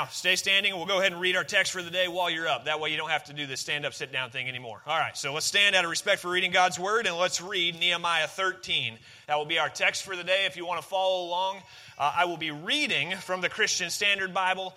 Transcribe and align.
Now, 0.00 0.06
stay 0.06 0.34
standing, 0.36 0.72
and 0.72 0.78
we'll 0.78 0.88
go 0.88 0.98
ahead 0.98 1.12
and 1.12 1.20
read 1.20 1.36
our 1.36 1.44
text 1.44 1.72
for 1.72 1.82
the 1.82 1.90
day 1.90 2.08
while 2.08 2.30
you're 2.30 2.48
up. 2.48 2.64
That 2.64 2.80
way, 2.80 2.90
you 2.90 2.96
don't 2.96 3.10
have 3.10 3.24
to 3.24 3.34
do 3.34 3.46
this 3.46 3.60
stand 3.60 3.84
up, 3.84 3.92
sit 3.92 4.10
down 4.10 4.30
thing 4.30 4.48
anymore. 4.48 4.80
All 4.86 4.98
right, 4.98 5.14
so 5.14 5.34
let's 5.34 5.44
stand 5.44 5.76
out 5.76 5.84
of 5.84 5.90
respect 5.90 6.22
for 6.22 6.30
reading 6.30 6.52
God's 6.52 6.78
word, 6.78 7.06
and 7.06 7.14
let's 7.18 7.42
read 7.42 7.78
Nehemiah 7.78 8.26
13. 8.26 8.96
That 9.26 9.36
will 9.36 9.44
be 9.44 9.58
our 9.58 9.68
text 9.68 10.04
for 10.04 10.16
the 10.16 10.24
day. 10.24 10.46
If 10.46 10.56
you 10.56 10.64
want 10.64 10.80
to 10.80 10.88
follow 10.88 11.26
along, 11.26 11.58
uh, 11.98 12.14
I 12.16 12.24
will 12.24 12.38
be 12.38 12.50
reading 12.50 13.14
from 13.14 13.42
the 13.42 13.50
Christian 13.50 13.90
Standard 13.90 14.32
Bible. 14.32 14.74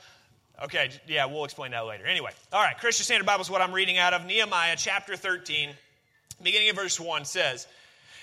Okay, 0.62 0.90
yeah, 1.08 1.28
we'll 1.28 1.46
explain 1.46 1.72
that 1.72 1.86
later. 1.86 2.06
Anyway, 2.06 2.32
all 2.52 2.62
right, 2.62 2.78
Christian 2.78 3.06
Standard 3.06 3.26
Bible 3.26 3.44
is 3.44 3.50
what 3.50 3.62
I'm 3.62 3.72
reading 3.72 3.98
out 3.98 4.14
of. 4.14 4.26
Nehemiah 4.26 4.76
chapter 4.78 5.16
13, 5.16 5.70
beginning 6.42 6.70
of 6.70 6.76
verse 6.76 7.00
1 7.00 7.24
says, 7.24 7.66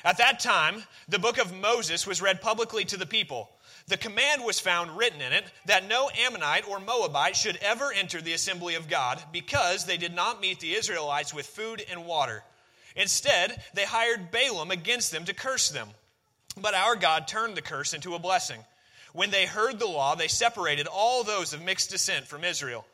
At 0.05 0.19
that 0.19 0.41
time, 0.41 0.83
the 1.09 1.19
book 1.19 1.39
of 1.39 1.51
Moses 1.51 2.07
was 2.07 2.21
read 2.21 2.43
publicly 2.43 2.85
to 2.85 2.99
the 2.99 3.07
people. 3.07 3.49
The 3.89 3.97
command 3.97 4.45
was 4.45 4.61
found 4.61 4.97
written 4.97 5.21
in 5.21 5.33
it 5.33 5.45
that 5.67 5.89
no 5.89 6.11
Ammonite 6.11 6.69
or 6.69 6.81
Moabite 6.81 7.37
should 7.37 7.57
ever 7.57 7.93
enter 7.93 8.21
the 8.21 8.33
assembly 8.33 8.75
of 8.75 8.89
God 8.89 9.21
because 9.33 9.85
they 9.85 9.97
did 9.97 10.15
not 10.15 10.41
meet 10.41 10.61
the 10.61 10.75
Israelites 10.75 11.35
with 11.35 11.47
food 11.47 11.85
and 11.91 12.07
water. 12.07 12.43
Instead, 12.97 13.61
they 13.75 13.85
hired 13.85 14.31
Balaam 14.31 14.71
against 14.71 15.11
them 15.13 15.25
to 15.25 15.35
curse 15.35 15.71
them. 15.71 15.89
But 16.57 16.75
our 16.75 16.97
God 16.97 17.29
turned 17.29 17.57
the 17.57 17.63
curse 17.63 17.95
into 17.95 18.15
a 18.15 18.19
blessing. 18.19 18.61
When 19.13 19.31
they 19.31 19.47
heard 19.47 19.79
the 19.79 19.87
law, 19.87 20.15
they 20.15 20.29
separated 20.29 20.87
all 20.87 21.25
those 21.25 21.53
of 21.53 21.63
mixed 21.63 21.91
descent 21.91 22.27
from 22.27 22.45
Israel. 22.45 22.85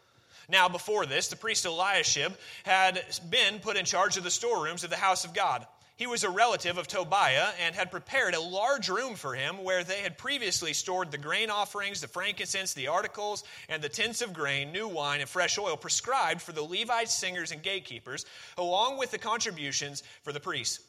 Now, 0.49 0.69
before 0.69 1.07
this, 1.07 1.29
the 1.29 1.37
priest 1.37 1.67
Eliashib 1.67 2.33
had 2.65 3.03
been 3.29 3.59
put 3.59 3.77
in 3.77 3.85
charge 3.85 4.17
of 4.17 4.25
the 4.25 4.31
storerooms 4.31 4.85
of 4.85 4.91
the 4.91 4.97
house 4.97 5.25
of 5.25 5.35
God. 5.35 5.67
He 5.97 6.07
was 6.07 6.25
a 6.25 6.31
relative 6.31 6.77
of 6.77 6.87
Tobiah 6.87 7.53
and 7.59 7.75
had 7.75 7.91
prepared 7.91 8.35
a 8.35 8.41
large 8.41 8.91
room 8.91 9.15
for 9.15 9.35
him 9.35 9.65
where 9.65 9.83
they 9.83 10.03
had 10.03 10.19
previously 10.19 10.75
stored 10.75 11.11
the 11.11 11.17
grain 11.17 11.49
offerings, 11.49 12.03
the 12.03 12.09
frankincense, 12.09 12.75
the 12.75 12.89
articles, 12.89 13.45
and 13.71 13.83
the 13.83 13.89
tents 13.89 14.21
of 14.21 14.35
grain, 14.35 14.73
new 14.73 14.89
wine, 14.89 15.21
and 15.21 15.29
fresh 15.29 15.57
oil 15.57 15.75
prescribed 15.75 16.43
for 16.43 16.53
the 16.53 16.63
Levites, 16.63 17.15
singers, 17.15 17.51
and 17.51 17.63
gatekeepers, 17.63 18.27
along 18.59 18.99
with 18.99 19.11
the 19.11 19.17
contributions 19.17 20.03
for 20.23 20.33
the 20.35 20.41
priests. 20.41 20.81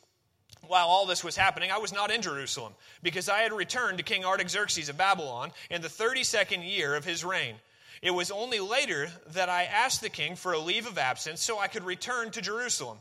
While 0.61 0.87
all 0.87 1.05
this 1.05 1.23
was 1.23 1.37
happening, 1.37 1.71
I 1.71 1.77
was 1.77 1.93
not 1.93 2.11
in 2.11 2.21
Jerusalem 2.21 2.73
because 3.01 3.29
I 3.29 3.39
had 3.39 3.53
returned 3.53 3.99
to 3.99 4.03
King 4.03 4.25
Artaxerxes 4.25 4.89
of 4.89 4.97
Babylon 4.97 5.53
in 5.69 5.81
the 5.81 5.87
32nd 5.87 6.67
year 6.67 6.95
of 6.95 7.05
his 7.05 7.23
reign. 7.23 7.55
It 8.01 8.11
was 8.11 8.29
only 8.29 8.59
later 8.59 9.09
that 9.27 9.47
I 9.47 9.63
asked 9.63 10.01
the 10.01 10.09
king 10.09 10.35
for 10.35 10.51
a 10.51 10.59
leave 10.59 10.85
of 10.85 10.97
absence 10.97 11.41
so 11.41 11.59
I 11.59 11.67
could 11.67 11.83
return 11.83 12.31
to 12.31 12.41
Jerusalem. 12.41 12.97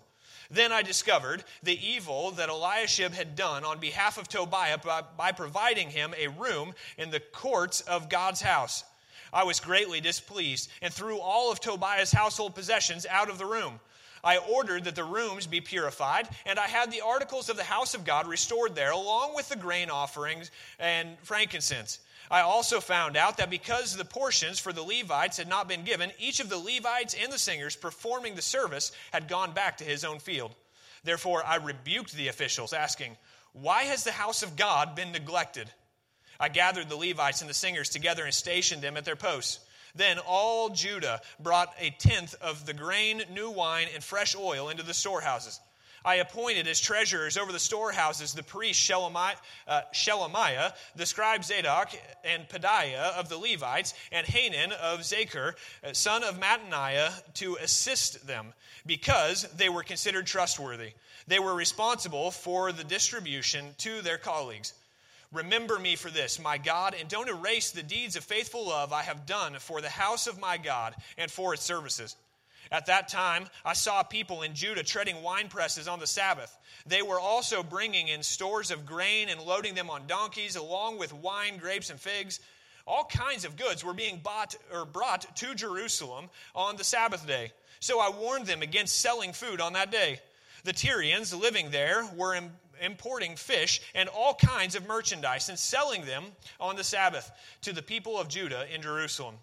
Then 0.51 0.73
I 0.73 0.83
discovered 0.83 1.45
the 1.63 1.79
evil 1.87 2.31
that 2.33 2.49
Eliashib 2.49 3.13
had 3.13 3.37
done 3.37 3.65
on 3.65 3.79
behalf 3.79 4.19
of 4.19 4.29
Tobiah 4.29 4.79
by, 4.79 5.03
by, 5.17 5.33
providing 5.33 5.91
him 5.91 6.15
a 6.17 6.29
room 6.29 6.75
in 6.97 7.11
the 7.11 7.21
courts 7.21 7.81
of 7.83 8.09
God's 8.09 8.41
house. 8.41 8.85
I 9.33 9.45
was 9.45 9.61
greatly 9.61 10.01
displeased 10.01 10.71
and 10.81 10.93
threw 10.93 11.19
all 11.19 11.51
of 11.51 11.61
Tobiah's 11.61 12.13
household 12.13 12.55
possessions 12.55 13.07
out 13.07 13.29
of 13.29 13.39
the 13.39 13.47
room. 13.47 13.81
I 14.27 14.39
ordered 14.39 14.85
that 14.85 14.97
the 14.97 15.05
rooms 15.05 15.47
be 15.47 15.61
purified, 15.61 16.29
and 16.47 16.59
I 16.59 16.67
had 16.67 16.91
the 16.91 17.03
articles 17.03 17.49
of 17.49 17.57
the 17.57 17.63
house 17.63 17.95
of 17.95 18.05
God 18.05 18.27
restored 18.27 18.75
there, 18.75 18.91
along 18.91 19.37
with 19.37 19.49
the 19.49 19.55
grain 19.55 19.89
offerings 19.89 20.51
and 20.81 21.17
frankincense. 21.23 22.01
I 22.29 22.41
also 22.41 22.81
found 22.81 23.17
out 23.17 23.37
that 23.37 23.51
because 23.51 23.97
the 23.97 24.05
portions 24.05 24.59
for 24.59 24.73
the 24.73 24.83
Levites 24.83 25.37
had 25.37 25.47
not 25.47 25.69
been 25.69 25.85
given, 25.85 26.11
each 26.19 26.41
of 26.41 26.49
the 26.49 26.59
Levites 26.59 27.15
and 27.15 27.33
the 27.33 27.39
singers 27.39 27.77
performing 27.77 28.35
the 28.35 28.43
service 28.43 28.91
had 29.13 29.29
gone 29.29 29.53
back 29.53 29.77
to 29.77 29.85
his 29.85 30.05
own 30.05 30.19
field. 30.19 30.53
Therefore, 31.05 31.47
I 31.47 31.59
rebuked 31.59 32.13
the 32.13 32.27
officials, 32.27 32.73
asking, 32.73 33.17
Why 33.53 33.85
has 33.85 34.03
the 34.03 34.11
house 34.11 34.43
of 34.43 34.57
God 34.57 34.97
been 34.97 35.13
neglected? 35.13 35.71
I 36.41 36.49
gathered 36.49 36.89
the 36.89 36.97
Levites 36.97 37.43
and 37.43 37.49
the 37.49 37.55
singers 37.55 37.91
together 37.91 38.25
and 38.25 38.35
stationed 38.35 38.83
them 38.83 38.97
at 38.97 39.05
their 39.05 39.15
posts. 39.15 39.61
Then 39.97 40.19
all 40.19 40.69
Judah 40.69 41.21
brought 41.41 41.75
a 41.79 41.91
tenth 41.91 42.35
of 42.41 42.67
the 42.67 42.75
grain, 42.75 43.23
new 43.33 43.51
wine, 43.51 43.89
and 43.95 44.05
fresh 44.05 44.37
oil 44.37 44.69
into 44.69 44.83
the 44.83 44.95
storehouses. 44.95 45.61
I 46.07 46.17
appointed 46.17 46.69
as 46.69 46.81
treasurers 46.81 47.37
over 47.37 47.51
the 47.51 47.59
storehouses 47.59 48.33
the 48.33 48.45
priest 48.45 48.79
Shelemiah, 48.79 49.35
uh, 49.67 49.81
Shelemiah, 49.93 50.73
the 50.95 51.05
scribe 51.05 51.43
Zadok, 51.43 51.91
and 52.23 52.49
Pedaiah 52.49 53.19
of 53.19 53.29
the 53.29 53.37
Levites, 53.37 53.93
and 54.13 54.25
Hanan 54.25 54.71
of 54.71 55.01
Zaccur, 55.01 55.55
uh, 55.83 55.93
son 55.93 56.23
of 56.23 56.39
Mattaniah, 56.39 57.11
to 57.35 57.57
assist 57.57 58.25
them, 58.25 58.53
because 58.87 59.49
they 59.57 59.69
were 59.69 59.83
considered 59.83 60.27
trustworthy. 60.27 60.93
They 61.27 61.41
were 61.41 61.57
responsible 61.57 62.31
for 62.31 62.71
the 62.71 62.85
distribution 62.85 63.75
to 63.79 64.01
their 64.01 64.19
colleagues. 64.19 64.75
Remember 65.33 65.79
me 65.79 65.97
for 65.97 66.11
this, 66.11 66.39
my 66.39 66.59
God, 66.59 66.95
and 66.99 67.09
don't 67.09 67.29
erase 67.29 67.71
the 67.71 67.83
deeds 67.83 68.17
of 68.17 68.25
faithful 68.25 68.69
love 68.69 68.93
I 68.93 69.03
have 69.03 69.27
done 69.27 69.55
for 69.59 69.81
the 69.81 69.89
house 69.89 70.27
of 70.27 70.41
my 70.41 70.57
God 70.57 70.95
and 71.19 71.31
for 71.31 71.55
its 71.55 71.63
services. 71.63 72.17
At 72.71 72.87
that 72.87 73.09
time, 73.09 73.47
I 73.65 73.75
saw 73.75 74.03
people 74.03 74.43
in 74.43 74.55
Judah 74.55 74.83
treading 74.83 75.23
wine 75.23 75.49
presses 75.49 75.87
on 75.87 76.01
the 76.01 76.07
Sabbath. 76.07 76.57
They 76.87 77.03
were 77.03 77.21
also 77.21 77.63
bringing 77.63 78.09
in 78.09 78.23
stores 78.23 78.71
of 78.71 78.87
grain 78.87 79.29
and 79.29 79.41
loading 79.41 79.75
them 79.75 79.91
on 79.91 80.07
donkeys, 80.07 80.57
along 80.57 80.99
with 80.99 81.13
wine, 81.13 81.59
grapes, 81.59 81.91
and 81.91 82.01
figs. 82.01 82.41
All 82.87 83.05
kinds 83.05 83.45
of 83.45 83.57
goods 83.57 83.85
were 83.85 83.95
being 83.95 84.19
bought 84.19 84.57
or 84.73 84.85
brought 84.85 85.37
to 85.37 85.55
Jerusalem 85.55 86.29
on 86.55 86.77
the 86.77 86.85
Sabbath 86.85 87.27
day. 87.27 87.53
So 87.81 88.01
I 88.01 88.11
warned 88.17 88.47
them 88.47 88.63
against 88.63 89.01
selling 89.01 89.33
food 89.33 89.61
on 89.61 89.75
that 89.75 89.93
day. 89.93 90.21
The 90.65 90.73
Tyrians 90.73 91.33
living 91.39 91.71
there 91.71 92.05
were 92.17 92.35
importing 92.81 93.37
fish 93.37 93.81
and 93.95 94.09
all 94.09 94.35
kinds 94.35 94.75
of 94.75 94.87
merchandise 94.87 95.49
and 95.49 95.59
selling 95.59 96.05
them 96.05 96.25
on 96.61 96.77
the 96.77 96.85
Sabbath 96.85 97.31
to 97.63 97.73
the 97.73 97.83
people 97.83 98.19
of 98.19 98.29
Judah 98.29 98.67
in 98.75 98.83
Jerusalem. 98.83 99.37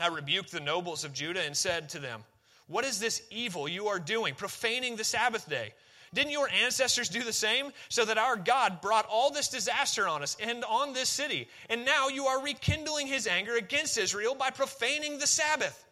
I 0.00 0.08
rebuked 0.08 0.52
the 0.52 0.60
nobles 0.60 1.04
of 1.04 1.12
Judah 1.12 1.42
and 1.42 1.56
said 1.56 1.88
to 1.90 1.98
them, 1.98 2.22
what 2.66 2.84
is 2.84 3.00
this 3.00 3.22
evil 3.30 3.68
you 3.68 3.88
are 3.88 3.98
doing, 3.98 4.34
profaning 4.34 4.96
the 4.96 5.04
Sabbath 5.04 5.48
day? 5.48 5.72
Didn't 6.14 6.32
your 6.32 6.48
ancestors 6.64 7.08
do 7.08 7.22
the 7.22 7.32
same? 7.32 7.72
So 7.88 8.04
that 8.04 8.18
our 8.18 8.36
God 8.36 8.80
brought 8.80 9.06
all 9.10 9.30
this 9.30 9.48
disaster 9.48 10.08
on 10.08 10.22
us 10.22 10.36
and 10.40 10.64
on 10.64 10.92
this 10.92 11.08
city. 11.08 11.48
And 11.68 11.84
now 11.84 12.08
you 12.08 12.26
are 12.26 12.42
rekindling 12.42 13.06
his 13.06 13.26
anger 13.26 13.56
against 13.56 13.98
Israel 13.98 14.34
by 14.34 14.50
profaning 14.50 15.18
the 15.18 15.26
Sabbath. 15.26 15.84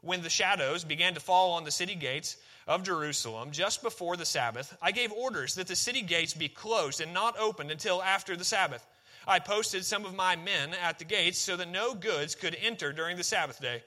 When 0.00 0.22
the 0.22 0.30
shadows 0.30 0.84
began 0.84 1.14
to 1.14 1.20
fall 1.20 1.52
on 1.52 1.64
the 1.64 1.70
city 1.70 1.94
gates 1.94 2.36
of 2.66 2.82
Jerusalem 2.82 3.50
just 3.50 3.82
before 3.82 4.16
the 4.16 4.24
Sabbath, 4.24 4.76
I 4.80 4.92
gave 4.92 5.12
orders 5.12 5.54
that 5.56 5.66
the 5.66 5.76
city 5.76 6.02
gates 6.02 6.34
be 6.34 6.48
closed 6.48 7.00
and 7.00 7.12
not 7.12 7.38
opened 7.38 7.70
until 7.70 8.02
after 8.02 8.36
the 8.36 8.44
Sabbath. 8.44 8.86
I 9.26 9.40
posted 9.40 9.84
some 9.84 10.04
of 10.04 10.14
my 10.14 10.36
men 10.36 10.74
at 10.82 10.98
the 10.98 11.04
gates 11.04 11.38
so 11.38 11.56
that 11.56 11.68
no 11.68 11.94
goods 11.94 12.34
could 12.34 12.56
enter 12.62 12.92
during 12.92 13.16
the 13.16 13.24
Sabbath 13.24 13.60
day. 13.60 13.82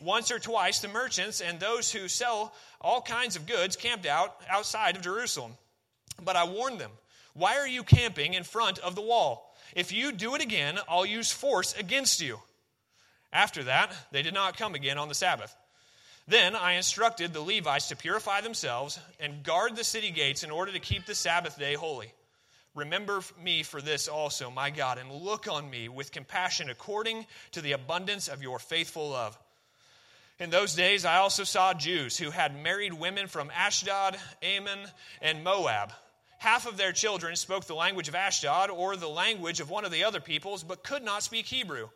Once 0.00 0.30
or 0.30 0.38
twice, 0.38 0.80
the 0.80 0.88
merchants 0.88 1.40
and 1.40 1.60
those 1.60 1.92
who 1.92 2.08
sell 2.08 2.54
all 2.80 3.02
kinds 3.02 3.36
of 3.36 3.46
goods 3.46 3.76
camped 3.76 4.06
out 4.06 4.40
outside 4.48 4.96
of 4.96 5.02
Jerusalem. 5.02 5.52
But 6.22 6.36
I 6.36 6.44
warned 6.44 6.80
them, 6.80 6.90
Why 7.34 7.58
are 7.58 7.68
you 7.68 7.82
camping 7.82 8.34
in 8.34 8.42
front 8.42 8.78
of 8.78 8.94
the 8.94 9.02
wall? 9.02 9.54
If 9.74 9.92
you 9.92 10.10
do 10.10 10.34
it 10.34 10.42
again, 10.42 10.78
I'll 10.88 11.06
use 11.06 11.30
force 11.30 11.74
against 11.78 12.20
you. 12.20 12.40
After 13.32 13.64
that, 13.64 13.94
they 14.10 14.22
did 14.22 14.34
not 14.34 14.56
come 14.56 14.74
again 14.74 14.98
on 14.98 15.08
the 15.08 15.14
Sabbath. 15.14 15.54
Then 16.26 16.54
I 16.54 16.74
instructed 16.74 17.32
the 17.32 17.40
Levites 17.40 17.88
to 17.88 17.96
purify 17.96 18.40
themselves 18.40 18.98
and 19.18 19.42
guard 19.42 19.76
the 19.76 19.84
city 19.84 20.10
gates 20.10 20.44
in 20.44 20.50
order 20.50 20.72
to 20.72 20.78
keep 20.78 21.06
the 21.06 21.14
Sabbath 21.14 21.58
day 21.58 21.74
holy. 21.74 22.12
Remember 22.74 23.20
me 23.42 23.64
for 23.64 23.82
this 23.82 24.06
also, 24.06 24.50
my 24.50 24.70
God, 24.70 24.98
and 24.98 25.10
look 25.10 25.48
on 25.48 25.68
me 25.68 25.88
with 25.88 26.12
compassion 26.12 26.70
according 26.70 27.26
to 27.52 27.60
the 27.60 27.72
abundance 27.72 28.28
of 28.28 28.42
your 28.42 28.60
faithful 28.60 29.10
love. 29.10 29.36
In 30.38 30.50
those 30.50 30.74
days, 30.74 31.04
I 31.04 31.16
also 31.16 31.44
saw 31.44 31.74
Jews 31.74 32.16
who 32.16 32.30
had 32.30 32.62
married 32.62 32.94
women 32.94 33.26
from 33.26 33.50
Ashdod, 33.50 34.16
Ammon, 34.42 34.78
and 35.20 35.42
Moab. 35.42 35.92
Half 36.38 36.66
of 36.66 36.76
their 36.76 36.92
children 36.92 37.36
spoke 37.36 37.66
the 37.66 37.74
language 37.74 38.08
of 38.08 38.14
Ashdod 38.14 38.70
or 38.70 38.96
the 38.96 39.08
language 39.08 39.60
of 39.60 39.68
one 39.68 39.84
of 39.84 39.90
the 39.90 40.04
other 40.04 40.20
peoples, 40.20 40.62
but 40.62 40.84
could 40.84 41.02
not 41.02 41.22
speak 41.22 41.46
Hebrew. 41.46 41.88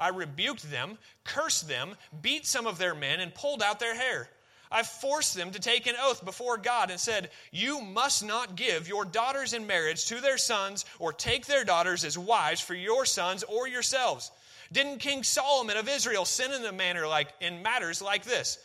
I 0.00 0.08
rebuked 0.08 0.70
them, 0.70 0.98
cursed 1.22 1.68
them, 1.68 1.94
beat 2.22 2.46
some 2.46 2.66
of 2.66 2.78
their 2.78 2.94
men, 2.94 3.20
and 3.20 3.34
pulled 3.34 3.62
out 3.62 3.78
their 3.78 3.94
hair. 3.94 4.30
I 4.72 4.82
forced 4.82 5.34
them 5.34 5.50
to 5.50 5.58
take 5.58 5.86
an 5.86 5.96
oath 6.00 6.24
before 6.24 6.56
God 6.56 6.90
and 6.90 6.98
said, 6.98 7.30
You 7.50 7.80
must 7.80 8.24
not 8.24 8.56
give 8.56 8.88
your 8.88 9.04
daughters 9.04 9.52
in 9.52 9.66
marriage 9.66 10.06
to 10.06 10.20
their 10.20 10.38
sons 10.38 10.84
or 10.98 11.12
take 11.12 11.46
their 11.46 11.64
daughters 11.64 12.04
as 12.04 12.16
wives 12.16 12.60
for 12.60 12.74
your 12.74 13.04
sons 13.04 13.42
or 13.42 13.68
yourselves. 13.68 14.30
Didn't 14.72 14.98
King 14.98 15.24
Solomon 15.24 15.76
of 15.76 15.88
Israel 15.88 16.24
sin 16.24 16.52
in 16.52 16.64
a 16.64 16.72
manner 16.72 17.06
like 17.06 17.28
in 17.40 17.62
matters 17.62 18.00
like 18.00 18.24
this? 18.24 18.58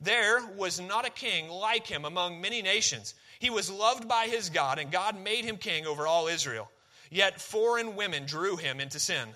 There 0.00 0.46
was 0.56 0.80
not 0.80 1.06
a 1.06 1.10
king 1.10 1.48
like 1.48 1.86
him 1.86 2.04
among 2.04 2.40
many 2.40 2.62
nations. 2.62 3.14
He 3.40 3.50
was 3.50 3.70
loved 3.70 4.08
by 4.08 4.26
his 4.26 4.50
God, 4.50 4.78
and 4.78 4.92
God 4.92 5.18
made 5.18 5.44
him 5.44 5.56
king 5.56 5.84
over 5.84 6.06
all 6.06 6.28
Israel. 6.28 6.70
Yet 7.10 7.40
foreign 7.40 7.96
women 7.96 8.24
drew 8.24 8.56
him 8.56 8.80
into 8.80 9.00
sin. 9.00 9.28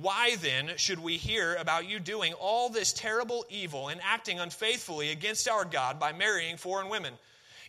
Why 0.00 0.36
then 0.36 0.72
should 0.76 0.98
we 0.98 1.16
hear 1.16 1.54
about 1.54 1.88
you 1.88 1.98
doing 2.00 2.34
all 2.34 2.68
this 2.68 2.92
terrible 2.92 3.46
evil 3.48 3.88
and 3.88 4.00
acting 4.04 4.38
unfaithfully 4.38 5.10
against 5.10 5.48
our 5.48 5.64
God 5.64 5.98
by 5.98 6.12
marrying 6.12 6.58
foreign 6.58 6.90
women? 6.90 7.14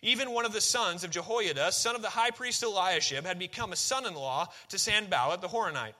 Even 0.02 0.32
one 0.32 0.46
of 0.46 0.52
the 0.52 0.62
sons 0.62 1.04
of 1.04 1.12
Jehoiada, 1.12 1.72
son 1.72 1.96
of 1.96 2.02
the 2.02 2.10
high 2.10 2.32
priest 2.32 2.64
Eliashib, 2.64 3.26
had 3.26 3.40
become 3.40 3.72
a 3.72 3.78
son 3.78 4.06
in 4.06 4.14
law 4.14 4.48
to 4.70 4.78
Sanballat 4.78 5.40
the 5.42 5.48
Horonite. 5.48 5.94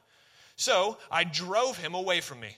So 0.58 0.98
I 1.10 1.24
drove 1.24 1.78
him 1.78 1.94
away 1.94 2.20
from 2.20 2.42
me. 2.42 2.58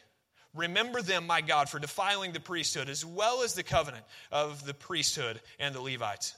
Remember 0.56 1.02
them, 1.04 1.28
my 1.28 1.42
God, 1.42 1.70
for 1.70 1.78
defiling 1.78 2.32
the 2.32 2.40
priesthood, 2.40 2.90
as 2.90 3.06
well 3.06 3.44
as 3.44 3.54
the 3.54 3.64
covenant 3.64 4.06
of 4.32 4.66
the 4.66 4.74
priesthood 4.74 5.40
and 5.60 5.76
the 5.76 5.82
Levites. 5.82 6.34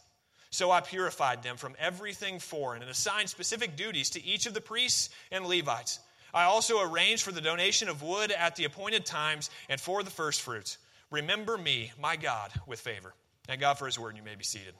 So 0.50 0.70
I 0.70 0.82
purified 0.82 1.44
them 1.44 1.56
from 1.56 1.76
everything 1.80 2.40
foreign 2.40 2.82
and 2.82 2.92
assigned 2.92 3.30
specific 3.30 3.78
duties 3.78 4.10
to 4.12 4.24
each 4.24 4.48
of 4.48 4.54
the 4.54 4.60
priests 4.60 5.10
and 5.32 5.46
Levites. 5.46 6.00
I 6.34 6.44
also 6.44 6.82
arranged 6.82 7.24
for 7.24 7.32
the 7.32 7.42
donation 7.42 7.90
of 7.90 8.02
wood 8.02 8.32
at 8.32 8.56
the 8.56 8.66
appointed 8.66 9.06
times 9.06 9.50
and 9.70 9.80
for 9.80 10.04
the 10.04 10.10
firstfruits. 10.10 10.78
Remember 11.10 11.58
me, 11.58 11.92
my 12.00 12.16
God, 12.16 12.52
with 12.68 12.80
favor. 12.80 13.14
Thank 13.48 13.60
God 13.60 13.78
for 13.78 13.86
his 13.86 14.00
word, 14.00 14.10
and 14.10 14.18
you 14.18 14.24
may 14.24 14.36
be 14.36 14.44
seated. 14.44 14.74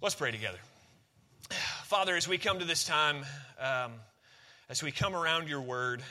Let's 0.00 0.14
pray 0.14 0.30
together. 0.30 0.58
Father, 1.84 2.16
as 2.16 2.26
we 2.26 2.38
come 2.38 2.58
to 2.58 2.64
this 2.64 2.84
time, 2.84 3.24
um, 3.60 3.92
as 4.68 4.82
we 4.82 4.90
come 4.90 5.14
around 5.14 5.48
your 5.48 5.60
word, 5.60 6.02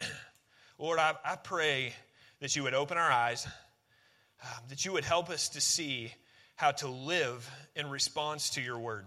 Lord, 0.78 0.98
I, 0.98 1.14
I 1.24 1.36
pray 1.36 1.92
that 2.40 2.56
you 2.56 2.64
would 2.64 2.74
open 2.74 2.98
our 2.98 3.10
eyes, 3.10 3.46
um, 4.42 4.64
that 4.68 4.84
you 4.84 4.92
would 4.92 5.04
help 5.04 5.30
us 5.30 5.50
to 5.50 5.60
see 5.60 6.12
how 6.56 6.72
to 6.72 6.88
live 6.88 7.48
in 7.76 7.88
response 7.88 8.50
to 8.50 8.60
your 8.60 8.78
word. 8.78 9.06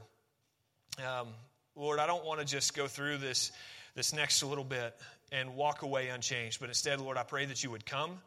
Um, 0.99 1.27
Lord, 1.75 1.99
I 1.99 2.05
don't 2.05 2.23
want 2.23 2.39
to 2.39 2.45
just 2.45 2.75
go 2.75 2.87
through 2.87 3.17
this, 3.17 3.51
this 3.95 4.13
next 4.13 4.43
little 4.43 4.63
bit 4.63 4.95
and 5.31 5.55
walk 5.55 5.81
away 5.81 6.09
unchanged, 6.09 6.59
but 6.59 6.69
instead, 6.69 7.01
Lord, 7.01 7.17
I 7.17 7.23
pray 7.23 7.45
that 7.45 7.63
you 7.63 7.71
would 7.71 7.85
come, 7.85 8.19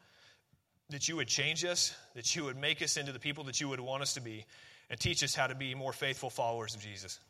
that 0.91 1.09
you 1.09 1.17
would 1.17 1.29
change 1.29 1.65
us, 1.65 1.95
that 2.15 2.35
you 2.35 2.45
would 2.45 2.57
make 2.57 2.83
us 2.83 2.97
into 2.97 3.13
the 3.13 3.21
people 3.21 3.45
that 3.45 3.61
you 3.61 3.69
would 3.69 3.79
want 3.79 4.03
us 4.03 4.15
to 4.15 4.21
be, 4.21 4.45
and 4.91 4.99
teach 4.99 5.23
us 5.23 5.35
how 5.35 5.47
to 5.47 5.55
be 5.55 5.75
more 5.75 5.93
faithful 5.93 6.31
followers 6.31 6.75
of 6.75 6.81
Jesus. 6.81 7.21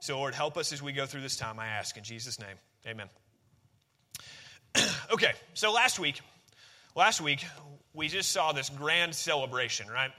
So, 0.00 0.18
Lord, 0.18 0.34
help 0.34 0.56
us 0.56 0.72
as 0.72 0.82
we 0.82 0.92
go 0.92 1.06
through 1.06 1.20
this 1.20 1.36
time, 1.36 1.60
I 1.60 1.68
ask 1.68 1.96
in 1.96 2.02
Jesus' 2.02 2.40
name. 2.40 2.56
Amen. 2.86 3.08
okay, 5.12 5.32
so 5.54 5.72
last 5.72 6.00
week, 6.00 6.20
last 6.96 7.20
week, 7.20 7.44
we 7.94 8.08
just 8.08 8.32
saw 8.32 8.50
this 8.50 8.68
grand 8.68 9.14
celebration, 9.14 9.86
right? 9.88 10.10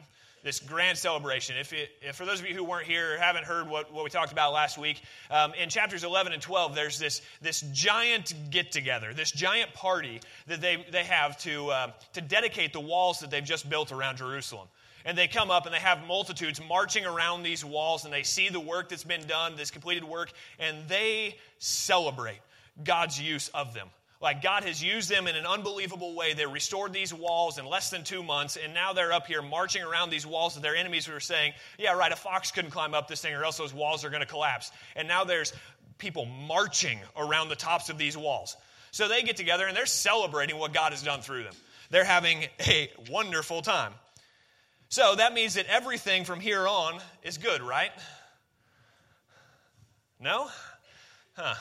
This 0.44 0.60
grand 0.60 0.98
celebration. 0.98 1.56
If, 1.58 1.72
it, 1.72 1.90
if 2.02 2.16
for 2.16 2.26
those 2.26 2.42
of 2.42 2.46
you 2.46 2.54
who 2.54 2.64
weren't 2.64 2.86
here 2.86 3.16
or 3.16 3.18
haven't 3.18 3.46
heard 3.46 3.70
what, 3.70 3.94
what 3.94 4.04
we 4.04 4.10
talked 4.10 4.34
about 4.34 4.52
last 4.52 4.78
week, 4.78 5.02
um, 5.32 5.54
in 5.54 5.70
chapters 5.70 6.04
11 6.04 6.34
and 6.34 6.42
12, 6.42 6.76
there's 6.76 7.00
this, 7.00 7.22
this 7.42 7.62
giant 7.72 8.34
get 8.50 8.72
together, 8.72 9.14
this 9.14 9.32
giant 9.32 9.74
party 9.74 10.20
that 10.48 10.60
they, 10.60 10.86
they 10.92 11.06
have 11.06 11.38
to, 11.40 11.70
uh, 11.70 11.92
to 12.14 12.22
dedicate 12.22 12.74
the 12.74 12.82
walls 12.82 13.20
that 13.20 13.32
they've 13.32 13.44
just 13.44 13.70
built 13.70 13.92
around 13.92 14.18
Jerusalem 14.18 14.68
and 15.06 15.18
they 15.18 15.28
come 15.28 15.52
up 15.52 15.66
and 15.66 15.74
they 15.74 15.80
have 15.80 16.06
multitudes 16.08 16.62
marching 16.68 17.06
around 17.06 17.44
these 17.44 17.64
walls 17.64 18.06
and 18.06 18.14
they 18.14 18.24
see 18.24 18.50
the 18.50 18.60
work 18.60 18.90
that's 18.90 19.04
been 19.04 19.26
done, 19.28 19.56
this 19.56 19.72
completed 19.72 20.04
work, 20.04 20.32
and 20.60 20.78
they 20.88 21.38
celebrate 21.60 22.40
God's 22.84 23.20
use 23.20 23.50
of 23.50 23.74
them. 23.74 23.90
Like 24.24 24.42
God 24.42 24.64
has 24.64 24.82
used 24.82 25.10
them 25.10 25.28
in 25.28 25.36
an 25.36 25.46
unbelievable 25.46 26.16
way. 26.16 26.34
They 26.34 26.46
restored 26.46 26.94
these 26.94 27.14
walls 27.14 27.58
in 27.58 27.66
less 27.66 27.90
than 27.90 28.06
two 28.06 28.24
months, 28.24 28.58
and 28.58 28.74
now 28.74 28.94
they're 28.94 29.12
up 29.12 29.28
here 29.28 29.42
marching 29.42 29.84
around 29.84 30.12
these 30.12 30.26
walls 30.26 30.56
of 30.56 30.62
their 30.62 30.78
enemies 30.78 31.10
were 31.10 31.20
saying, 31.20 31.52
Yeah, 31.78 31.92
right, 31.92 32.12
a 32.12 32.16
fox 32.16 32.50
couldn't 32.50 32.72
climb 32.72 32.94
up 32.94 33.10
this 33.10 33.22
thing 33.22 33.34
or 33.34 33.44
else 33.44 33.58
those 33.58 33.74
walls 33.74 34.06
are 34.06 34.10
going 34.10 34.22
to 34.22 34.26
collapse. 34.26 34.72
And 34.96 35.10
now 35.10 35.26
there's 35.26 35.52
people 35.98 36.26
marching 36.26 37.00
around 37.18 37.50
the 37.50 37.58
tops 37.58 37.90
of 37.90 37.98
these 37.98 38.16
walls. 38.16 38.56
So 38.92 39.10
they 39.10 39.24
get 39.24 39.36
together 39.36 39.68
and 39.68 39.76
they're 39.76 39.86
celebrating 39.86 40.58
what 40.58 40.74
God 40.74 40.94
has 40.94 41.04
done 41.04 41.20
through 41.20 41.44
them. 41.44 41.56
They're 41.90 42.06
having 42.06 42.46
a 42.62 42.90
wonderful 43.10 43.62
time. 43.62 43.92
So 44.88 45.16
that 45.16 45.34
means 45.34 45.56
that 45.56 45.66
everything 45.66 46.24
from 46.24 46.40
here 46.40 46.66
on 46.66 46.98
is 47.24 47.38
good, 47.38 47.62
right? 47.62 47.92
No? 50.18 50.48
Huh. 51.36 51.56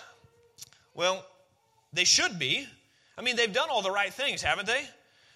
Well, 0.95 1.27
they 1.93 2.05
should 2.05 2.39
be. 2.39 2.67
I 3.17 3.23
mean, 3.23 3.37
they've 3.37 3.53
done 3.53 3.69
all 3.71 3.83
the 3.83 3.91
right 3.91 4.13
things, 4.13 4.43
haven't 4.43 4.67
they? 4.67 4.83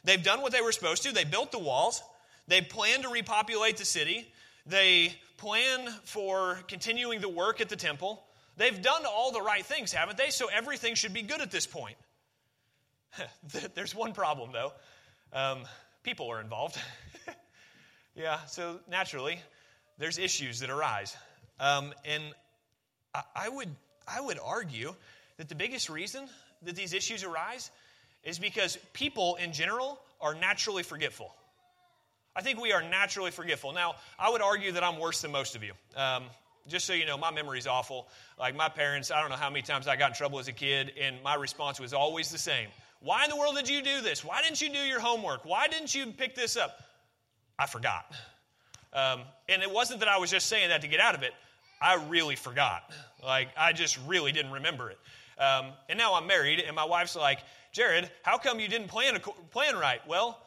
They've 0.04 0.22
done 0.22 0.40
what 0.40 0.52
they 0.52 0.60
were 0.60 0.72
supposed 0.72 1.02
to. 1.02 1.12
They 1.12 1.24
built 1.24 1.52
the 1.52 1.58
walls. 1.58 2.02
They 2.48 2.60
plan 2.60 3.02
to 3.02 3.08
repopulate 3.08 3.76
the 3.76 3.84
city. 3.84 4.26
They 4.66 5.14
plan 5.36 5.88
for 6.04 6.60
continuing 6.68 7.20
the 7.20 7.28
work 7.28 7.60
at 7.60 7.68
the 7.68 7.76
temple. 7.76 8.22
They've 8.56 8.80
done 8.80 9.04
all 9.06 9.32
the 9.32 9.42
right 9.42 9.64
things, 9.64 9.92
haven't 9.92 10.16
they? 10.16 10.30
So 10.30 10.48
everything 10.52 10.94
should 10.94 11.12
be 11.12 11.22
good 11.22 11.40
at 11.40 11.50
this 11.50 11.66
point. 11.66 11.96
There's 13.74 13.94
one 13.94 14.12
problem, 14.12 14.50
though. 14.52 14.72
Um, 15.32 15.64
people 16.02 16.30
are 16.30 16.40
involved. 16.40 16.78
Yeah, 18.16 18.38
so 18.46 18.80
naturally, 18.88 19.38
there's 19.98 20.16
issues 20.16 20.60
that 20.60 20.70
arise. 20.70 21.14
Um, 21.60 21.92
and 22.06 22.24
I, 23.14 23.22
I, 23.36 23.48
would, 23.50 23.68
I 24.08 24.22
would 24.22 24.38
argue 24.42 24.94
that 25.36 25.50
the 25.50 25.54
biggest 25.54 25.90
reason 25.90 26.26
that 26.62 26.76
these 26.76 26.92
issues 26.92 27.24
arise 27.24 27.70
is 28.24 28.38
because 28.38 28.76
people 28.92 29.36
in 29.36 29.52
general 29.52 30.00
are 30.20 30.34
naturally 30.34 30.82
forgetful. 30.82 31.34
I 32.34 32.42
think 32.42 32.60
we 32.60 32.72
are 32.72 32.82
naturally 32.82 33.30
forgetful. 33.30 33.72
Now, 33.72 33.94
I 34.18 34.30
would 34.30 34.42
argue 34.42 34.72
that 34.72 34.84
I'm 34.84 34.98
worse 34.98 35.22
than 35.22 35.32
most 35.32 35.56
of 35.56 35.62
you. 35.62 35.72
Um, 35.96 36.24
just 36.68 36.84
so 36.84 36.92
you 36.92 37.06
know, 37.06 37.16
my 37.16 37.30
memory's 37.30 37.66
awful. 37.66 38.08
Like 38.38 38.56
my 38.56 38.68
parents, 38.68 39.10
I 39.10 39.20
don't 39.20 39.30
know 39.30 39.36
how 39.36 39.48
many 39.48 39.62
times 39.62 39.86
I 39.86 39.96
got 39.96 40.10
in 40.10 40.16
trouble 40.16 40.38
as 40.38 40.48
a 40.48 40.52
kid, 40.52 40.92
and 41.00 41.22
my 41.22 41.34
response 41.34 41.80
was 41.80 41.94
always 41.94 42.30
the 42.30 42.38
same. 42.38 42.68
Why 43.00 43.24
in 43.24 43.30
the 43.30 43.36
world 43.36 43.54
did 43.54 43.68
you 43.68 43.82
do 43.82 44.00
this? 44.00 44.24
Why 44.24 44.42
didn't 44.42 44.60
you 44.60 44.68
do 44.68 44.78
your 44.78 45.00
homework? 45.00 45.44
Why 45.44 45.68
didn't 45.68 45.94
you 45.94 46.06
pick 46.06 46.34
this 46.34 46.56
up? 46.56 46.78
I 47.58 47.66
forgot. 47.66 48.10
Um, 48.92 49.20
and 49.48 49.62
it 49.62 49.70
wasn't 49.70 50.00
that 50.00 50.08
I 50.08 50.18
was 50.18 50.30
just 50.30 50.46
saying 50.46 50.70
that 50.70 50.82
to 50.82 50.88
get 50.88 51.00
out 51.00 51.14
of 51.14 51.22
it. 51.22 51.32
I 51.80 52.06
really 52.08 52.36
forgot. 52.36 52.90
Like, 53.22 53.48
I 53.56 53.72
just 53.72 53.98
really 54.06 54.32
didn't 54.32 54.52
remember 54.52 54.90
it. 54.90 54.98
Um, 55.38 55.72
and 55.88 55.98
now 55.98 56.14
I'm 56.14 56.26
married, 56.26 56.60
and 56.60 56.74
my 56.74 56.84
wife's 56.84 57.16
like, 57.16 57.40
Jared, 57.72 58.10
how 58.22 58.38
come 58.38 58.58
you 58.58 58.68
didn't 58.68 58.88
plan, 58.88 59.18
plan 59.50 59.76
right? 59.76 60.00
Well, 60.08 60.38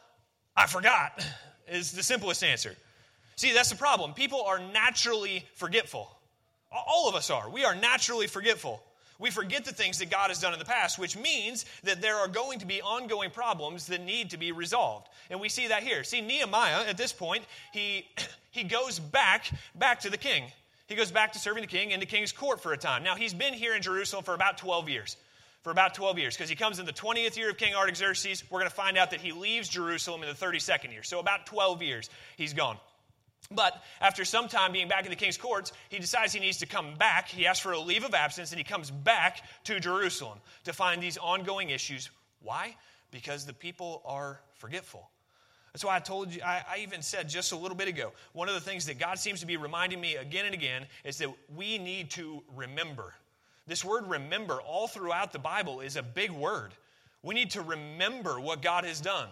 I 0.56 0.66
forgot, 0.66 1.24
is 1.68 1.92
the 1.92 2.02
simplest 2.02 2.42
answer. 2.42 2.74
See, 3.36 3.52
that's 3.52 3.70
the 3.70 3.76
problem. 3.76 4.14
People 4.14 4.42
are 4.42 4.58
naturally 4.58 5.46
forgetful. 5.54 6.10
All 6.72 7.08
of 7.08 7.14
us 7.14 7.30
are. 7.30 7.48
We 7.48 7.64
are 7.64 7.74
naturally 7.74 8.26
forgetful 8.26 8.82
we 9.20 9.30
forget 9.30 9.66
the 9.66 9.72
things 9.72 9.98
that 9.98 10.10
God 10.10 10.28
has 10.28 10.40
done 10.40 10.54
in 10.54 10.58
the 10.58 10.64
past, 10.64 10.98
which 10.98 11.16
means 11.16 11.66
that 11.84 12.00
there 12.00 12.16
are 12.16 12.26
going 12.26 12.58
to 12.60 12.66
be 12.66 12.80
ongoing 12.80 13.30
problems 13.30 13.86
that 13.88 14.02
need 14.02 14.30
to 14.30 14.38
be 14.38 14.50
resolved. 14.50 15.08
And 15.28 15.38
we 15.40 15.50
see 15.50 15.68
that 15.68 15.82
here. 15.82 16.02
See, 16.04 16.22
Nehemiah, 16.22 16.86
at 16.88 16.96
this 16.96 17.12
point, 17.12 17.44
he, 17.72 18.08
he 18.50 18.64
goes 18.64 18.98
back, 18.98 19.50
back 19.74 20.00
to 20.00 20.10
the 20.10 20.16
king. 20.16 20.44
He 20.90 20.96
goes 20.96 21.12
back 21.12 21.34
to 21.34 21.38
serving 21.38 21.60
the 21.60 21.68
king 21.68 21.92
in 21.92 22.00
the 22.00 22.06
king's 22.06 22.32
court 22.32 22.60
for 22.60 22.72
a 22.72 22.76
time. 22.76 23.04
Now, 23.04 23.14
he's 23.14 23.32
been 23.32 23.54
here 23.54 23.76
in 23.76 23.80
Jerusalem 23.80 24.24
for 24.24 24.34
about 24.34 24.58
12 24.58 24.88
years. 24.88 25.16
For 25.62 25.70
about 25.70 25.94
12 25.94 26.18
years, 26.18 26.34
because 26.34 26.48
he 26.48 26.56
comes 26.56 26.78
in 26.78 26.86
the 26.86 26.92
20th 26.92 27.36
year 27.36 27.50
of 27.50 27.58
King 27.58 27.74
Artaxerxes. 27.74 28.42
We're 28.50 28.60
going 28.60 28.70
to 28.70 28.74
find 28.74 28.96
out 28.98 29.10
that 29.10 29.20
he 29.20 29.32
leaves 29.32 29.68
Jerusalem 29.68 30.22
in 30.22 30.28
the 30.28 30.34
32nd 30.34 30.90
year. 30.90 31.02
So, 31.02 31.20
about 31.20 31.46
12 31.46 31.82
years 31.82 32.10
he's 32.36 32.54
gone. 32.54 32.78
But 33.52 33.80
after 34.00 34.24
some 34.24 34.48
time 34.48 34.72
being 34.72 34.88
back 34.88 35.04
in 35.04 35.10
the 35.10 35.16
king's 35.16 35.36
courts, 35.36 35.72
he 35.90 35.98
decides 35.98 36.32
he 36.32 36.40
needs 36.40 36.58
to 36.58 36.66
come 36.66 36.94
back. 36.94 37.28
He 37.28 37.46
asks 37.46 37.60
for 37.60 37.72
a 37.72 37.78
leave 37.78 38.04
of 38.04 38.14
absence 38.14 38.50
and 38.50 38.58
he 38.58 38.64
comes 38.64 38.90
back 38.90 39.42
to 39.64 39.78
Jerusalem 39.80 40.38
to 40.64 40.72
find 40.72 41.02
these 41.02 41.18
ongoing 41.18 41.70
issues. 41.70 42.10
Why? 42.42 42.74
Because 43.10 43.46
the 43.46 43.52
people 43.52 44.02
are 44.06 44.40
forgetful. 44.54 45.08
That's 45.72 45.84
why 45.84 45.96
I 45.96 46.00
told 46.00 46.34
you, 46.34 46.42
I, 46.42 46.62
I, 46.68 46.78
even 46.78 47.00
said 47.00 47.28
just 47.28 47.52
a 47.52 47.56
little 47.56 47.76
bit 47.76 47.86
ago, 47.86 48.12
one 48.32 48.48
of 48.48 48.54
the 48.54 48.60
things 48.60 48.86
that 48.86 48.98
God 48.98 49.18
seems 49.18 49.40
to 49.40 49.46
be 49.46 49.56
reminding 49.56 50.00
me 50.00 50.16
again 50.16 50.44
and 50.44 50.54
again 50.54 50.86
is 51.04 51.18
that 51.18 51.28
we 51.54 51.78
need 51.78 52.10
to 52.12 52.42
remember. 52.56 53.14
This 53.66 53.84
word 53.84 54.08
remember, 54.08 54.60
all 54.60 54.88
throughout 54.88 55.32
the 55.32 55.38
Bible, 55.38 55.80
is 55.80 55.94
a 55.94 56.02
big 56.02 56.32
word. 56.32 56.74
We 57.22 57.34
need 57.34 57.50
to 57.52 57.62
remember 57.62 58.40
what 58.40 58.62
God 58.62 58.84
has 58.84 59.00
done. 59.00 59.28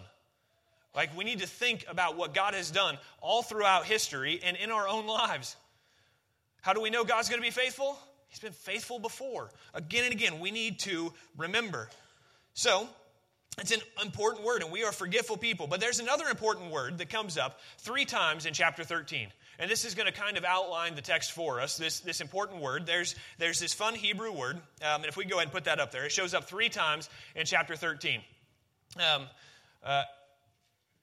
Like, 0.95 1.15
we 1.17 1.25
need 1.25 1.39
to 1.39 1.47
think 1.47 1.85
about 1.89 2.15
what 2.15 2.33
God 2.33 2.53
has 2.53 2.71
done 2.71 2.97
all 3.21 3.43
throughout 3.43 3.85
history 3.85 4.39
and 4.43 4.55
in 4.55 4.71
our 4.71 4.87
own 4.87 5.07
lives. 5.07 5.55
How 6.61 6.73
do 6.73 6.81
we 6.81 6.89
know 6.89 7.03
God's 7.03 7.29
going 7.29 7.41
to 7.41 7.45
be 7.45 7.51
faithful? 7.51 7.97
He's 8.29 8.39
been 8.39 8.53
faithful 8.53 8.99
before. 8.99 9.49
Again 9.73 10.05
and 10.05 10.13
again, 10.13 10.39
we 10.39 10.51
need 10.51 10.79
to 10.79 11.13
remember. 11.37 11.89
So, 12.53 12.87
it's 13.59 13.71
an 13.71 13.81
important 14.01 14.45
word, 14.45 14.61
and 14.63 14.71
we 14.71 14.83
are 14.83 14.91
forgetful 14.91 15.37
people. 15.37 15.67
But 15.67 15.79
there's 15.79 15.99
another 15.99 16.25
important 16.25 16.71
word 16.71 16.97
that 16.99 17.09
comes 17.09 17.37
up 17.37 17.59
three 17.79 18.05
times 18.05 18.45
in 18.45 18.53
chapter 18.53 18.83
13. 18.83 19.27
And 19.59 19.69
this 19.69 19.83
is 19.83 19.93
going 19.93 20.05
to 20.05 20.17
kind 20.17 20.37
of 20.37 20.45
outline 20.45 20.95
the 20.95 21.01
text 21.01 21.33
for 21.33 21.59
us, 21.59 21.77
this, 21.77 21.99
this 21.99 22.21
important 22.21 22.61
word. 22.61 22.85
There's, 22.85 23.15
there's 23.37 23.59
this 23.59 23.73
fun 23.73 23.93
Hebrew 23.93 24.31
word, 24.31 24.55
um, 24.55 25.01
and 25.01 25.05
if 25.05 25.17
we 25.17 25.25
go 25.25 25.35
ahead 25.35 25.47
and 25.47 25.51
put 25.51 25.65
that 25.65 25.79
up 25.79 25.91
there, 25.91 26.05
it 26.05 26.11
shows 26.11 26.33
up 26.33 26.45
three 26.45 26.69
times 26.69 27.09
in 27.35 27.45
chapter 27.45 27.75
13. 27.75 28.21
Um, 28.97 29.25
uh, 29.83 30.03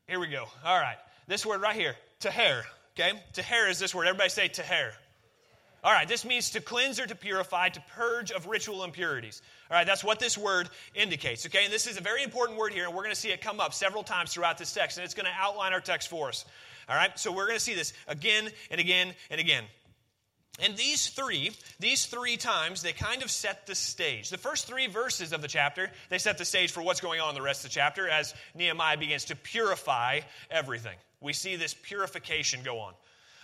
here 0.09 0.19
we 0.19 0.29
go. 0.29 0.47
All 0.65 0.79
right. 0.79 0.97
This 1.27 1.45
word 1.45 1.61
right 1.61 1.77
here, 1.77 1.97
taher. 2.21 2.63
Okay? 2.99 3.13
Taher 3.35 3.69
is 3.69 3.79
this 3.79 3.95
word. 3.95 4.07
Everybody 4.07 4.31
say 4.31 4.49
taher. 4.49 4.93
All 5.87 5.93
right, 5.93 6.09
this 6.09 6.25
means 6.25 6.50
to 6.50 6.61
cleanse 6.61 6.99
or 6.99 7.07
to 7.07 7.14
purify, 7.14 7.69
to 7.69 7.81
purge 7.95 8.33
of 8.33 8.49
ritual 8.49 8.83
impurities. 8.83 9.40
All 9.71 9.76
right, 9.76 9.87
that's 9.87 10.02
what 10.02 10.19
this 10.19 10.37
word 10.37 10.69
indicates. 10.97 11.47
Okay, 11.47 11.62
and 11.62 11.73
this 11.73 11.87
is 11.87 11.97
a 11.97 12.00
very 12.00 12.25
important 12.25 12.59
word 12.59 12.73
here, 12.73 12.87
and 12.87 12.93
we're 12.93 13.05
going 13.05 13.14
to 13.14 13.21
see 13.21 13.28
it 13.28 13.40
come 13.40 13.61
up 13.61 13.73
several 13.73 14.02
times 14.02 14.35
throughout 14.35 14.59
this 14.59 14.73
text, 14.73 14.99
and 14.99 15.05
it's 15.05 15.14
going 15.14 15.26
to 15.26 15.33
outline 15.40 15.73
our 15.73 15.81
text 15.81 16.09
for 16.09 16.26
us. 16.26 16.45
All 16.88 16.97
right, 16.97 17.16
so 17.16 17.31
we're 17.31 17.47
going 17.47 17.59
to 17.59 17.64
see 17.64 17.76
this 17.76 17.93
again 18.09 18.50
and 18.69 18.81
again 18.81 19.14
and 19.31 19.40
again. 19.40 19.62
And 20.59 20.76
these 20.76 21.09
three, 21.09 21.52
these 21.78 22.07
three 22.07 22.37
times, 22.37 22.83
they 22.83 22.93
kind 22.93 23.23
of 23.23 23.31
set 23.31 23.69
the 23.69 23.76
stage. 23.76 24.28
The 24.28 24.38
first 24.38 24.66
three 24.66 24.88
verses 24.88 25.33
of 25.33 25.40
the 25.40 25.47
chapter, 25.47 25.93
they 26.09 26.19
set 26.19 26.37
the 26.37 26.45
stage 26.45 26.73
for 26.73 26.83
what's 26.83 27.00
going 27.00 27.21
on 27.21 27.28
in 27.28 27.35
the 27.37 27.43
rest 27.43 27.64
of 27.64 27.71
the 27.71 27.75
chapter 27.75 28.09
as 28.09 28.35
Nehemiah 28.57 28.97
begins 28.97 29.26
to 29.26 29.37
purify 29.37 30.23
everything. 30.50 30.97
We 31.21 31.33
see 31.33 31.55
this 31.55 31.75
purification 31.75 32.62
go 32.64 32.81
on. 32.81 32.95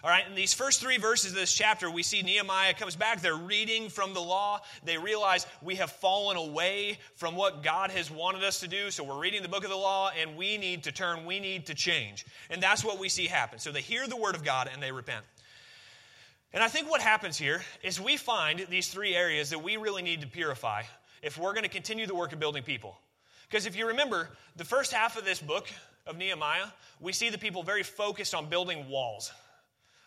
All 0.04 0.10
right, 0.10 0.26
in 0.26 0.34
these 0.34 0.52
first 0.52 0.80
three 0.80 0.98
verses 0.98 1.30
of 1.30 1.36
this 1.36 1.54
chapter, 1.54 1.88
we 1.88 2.02
see 2.02 2.22
Nehemiah 2.22 2.74
comes 2.74 2.96
back. 2.96 3.20
They're 3.20 3.36
reading 3.36 3.88
from 3.88 4.14
the 4.14 4.20
law. 4.20 4.60
They 4.82 4.98
realize 4.98 5.46
we 5.62 5.76
have 5.76 5.92
fallen 5.92 6.36
away 6.36 6.98
from 7.14 7.36
what 7.36 7.62
God 7.62 7.92
has 7.92 8.10
wanted 8.10 8.42
us 8.42 8.58
to 8.60 8.68
do. 8.68 8.90
So 8.90 9.04
we're 9.04 9.20
reading 9.20 9.42
the 9.42 9.48
book 9.48 9.62
of 9.62 9.70
the 9.70 9.76
law 9.76 10.10
and 10.18 10.36
we 10.36 10.58
need 10.58 10.82
to 10.84 10.92
turn, 10.92 11.24
we 11.24 11.38
need 11.38 11.66
to 11.66 11.74
change. 11.74 12.26
And 12.50 12.60
that's 12.60 12.82
what 12.82 12.98
we 12.98 13.08
see 13.08 13.28
happen. 13.28 13.60
So 13.60 13.70
they 13.70 13.80
hear 13.80 14.08
the 14.08 14.16
word 14.16 14.34
of 14.34 14.44
God 14.44 14.68
and 14.72 14.82
they 14.82 14.90
repent. 14.90 15.24
And 16.52 16.64
I 16.64 16.68
think 16.68 16.90
what 16.90 17.00
happens 17.00 17.38
here 17.38 17.62
is 17.84 18.00
we 18.00 18.16
find 18.16 18.66
these 18.68 18.88
three 18.88 19.14
areas 19.14 19.50
that 19.50 19.62
we 19.62 19.76
really 19.76 20.02
need 20.02 20.20
to 20.22 20.26
purify 20.26 20.82
if 21.22 21.38
we're 21.38 21.52
going 21.52 21.62
to 21.62 21.68
continue 21.68 22.08
the 22.08 22.14
work 22.16 22.32
of 22.32 22.40
building 22.40 22.64
people. 22.64 22.98
Because 23.48 23.66
if 23.66 23.76
you 23.76 23.86
remember, 23.86 24.30
the 24.56 24.64
first 24.64 24.92
half 24.92 25.16
of 25.16 25.24
this 25.24 25.40
book 25.40 25.68
of 26.08 26.16
Nehemiah, 26.16 26.66
we 26.98 27.12
see 27.12 27.30
the 27.30 27.38
people 27.38 27.62
very 27.62 27.84
focused 27.84 28.34
on 28.34 28.48
building 28.48 28.88
walls. 28.88 29.30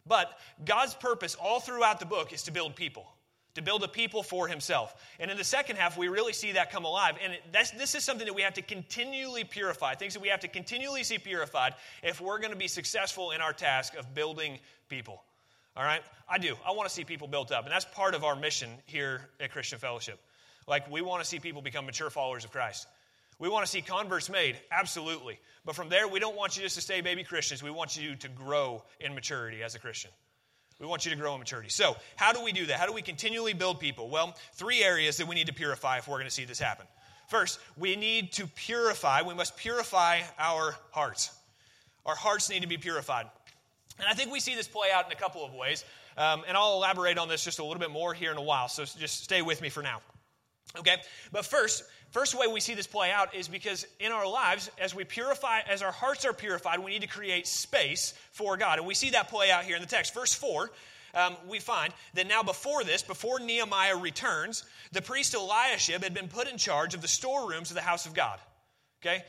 But 0.07 0.37
God's 0.63 0.93
purpose 0.93 1.35
all 1.35 1.59
throughout 1.59 1.99
the 1.99 2.05
book 2.05 2.31
is 2.31 2.43
to 2.43 2.51
build 2.51 2.75
people, 2.75 3.07
to 3.55 3.61
build 3.61 3.83
a 3.83 3.87
people 3.87 4.21
for 4.21 4.47
himself. 4.47 4.93
And 5.19 5.31
in 5.31 5.37
the 5.37 5.43
second 5.43 5.77
half, 5.77 5.97
we 5.97 6.07
really 6.07 6.33
see 6.33 6.51
that 6.53 6.71
come 6.71 6.85
alive. 6.85 7.15
And 7.23 7.33
this 7.51 7.95
is 7.95 8.03
something 8.03 8.27
that 8.27 8.35
we 8.35 8.43
have 8.43 8.53
to 8.55 8.61
continually 8.61 9.43
purify, 9.43 9.95
things 9.95 10.13
that 10.13 10.21
we 10.21 10.29
have 10.29 10.41
to 10.41 10.47
continually 10.47 11.03
see 11.03 11.17
purified 11.17 11.73
if 12.03 12.21
we're 12.21 12.39
going 12.39 12.51
to 12.51 12.57
be 12.57 12.67
successful 12.67 13.31
in 13.31 13.41
our 13.41 13.53
task 13.53 13.95
of 13.95 14.13
building 14.13 14.59
people. 14.89 15.23
All 15.75 15.83
right? 15.83 16.01
I 16.29 16.37
do. 16.37 16.55
I 16.65 16.71
want 16.71 16.87
to 16.87 16.93
see 16.93 17.03
people 17.03 17.27
built 17.27 17.51
up. 17.51 17.65
And 17.65 17.73
that's 17.73 17.85
part 17.85 18.13
of 18.13 18.23
our 18.23 18.35
mission 18.35 18.69
here 18.85 19.29
at 19.39 19.51
Christian 19.51 19.79
Fellowship. 19.79 20.19
Like, 20.67 20.89
we 20.89 21.01
want 21.01 21.21
to 21.23 21.27
see 21.27 21.39
people 21.39 21.61
become 21.61 21.85
mature 21.85 22.09
followers 22.09 22.45
of 22.45 22.51
Christ. 22.51 22.87
We 23.39 23.49
want 23.49 23.65
to 23.65 23.71
see 23.71 23.81
converts 23.81 24.29
made, 24.29 24.57
absolutely. 24.71 25.39
But 25.65 25.75
from 25.75 25.89
there, 25.89 26.07
we 26.07 26.19
don't 26.19 26.35
want 26.35 26.55
you 26.55 26.63
just 26.63 26.75
to 26.75 26.81
stay 26.81 27.01
baby 27.01 27.23
Christians. 27.23 27.61
We 27.61 27.71
want 27.71 27.97
you 27.97 28.15
to 28.15 28.27
grow 28.29 28.83
in 28.99 29.13
maturity 29.13 29.63
as 29.63 29.75
a 29.75 29.79
Christian. 29.79 30.11
We 30.79 30.85
want 30.85 31.05
you 31.05 31.11
to 31.11 31.17
grow 31.17 31.33
in 31.33 31.39
maturity. 31.39 31.69
So, 31.69 31.95
how 32.15 32.33
do 32.33 32.43
we 32.43 32.51
do 32.51 32.65
that? 32.67 32.79
How 32.79 32.85
do 32.85 32.93
we 32.93 33.01
continually 33.01 33.53
build 33.53 33.79
people? 33.79 34.09
Well, 34.09 34.35
three 34.53 34.83
areas 34.83 35.17
that 35.17 35.27
we 35.27 35.35
need 35.35 35.47
to 35.47 35.53
purify 35.53 35.97
if 35.97 36.07
we're 36.07 36.17
going 36.17 36.27
to 36.27 36.33
see 36.33 36.45
this 36.45 36.59
happen. 36.59 36.85
First, 37.29 37.59
we 37.77 37.95
need 37.95 38.33
to 38.33 38.45
purify, 38.45 39.21
we 39.21 39.33
must 39.33 39.57
purify 39.57 40.21
our 40.37 40.75
hearts. 40.91 41.31
Our 42.05 42.15
hearts 42.15 42.49
need 42.49 42.61
to 42.61 42.67
be 42.67 42.77
purified. 42.77 43.25
And 43.97 44.07
I 44.07 44.13
think 44.13 44.31
we 44.31 44.39
see 44.39 44.55
this 44.55 44.67
play 44.67 44.89
out 44.93 45.05
in 45.05 45.11
a 45.11 45.15
couple 45.15 45.43
of 45.43 45.53
ways. 45.53 45.85
Um, 46.17 46.43
and 46.47 46.55
I'll 46.55 46.73
elaborate 46.73 47.17
on 47.17 47.27
this 47.27 47.43
just 47.43 47.59
a 47.59 47.63
little 47.63 47.79
bit 47.79 47.91
more 47.91 48.13
here 48.13 48.31
in 48.31 48.37
a 48.37 48.41
while. 48.41 48.67
So 48.67 48.85
just 48.85 49.23
stay 49.23 49.41
with 49.41 49.61
me 49.61 49.69
for 49.69 49.81
now. 49.81 50.01
Okay? 50.77 50.97
But 51.31 51.45
first, 51.45 51.83
First 52.15 52.33
way 52.33 52.47
we 52.47 52.61
see 52.61 52.75
this 52.75 52.87
play 52.87 53.11
out 53.11 53.35
is 53.35 53.49
because 53.49 53.85
in 53.99 54.13
our 54.13 54.25
lives, 54.25 54.71
as 54.79 54.95
we 54.95 55.03
purify, 55.03 55.59
as 55.69 55.81
our 55.81 55.91
hearts 55.91 56.23
are 56.23 56.31
purified, 56.31 56.79
we 56.79 56.91
need 56.91 57.01
to 57.01 57.09
create 57.09 57.45
space 57.45 58.13
for 58.31 58.55
God. 58.55 58.77
And 58.79 58.87
we 58.87 58.93
see 58.93 59.09
that 59.09 59.27
play 59.27 59.51
out 59.51 59.65
here 59.65 59.75
in 59.75 59.81
the 59.81 59.87
text. 59.87 60.13
Verse 60.13 60.33
4, 60.33 60.71
um, 61.13 61.35
we 61.45 61.59
find 61.59 61.93
that 62.13 62.25
now 62.25 62.41
before 62.41 62.85
this, 62.85 63.01
before 63.01 63.41
Nehemiah 63.41 63.97
returns, 63.97 64.63
the 64.93 65.01
priest 65.01 65.33
Eliashib 65.33 66.01
had 66.03 66.13
been 66.13 66.29
put 66.29 66.49
in 66.49 66.57
charge 66.57 66.93
of 66.93 67.01
the 67.01 67.07
storerooms 67.09 67.69
of 67.69 67.75
the 67.75 67.81
house 67.81 68.05
of 68.05 68.13
God. 68.13 68.39
Okay? 69.01 69.21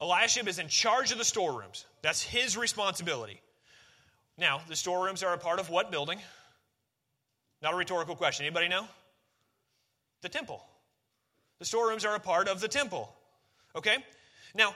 Eliashib 0.00 0.48
is 0.48 0.58
in 0.58 0.66
charge 0.66 1.12
of 1.12 1.18
the 1.18 1.24
storerooms. 1.24 1.86
That's 2.02 2.24
his 2.24 2.56
responsibility. 2.56 3.40
Now, 4.36 4.62
the 4.68 4.74
storerooms 4.74 5.22
are 5.22 5.32
a 5.32 5.38
part 5.38 5.60
of 5.60 5.70
what 5.70 5.92
building? 5.92 6.18
Not 7.62 7.72
a 7.72 7.76
rhetorical 7.76 8.16
question. 8.16 8.46
Anybody 8.46 8.66
know? 8.66 8.88
The 10.22 10.28
temple. 10.28 10.64
The 11.62 11.66
storerooms 11.66 12.04
are 12.04 12.16
a 12.16 12.18
part 12.18 12.48
of 12.48 12.60
the 12.60 12.66
temple. 12.66 13.14
Okay? 13.76 13.98
Now, 14.52 14.74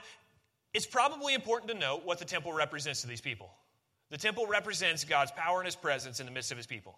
it's 0.73 0.85
probably 0.85 1.33
important 1.33 1.69
to 1.69 1.77
note 1.77 2.05
what 2.05 2.17
the 2.17 2.23
temple 2.23 2.53
represents 2.53 3.01
to 3.01 3.07
these 3.07 3.19
people. 3.19 3.49
The 4.09 4.17
temple 4.17 4.47
represents 4.47 5.03
God's 5.03 5.31
power 5.31 5.59
and 5.59 5.65
his 5.65 5.75
presence 5.75 6.21
in 6.21 6.25
the 6.25 6.31
midst 6.31 6.49
of 6.53 6.57
his 6.57 6.65
people. 6.65 6.97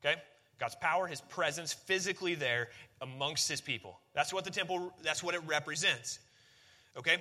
Okay? 0.00 0.18
God's 0.58 0.76
power, 0.76 1.06
his 1.06 1.20
presence 1.20 1.74
physically 1.74 2.34
there 2.36 2.70
amongst 3.02 3.50
his 3.50 3.60
people. 3.60 3.98
That's 4.14 4.32
what 4.32 4.46
the 4.46 4.50
temple, 4.50 4.94
that's 5.02 5.22
what 5.22 5.34
it 5.34 5.42
represents. 5.46 6.18
Okay? 6.96 7.18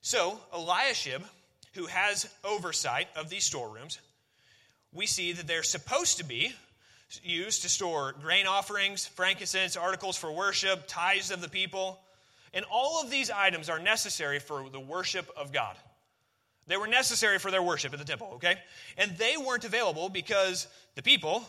So, 0.00 0.40
Eliashib, 0.52 1.22
who 1.74 1.86
has 1.86 2.28
oversight 2.42 3.06
of 3.14 3.30
these 3.30 3.44
storerooms, 3.44 4.00
we 4.92 5.06
see 5.06 5.30
that 5.30 5.46
they're 5.46 5.62
supposed 5.62 6.18
to 6.18 6.24
be 6.24 6.52
used 7.22 7.62
to 7.62 7.68
store 7.68 8.14
grain 8.20 8.46
offerings, 8.46 9.06
frankincense, 9.06 9.76
articles 9.76 10.16
for 10.16 10.32
worship, 10.32 10.84
tithes 10.86 11.30
of 11.30 11.40
the 11.40 11.48
people. 11.48 12.00
And 12.52 12.64
all 12.70 13.02
of 13.02 13.10
these 13.10 13.30
items 13.30 13.68
are 13.68 13.78
necessary 13.78 14.38
for 14.38 14.68
the 14.70 14.80
worship 14.80 15.28
of 15.36 15.52
God. 15.52 15.76
They 16.66 16.76
were 16.76 16.86
necessary 16.86 17.38
for 17.38 17.50
their 17.50 17.62
worship 17.62 17.92
at 17.92 17.98
the 17.98 18.04
temple, 18.04 18.32
okay? 18.34 18.56
And 18.96 19.16
they 19.18 19.36
weren't 19.36 19.64
available 19.64 20.08
because 20.08 20.66
the 20.94 21.02
people, 21.02 21.46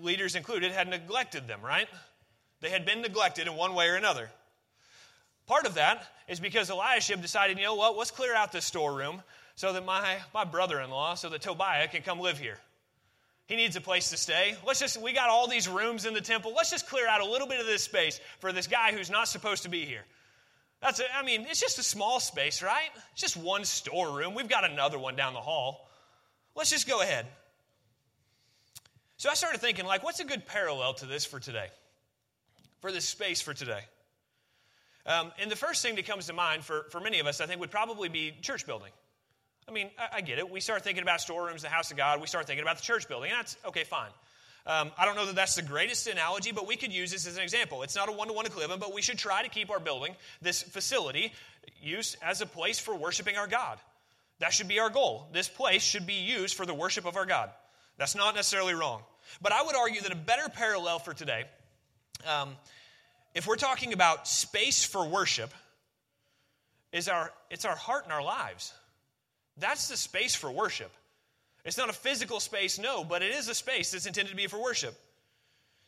leaders 0.00 0.34
included, 0.34 0.72
had 0.72 0.88
neglected 0.88 1.46
them, 1.46 1.60
right? 1.62 1.88
They 2.60 2.70
had 2.70 2.84
been 2.84 3.02
neglected 3.02 3.46
in 3.46 3.54
one 3.54 3.74
way 3.74 3.88
or 3.88 3.94
another. 3.94 4.30
Part 5.46 5.66
of 5.66 5.74
that 5.74 6.06
is 6.28 6.40
because 6.40 6.70
Eliashib 6.70 7.20
decided, 7.20 7.58
you 7.58 7.64
know 7.64 7.74
what, 7.74 7.96
let's 7.96 8.10
clear 8.10 8.34
out 8.34 8.52
this 8.52 8.64
storeroom 8.64 9.22
so 9.54 9.72
that 9.72 9.84
my, 9.84 10.16
my 10.32 10.44
brother 10.44 10.80
in 10.80 10.90
law, 10.90 11.14
so 11.14 11.28
that 11.28 11.42
Tobiah 11.42 11.88
can 11.88 12.02
come 12.02 12.20
live 12.20 12.38
here. 12.38 12.58
He 13.52 13.56
needs 13.56 13.76
a 13.76 13.82
place 13.82 14.08
to 14.08 14.16
stay. 14.16 14.56
Let's 14.66 14.80
just, 14.80 14.98
we 14.98 15.12
got 15.12 15.28
all 15.28 15.46
these 15.46 15.68
rooms 15.68 16.06
in 16.06 16.14
the 16.14 16.22
temple. 16.22 16.54
Let's 16.56 16.70
just 16.70 16.88
clear 16.88 17.06
out 17.06 17.20
a 17.20 17.26
little 17.26 17.46
bit 17.46 17.60
of 17.60 17.66
this 17.66 17.82
space 17.82 18.18
for 18.38 18.50
this 18.50 18.66
guy 18.66 18.92
who's 18.92 19.10
not 19.10 19.28
supposed 19.28 19.64
to 19.64 19.68
be 19.68 19.84
here. 19.84 20.04
That's, 20.80 21.00
a, 21.00 21.04
I 21.14 21.22
mean, 21.22 21.44
it's 21.46 21.60
just 21.60 21.78
a 21.78 21.82
small 21.82 22.18
space, 22.18 22.62
right? 22.62 22.88
It's 23.12 23.20
just 23.20 23.36
one 23.36 23.66
storeroom. 23.66 24.34
We've 24.34 24.48
got 24.48 24.64
another 24.64 24.98
one 24.98 25.16
down 25.16 25.34
the 25.34 25.40
hall. 25.40 25.86
Let's 26.56 26.70
just 26.70 26.88
go 26.88 27.02
ahead. 27.02 27.26
So 29.18 29.28
I 29.28 29.34
started 29.34 29.60
thinking, 29.60 29.84
like, 29.84 30.02
what's 30.02 30.20
a 30.20 30.24
good 30.24 30.46
parallel 30.46 30.94
to 30.94 31.04
this 31.04 31.26
for 31.26 31.38
today? 31.38 31.66
For 32.80 32.90
this 32.90 33.04
space 33.04 33.42
for 33.42 33.52
today? 33.52 33.82
Um, 35.04 35.30
and 35.38 35.50
the 35.50 35.56
first 35.56 35.82
thing 35.82 35.96
that 35.96 36.06
comes 36.06 36.24
to 36.28 36.32
mind 36.32 36.64
for, 36.64 36.86
for 36.88 37.00
many 37.00 37.20
of 37.20 37.26
us, 37.26 37.42
I 37.42 37.44
think, 37.44 37.60
would 37.60 37.70
probably 37.70 38.08
be 38.08 38.32
church 38.40 38.64
building. 38.64 38.92
I 39.68 39.72
mean, 39.72 39.90
I, 39.98 40.16
I, 40.16 40.20
get 40.20 40.38
it. 40.38 40.50
We 40.50 40.60
start 40.60 40.82
thinking 40.82 41.02
about 41.02 41.20
storerooms, 41.20 41.62
the 41.62 41.68
house 41.68 41.90
of 41.90 41.96
God. 41.96 42.20
We 42.20 42.26
start 42.26 42.46
thinking 42.46 42.62
about 42.62 42.76
the 42.76 42.82
church 42.82 43.08
building. 43.08 43.30
And 43.30 43.38
that's 43.38 43.56
okay, 43.66 43.84
fine. 43.84 44.10
Um, 44.64 44.92
I 44.96 45.04
don't 45.04 45.16
know 45.16 45.26
that 45.26 45.34
that's 45.34 45.56
the 45.56 45.62
greatest 45.62 46.06
analogy, 46.06 46.52
but 46.52 46.68
we 46.68 46.76
could 46.76 46.92
use 46.92 47.10
this 47.10 47.26
as 47.26 47.36
an 47.36 47.42
example. 47.42 47.82
It's 47.82 47.96
not 47.96 48.08
a 48.08 48.12
one 48.12 48.28
to 48.28 48.32
one 48.32 48.46
equivalent, 48.46 48.80
but 48.80 48.94
we 48.94 49.02
should 49.02 49.18
try 49.18 49.42
to 49.42 49.48
keep 49.48 49.70
our 49.70 49.80
building, 49.80 50.14
this 50.40 50.62
facility, 50.62 51.32
used 51.80 52.16
as 52.22 52.40
a 52.40 52.46
place 52.46 52.78
for 52.78 52.94
worshiping 52.94 53.36
our 53.36 53.48
God. 53.48 53.78
That 54.38 54.52
should 54.52 54.68
be 54.68 54.78
our 54.78 54.90
goal. 54.90 55.26
This 55.32 55.48
place 55.48 55.82
should 55.82 56.06
be 56.06 56.14
used 56.14 56.56
for 56.56 56.64
the 56.64 56.74
worship 56.74 57.06
of 57.06 57.16
our 57.16 57.26
God. 57.26 57.50
That's 57.98 58.14
not 58.14 58.34
necessarily 58.34 58.74
wrong. 58.74 59.02
But 59.40 59.52
I 59.52 59.62
would 59.62 59.76
argue 59.76 60.00
that 60.02 60.12
a 60.12 60.16
better 60.16 60.48
parallel 60.48 60.98
for 60.98 61.12
today, 61.12 61.44
um, 62.26 62.56
if 63.34 63.46
we're 63.46 63.56
talking 63.56 63.92
about 63.92 64.28
space 64.28 64.84
for 64.84 65.06
worship, 65.06 65.52
is 66.92 67.08
our, 67.08 67.32
it's 67.50 67.64
our 67.64 67.76
heart 67.76 68.04
and 68.04 68.12
our 68.12 68.22
lives. 68.22 68.72
That's 69.58 69.88
the 69.88 69.96
space 69.96 70.34
for 70.34 70.50
worship. 70.50 70.90
It's 71.64 71.78
not 71.78 71.90
a 71.90 71.92
physical 71.92 72.40
space, 72.40 72.78
no, 72.78 73.04
but 73.04 73.22
it 73.22 73.32
is 73.32 73.48
a 73.48 73.54
space 73.54 73.92
that's 73.92 74.06
intended 74.06 74.30
to 74.30 74.36
be 74.36 74.46
for 74.46 74.60
worship. 74.60 74.98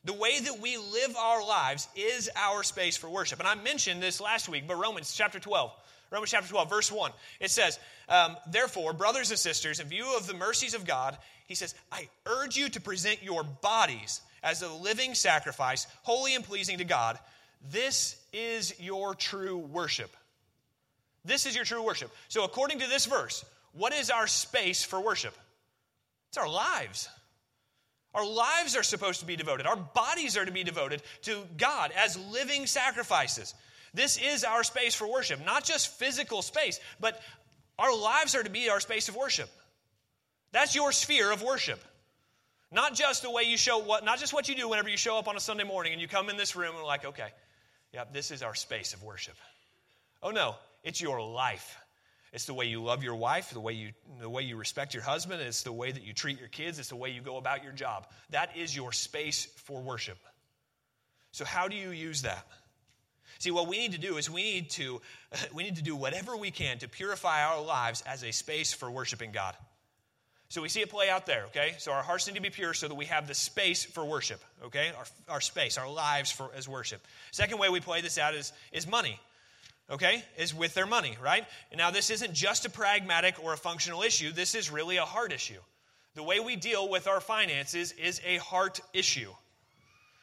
The 0.04 0.12
way 0.12 0.38
that 0.38 0.60
we 0.60 0.76
live 0.76 1.16
our 1.16 1.44
lives 1.44 1.88
is 1.96 2.30
our 2.36 2.62
space 2.62 2.96
for 2.96 3.08
worship. 3.08 3.40
And 3.40 3.48
I 3.48 3.54
mentioned 3.54 4.02
this 4.02 4.20
last 4.20 4.48
week, 4.48 4.64
but 4.68 4.76
Romans 4.76 5.12
chapter 5.14 5.40
12, 5.40 5.72
Romans 6.10 6.30
chapter 6.30 6.48
12, 6.48 6.68
verse 6.68 6.92
1, 6.92 7.10
it 7.40 7.50
says, 7.50 7.78
um, 8.08 8.36
Therefore, 8.50 8.92
brothers 8.92 9.30
and 9.30 9.38
sisters, 9.38 9.80
in 9.80 9.88
view 9.88 10.14
of 10.16 10.26
the 10.26 10.34
mercies 10.34 10.74
of 10.74 10.86
God, 10.86 11.16
he 11.46 11.54
says, 11.54 11.74
I 11.90 12.08
urge 12.26 12.56
you 12.56 12.68
to 12.68 12.80
present 12.80 13.22
your 13.22 13.44
bodies 13.44 14.20
as 14.42 14.62
a 14.62 14.72
living 14.72 15.14
sacrifice, 15.14 15.86
holy 16.02 16.34
and 16.34 16.44
pleasing 16.44 16.78
to 16.78 16.84
God. 16.84 17.18
This 17.70 18.16
is 18.32 18.78
your 18.78 19.14
true 19.14 19.56
worship. 19.56 20.14
This 21.24 21.46
is 21.46 21.56
your 21.56 21.64
true 21.64 21.82
worship. 21.82 22.12
So, 22.28 22.44
according 22.44 22.80
to 22.80 22.86
this 22.86 23.06
verse, 23.06 23.44
what 23.74 23.92
is 23.92 24.10
our 24.10 24.26
space 24.26 24.82
for 24.82 25.00
worship? 25.00 25.34
It's 26.30 26.38
our 26.38 26.48
lives. 26.48 27.08
Our 28.14 28.26
lives 28.26 28.76
are 28.76 28.84
supposed 28.84 29.20
to 29.20 29.26
be 29.26 29.36
devoted. 29.36 29.66
Our 29.66 29.76
bodies 29.76 30.36
are 30.36 30.44
to 30.44 30.52
be 30.52 30.62
devoted 30.62 31.02
to 31.22 31.44
God 31.56 31.92
as 31.96 32.16
living 32.30 32.66
sacrifices. 32.66 33.54
This 33.92 34.18
is 34.18 34.44
our 34.44 34.62
space 34.62 34.94
for 34.94 35.10
worship, 35.10 35.44
not 35.44 35.64
just 35.64 35.98
physical 35.98 36.42
space, 36.42 36.78
but 37.00 37.20
our 37.78 37.96
lives 37.96 38.34
are 38.34 38.42
to 38.42 38.50
be 38.50 38.68
our 38.68 38.80
space 38.80 39.08
of 39.08 39.16
worship. 39.16 39.50
That's 40.52 40.74
your 40.74 40.92
sphere 40.92 41.32
of 41.32 41.42
worship. 41.42 41.80
Not 42.70 42.94
just 42.94 43.22
the 43.22 43.30
way 43.30 43.42
you 43.42 43.56
show 43.56 43.78
what, 43.78 44.04
not 44.04 44.18
just 44.18 44.32
what 44.32 44.48
you 44.48 44.54
do 44.54 44.68
whenever 44.68 44.88
you 44.88 44.96
show 44.96 45.18
up 45.18 45.28
on 45.28 45.36
a 45.36 45.40
Sunday 45.40 45.64
morning 45.64 45.92
and 45.92 46.00
you 46.00 46.08
come 46.08 46.28
in 46.28 46.36
this 46.36 46.56
room 46.56 46.70
and 46.70 46.78
we're 46.78 46.86
like, 46.86 47.04
okay, 47.04 47.28
yeah, 47.92 48.04
this 48.12 48.30
is 48.30 48.42
our 48.42 48.54
space 48.54 48.94
of 48.94 49.02
worship. 49.02 49.36
Oh 50.22 50.30
no, 50.30 50.56
it's 50.82 51.00
your 51.00 51.20
life. 51.20 51.78
It's 52.34 52.46
the 52.46 52.54
way 52.54 52.66
you 52.66 52.82
love 52.82 53.04
your 53.04 53.14
wife, 53.14 53.50
the 53.50 53.60
way 53.60 53.74
you, 53.74 53.92
the 54.20 54.28
way 54.28 54.42
you 54.42 54.56
respect 54.56 54.92
your 54.92 55.04
husband, 55.04 55.40
it's 55.40 55.62
the 55.62 55.72
way 55.72 55.92
that 55.92 56.02
you 56.02 56.12
treat 56.12 56.40
your 56.40 56.48
kids, 56.48 56.80
it's 56.80 56.88
the 56.88 56.96
way 56.96 57.10
you 57.10 57.20
go 57.20 57.36
about 57.36 57.62
your 57.62 57.72
job. 57.72 58.08
That 58.30 58.56
is 58.56 58.74
your 58.74 58.90
space 58.90 59.46
for 59.64 59.80
worship. 59.80 60.18
So, 61.30 61.44
how 61.44 61.68
do 61.68 61.76
you 61.76 61.90
use 61.90 62.22
that? 62.22 62.44
See, 63.38 63.52
what 63.52 63.68
we 63.68 63.78
need 63.78 63.92
to 63.92 63.98
do 63.98 64.16
is 64.16 64.28
we 64.28 64.42
need 64.42 64.70
to, 64.70 65.00
we 65.54 65.62
need 65.62 65.76
to 65.76 65.82
do 65.82 65.94
whatever 65.94 66.36
we 66.36 66.50
can 66.50 66.78
to 66.78 66.88
purify 66.88 67.44
our 67.44 67.62
lives 67.62 68.02
as 68.04 68.24
a 68.24 68.32
space 68.32 68.72
for 68.72 68.90
worshiping 68.90 69.30
God. 69.30 69.54
So 70.48 70.60
we 70.60 70.68
see 70.68 70.80
it 70.80 70.90
play 70.90 71.08
out 71.08 71.26
there, 71.26 71.44
okay? 71.46 71.74
So 71.78 71.92
our 71.92 72.02
hearts 72.02 72.26
need 72.26 72.34
to 72.34 72.42
be 72.42 72.50
pure 72.50 72.74
so 72.74 72.86
that 72.86 72.94
we 72.94 73.06
have 73.06 73.26
the 73.26 73.34
space 73.34 73.84
for 73.84 74.04
worship, 74.04 74.40
okay? 74.64 74.92
Our, 74.96 75.34
our 75.34 75.40
space, 75.40 75.78
our 75.78 75.90
lives 75.90 76.30
for, 76.30 76.50
as 76.54 76.68
worship. 76.68 77.04
Second 77.32 77.58
way 77.58 77.70
we 77.70 77.80
play 77.80 78.02
this 78.02 78.18
out 78.18 78.34
is, 78.34 78.52
is 78.70 78.86
money, 78.86 79.18
okay? 79.90 80.22
Is 80.36 80.54
with 80.54 80.74
their 80.74 80.86
money, 80.86 81.16
right? 81.22 81.44
Now, 81.74 81.90
this 81.90 82.10
isn't 82.10 82.32
just 82.32 82.64
a 82.64 82.70
pragmatic 82.70 83.42
or 83.42 83.52
a 83.52 83.56
functional 83.56 84.02
issue, 84.02 84.32
this 84.32 84.54
is 84.54 84.70
really 84.70 84.96
a 84.96 85.04
heart 85.04 85.32
issue. 85.32 85.60
The 86.14 86.22
way 86.22 86.38
we 86.38 86.54
deal 86.54 86.88
with 86.88 87.08
our 87.08 87.20
finances 87.20 87.92
is 87.92 88.20
a 88.24 88.36
heart 88.36 88.80
issue. 88.92 89.32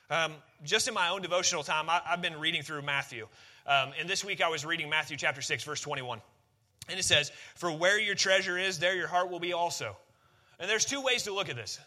Um, 0.09 0.33
just 0.63 0.87
in 0.87 0.93
my 0.93 1.09
own 1.09 1.21
devotional 1.21 1.63
time, 1.63 1.89
I, 1.89 2.01
have 2.05 2.21
been 2.21 2.39
reading 2.39 2.63
through 2.63 2.81
Matthew. 2.81 3.27
Um, 3.67 3.91
and 3.99 4.09
this 4.09 4.23
week 4.23 4.41
I 4.41 4.49
was 4.49 4.65
reading 4.65 4.89
Matthew 4.89 5.17
chapter 5.17 5.41
6, 5.41 5.63
verse 5.63 5.81
21. 5.81 6.21
And 6.89 6.99
it 6.99 7.03
says, 7.03 7.31
For 7.55 7.71
where 7.71 7.99
your 7.99 8.15
treasure 8.15 8.57
is, 8.57 8.79
there 8.79 8.95
your 8.95 9.07
heart 9.07 9.29
will 9.29 9.39
be 9.39 9.53
also. 9.53 9.95
And 10.59 10.69
there's 10.69 10.85
two 10.85 11.01
ways 11.01 11.23
to 11.23 11.33
look 11.33 11.49
at 11.49 11.55
this. 11.55 11.79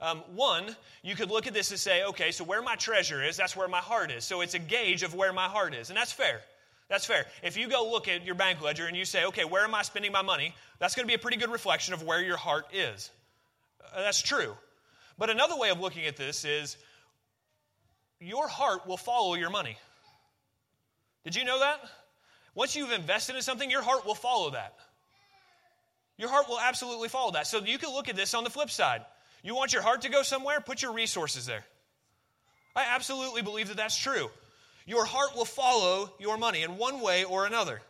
Um, 0.00 0.22
one, 0.34 0.76
you 1.02 1.14
could 1.14 1.30
look 1.30 1.46
at 1.46 1.54
this 1.54 1.70
and 1.70 1.78
say, 1.78 2.04
okay, 2.04 2.30
so 2.30 2.44
where 2.44 2.62
my 2.62 2.74
treasure 2.74 3.22
is, 3.22 3.36
that's 3.36 3.56
where 3.56 3.68
my 3.68 3.78
heart 3.78 4.10
is. 4.10 4.24
So 4.24 4.40
it's 4.40 4.54
a 4.54 4.58
gauge 4.58 5.02
of 5.02 5.14
where 5.14 5.32
my 5.32 5.46
heart 5.46 5.74
is. 5.74 5.88
And 5.88 5.96
that's 5.96 6.12
fair. 6.12 6.40
That's 6.94 7.06
fair. 7.06 7.26
If 7.42 7.56
you 7.56 7.66
go 7.66 7.90
look 7.90 8.06
at 8.06 8.24
your 8.24 8.36
bank 8.36 8.62
ledger 8.62 8.86
and 8.86 8.96
you 8.96 9.04
say, 9.04 9.24
okay, 9.24 9.44
where 9.44 9.64
am 9.64 9.74
I 9.74 9.82
spending 9.82 10.12
my 10.12 10.22
money? 10.22 10.54
That's 10.78 10.94
going 10.94 11.02
to 11.04 11.08
be 11.08 11.16
a 11.16 11.18
pretty 11.18 11.38
good 11.38 11.50
reflection 11.50 11.92
of 11.92 12.04
where 12.04 12.22
your 12.22 12.36
heart 12.36 12.66
is. 12.72 13.10
Uh, 13.82 14.02
that's 14.02 14.22
true. 14.22 14.54
But 15.18 15.28
another 15.28 15.56
way 15.56 15.70
of 15.70 15.80
looking 15.80 16.06
at 16.06 16.16
this 16.16 16.44
is 16.44 16.76
your 18.20 18.46
heart 18.46 18.86
will 18.86 18.96
follow 18.96 19.34
your 19.34 19.50
money. 19.50 19.76
Did 21.24 21.34
you 21.34 21.44
know 21.44 21.58
that? 21.58 21.80
Once 22.54 22.76
you've 22.76 22.92
invested 22.92 23.34
in 23.34 23.42
something, 23.42 23.68
your 23.68 23.82
heart 23.82 24.06
will 24.06 24.14
follow 24.14 24.50
that. 24.50 24.76
Your 26.16 26.28
heart 26.28 26.48
will 26.48 26.60
absolutely 26.60 27.08
follow 27.08 27.32
that. 27.32 27.48
So 27.48 27.58
you 27.58 27.78
can 27.78 27.92
look 27.92 28.08
at 28.08 28.14
this 28.14 28.34
on 28.34 28.44
the 28.44 28.50
flip 28.50 28.70
side. 28.70 29.04
You 29.42 29.56
want 29.56 29.72
your 29.72 29.82
heart 29.82 30.02
to 30.02 30.10
go 30.10 30.22
somewhere? 30.22 30.60
Put 30.60 30.80
your 30.80 30.92
resources 30.92 31.44
there. 31.44 31.64
I 32.76 32.84
absolutely 32.94 33.42
believe 33.42 33.66
that 33.66 33.78
that's 33.78 33.98
true. 33.98 34.30
Your 34.86 35.04
heart 35.04 35.34
will 35.34 35.44
follow 35.44 36.12
your 36.18 36.36
money 36.36 36.62
in 36.62 36.76
one 36.76 37.00
way 37.00 37.24
or 37.24 37.46
another. 37.46 37.80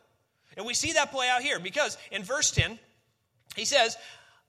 And 0.56 0.66
we 0.66 0.74
see 0.74 0.92
that 0.92 1.10
play 1.10 1.28
out 1.28 1.42
here 1.42 1.58
because 1.58 1.98
in 2.12 2.22
verse 2.22 2.50
10, 2.52 2.78
he 3.56 3.64
says, 3.64 3.96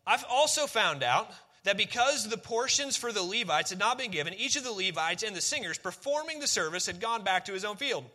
I've 0.05 0.25
also 0.29 0.67
found 0.67 1.03
out 1.03 1.31
that 1.63 1.77
because 1.77 2.29
the 2.29 2.37
portions 2.37 2.95
for 2.95 3.11
the 3.11 3.23
Levites 3.23 3.71
had 3.71 3.79
not 3.79 3.97
been 3.97 4.11
given, 4.11 4.33
each 4.35 4.55
of 4.55 4.63
the 4.63 4.71
Levites 4.71 5.23
and 5.23 5.35
the 5.35 5.41
singers 5.41 5.79
performing 5.79 6.39
the 6.39 6.47
service 6.47 6.85
had 6.85 7.01
gone 7.01 7.23
back 7.23 7.45
to 7.45 7.53
his 7.53 7.65
own 7.65 7.75
field. 7.75 8.05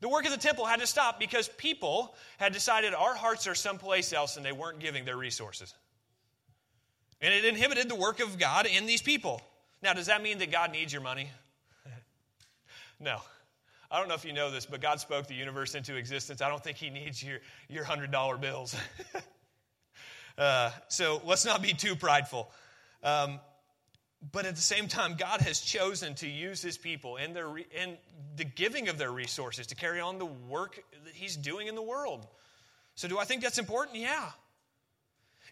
The 0.00 0.08
work 0.08 0.24
of 0.24 0.30
the 0.30 0.38
temple 0.38 0.66
had 0.66 0.80
to 0.80 0.86
stop 0.86 1.18
because 1.18 1.48
people 1.48 2.14
had 2.38 2.52
decided 2.52 2.94
our 2.94 3.14
hearts 3.14 3.46
are 3.46 3.54
someplace 3.54 4.12
else 4.12 4.36
and 4.36 4.44
they 4.44 4.52
weren't 4.52 4.78
giving 4.78 5.04
their 5.04 5.16
resources. 5.16 5.74
And 7.20 7.32
it 7.32 7.44
inhibited 7.44 7.88
the 7.88 7.94
work 7.94 8.20
of 8.20 8.38
God 8.38 8.66
in 8.66 8.86
these 8.86 9.02
people. 9.02 9.40
Now, 9.82 9.94
does 9.94 10.06
that 10.06 10.22
mean 10.22 10.38
that 10.38 10.52
God 10.52 10.72
needs 10.72 10.92
your 10.92 11.02
money? 11.02 11.30
No. 13.04 13.18
I 13.90 13.98
don't 13.98 14.08
know 14.08 14.14
if 14.14 14.24
you 14.24 14.32
know 14.32 14.50
this, 14.50 14.66
but 14.66 14.80
God 14.80 14.98
spoke 14.98 15.28
the 15.28 15.34
universe 15.34 15.74
into 15.74 15.94
existence. 15.94 16.40
I 16.40 16.48
don't 16.48 16.62
think 16.62 16.78
He 16.78 16.90
needs 16.90 17.22
your, 17.22 17.38
your 17.68 17.84
$100 17.84 18.40
bills. 18.40 18.74
uh, 20.38 20.70
so 20.88 21.22
let's 21.24 21.44
not 21.44 21.62
be 21.62 21.74
too 21.74 21.94
prideful. 21.94 22.50
Um, 23.02 23.38
but 24.32 24.46
at 24.46 24.56
the 24.56 24.62
same 24.62 24.88
time, 24.88 25.16
God 25.18 25.42
has 25.42 25.60
chosen 25.60 26.14
to 26.16 26.28
use 26.28 26.62
his 26.62 26.78
people 26.78 27.18
their, 27.34 27.46
and 27.78 27.98
the 28.36 28.44
giving 28.44 28.88
of 28.88 28.96
their 28.96 29.12
resources 29.12 29.66
to 29.68 29.74
carry 29.74 30.00
on 30.00 30.18
the 30.18 30.24
work 30.24 30.82
that 31.04 31.14
he's 31.14 31.36
doing 31.36 31.66
in 31.66 31.74
the 31.74 31.82
world. 31.82 32.26
So, 32.94 33.06
do 33.06 33.18
I 33.18 33.24
think 33.24 33.42
that's 33.42 33.58
important? 33.58 33.98
Yeah. 33.98 34.30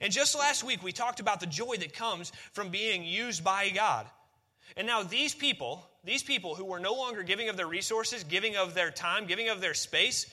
And 0.00 0.12
just 0.12 0.36
last 0.36 0.64
week, 0.64 0.82
we 0.82 0.92
talked 0.92 1.20
about 1.20 1.40
the 1.40 1.46
joy 1.46 1.76
that 1.76 1.92
comes 1.92 2.32
from 2.52 2.70
being 2.70 3.04
used 3.04 3.44
by 3.44 3.68
God. 3.70 4.06
And 4.76 4.86
now, 4.86 5.02
these 5.02 5.34
people, 5.34 5.86
these 6.04 6.22
people 6.22 6.54
who 6.54 6.64
were 6.64 6.80
no 6.80 6.94
longer 6.94 7.22
giving 7.22 7.48
of 7.48 7.56
their 7.56 7.66
resources, 7.66 8.24
giving 8.24 8.56
of 8.56 8.74
their 8.74 8.90
time, 8.90 9.26
giving 9.26 9.48
of 9.48 9.60
their 9.60 9.74
space, 9.74 10.26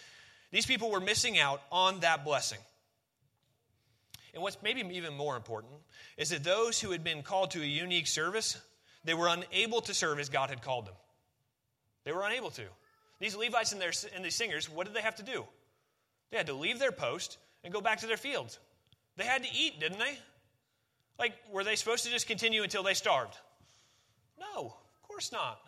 these 0.51 0.65
people 0.65 0.89
were 0.91 0.99
missing 0.99 1.37
out 1.37 1.61
on 1.71 1.99
that 2.01 2.23
blessing. 2.23 2.59
And 4.33 4.43
what's 4.43 4.57
maybe 4.61 4.81
even 4.95 5.15
more 5.15 5.35
important 5.35 5.73
is 6.17 6.29
that 6.29 6.43
those 6.43 6.79
who 6.79 6.91
had 6.91 7.03
been 7.03 7.23
called 7.23 7.51
to 7.51 7.61
a 7.61 7.65
unique 7.65 8.07
service, 8.07 8.57
they 9.03 9.13
were 9.13 9.27
unable 9.27 9.81
to 9.81 9.93
serve 9.93 10.19
as 10.19 10.29
God 10.29 10.49
had 10.49 10.61
called 10.61 10.85
them. 10.85 10.95
They 12.05 12.11
were 12.11 12.23
unable 12.23 12.51
to. 12.51 12.63
These 13.19 13.35
Levites 13.35 13.73
and, 13.73 13.81
their, 13.81 13.91
and 14.15 14.23
these 14.23 14.35
singers, 14.35 14.69
what 14.69 14.87
did 14.87 14.95
they 14.95 15.01
have 15.01 15.15
to 15.15 15.23
do? 15.23 15.45
They 16.31 16.37
had 16.37 16.47
to 16.47 16.53
leave 16.53 16.79
their 16.79 16.91
post 16.91 17.37
and 17.63 17.73
go 17.73 17.81
back 17.81 17.99
to 17.99 18.07
their 18.07 18.17
fields. 18.17 18.59
They 19.17 19.25
had 19.25 19.43
to 19.43 19.49
eat, 19.53 19.79
didn't 19.79 19.99
they? 19.99 20.17
Like, 21.17 21.33
were 21.51 21.65
they 21.65 21.75
supposed 21.75 22.05
to 22.05 22.11
just 22.11 22.27
continue 22.27 22.63
until 22.63 22.83
they 22.83 22.93
starved? 22.93 23.35
No, 24.39 24.67
of 24.67 25.01
course 25.07 25.31
not. 25.31 25.59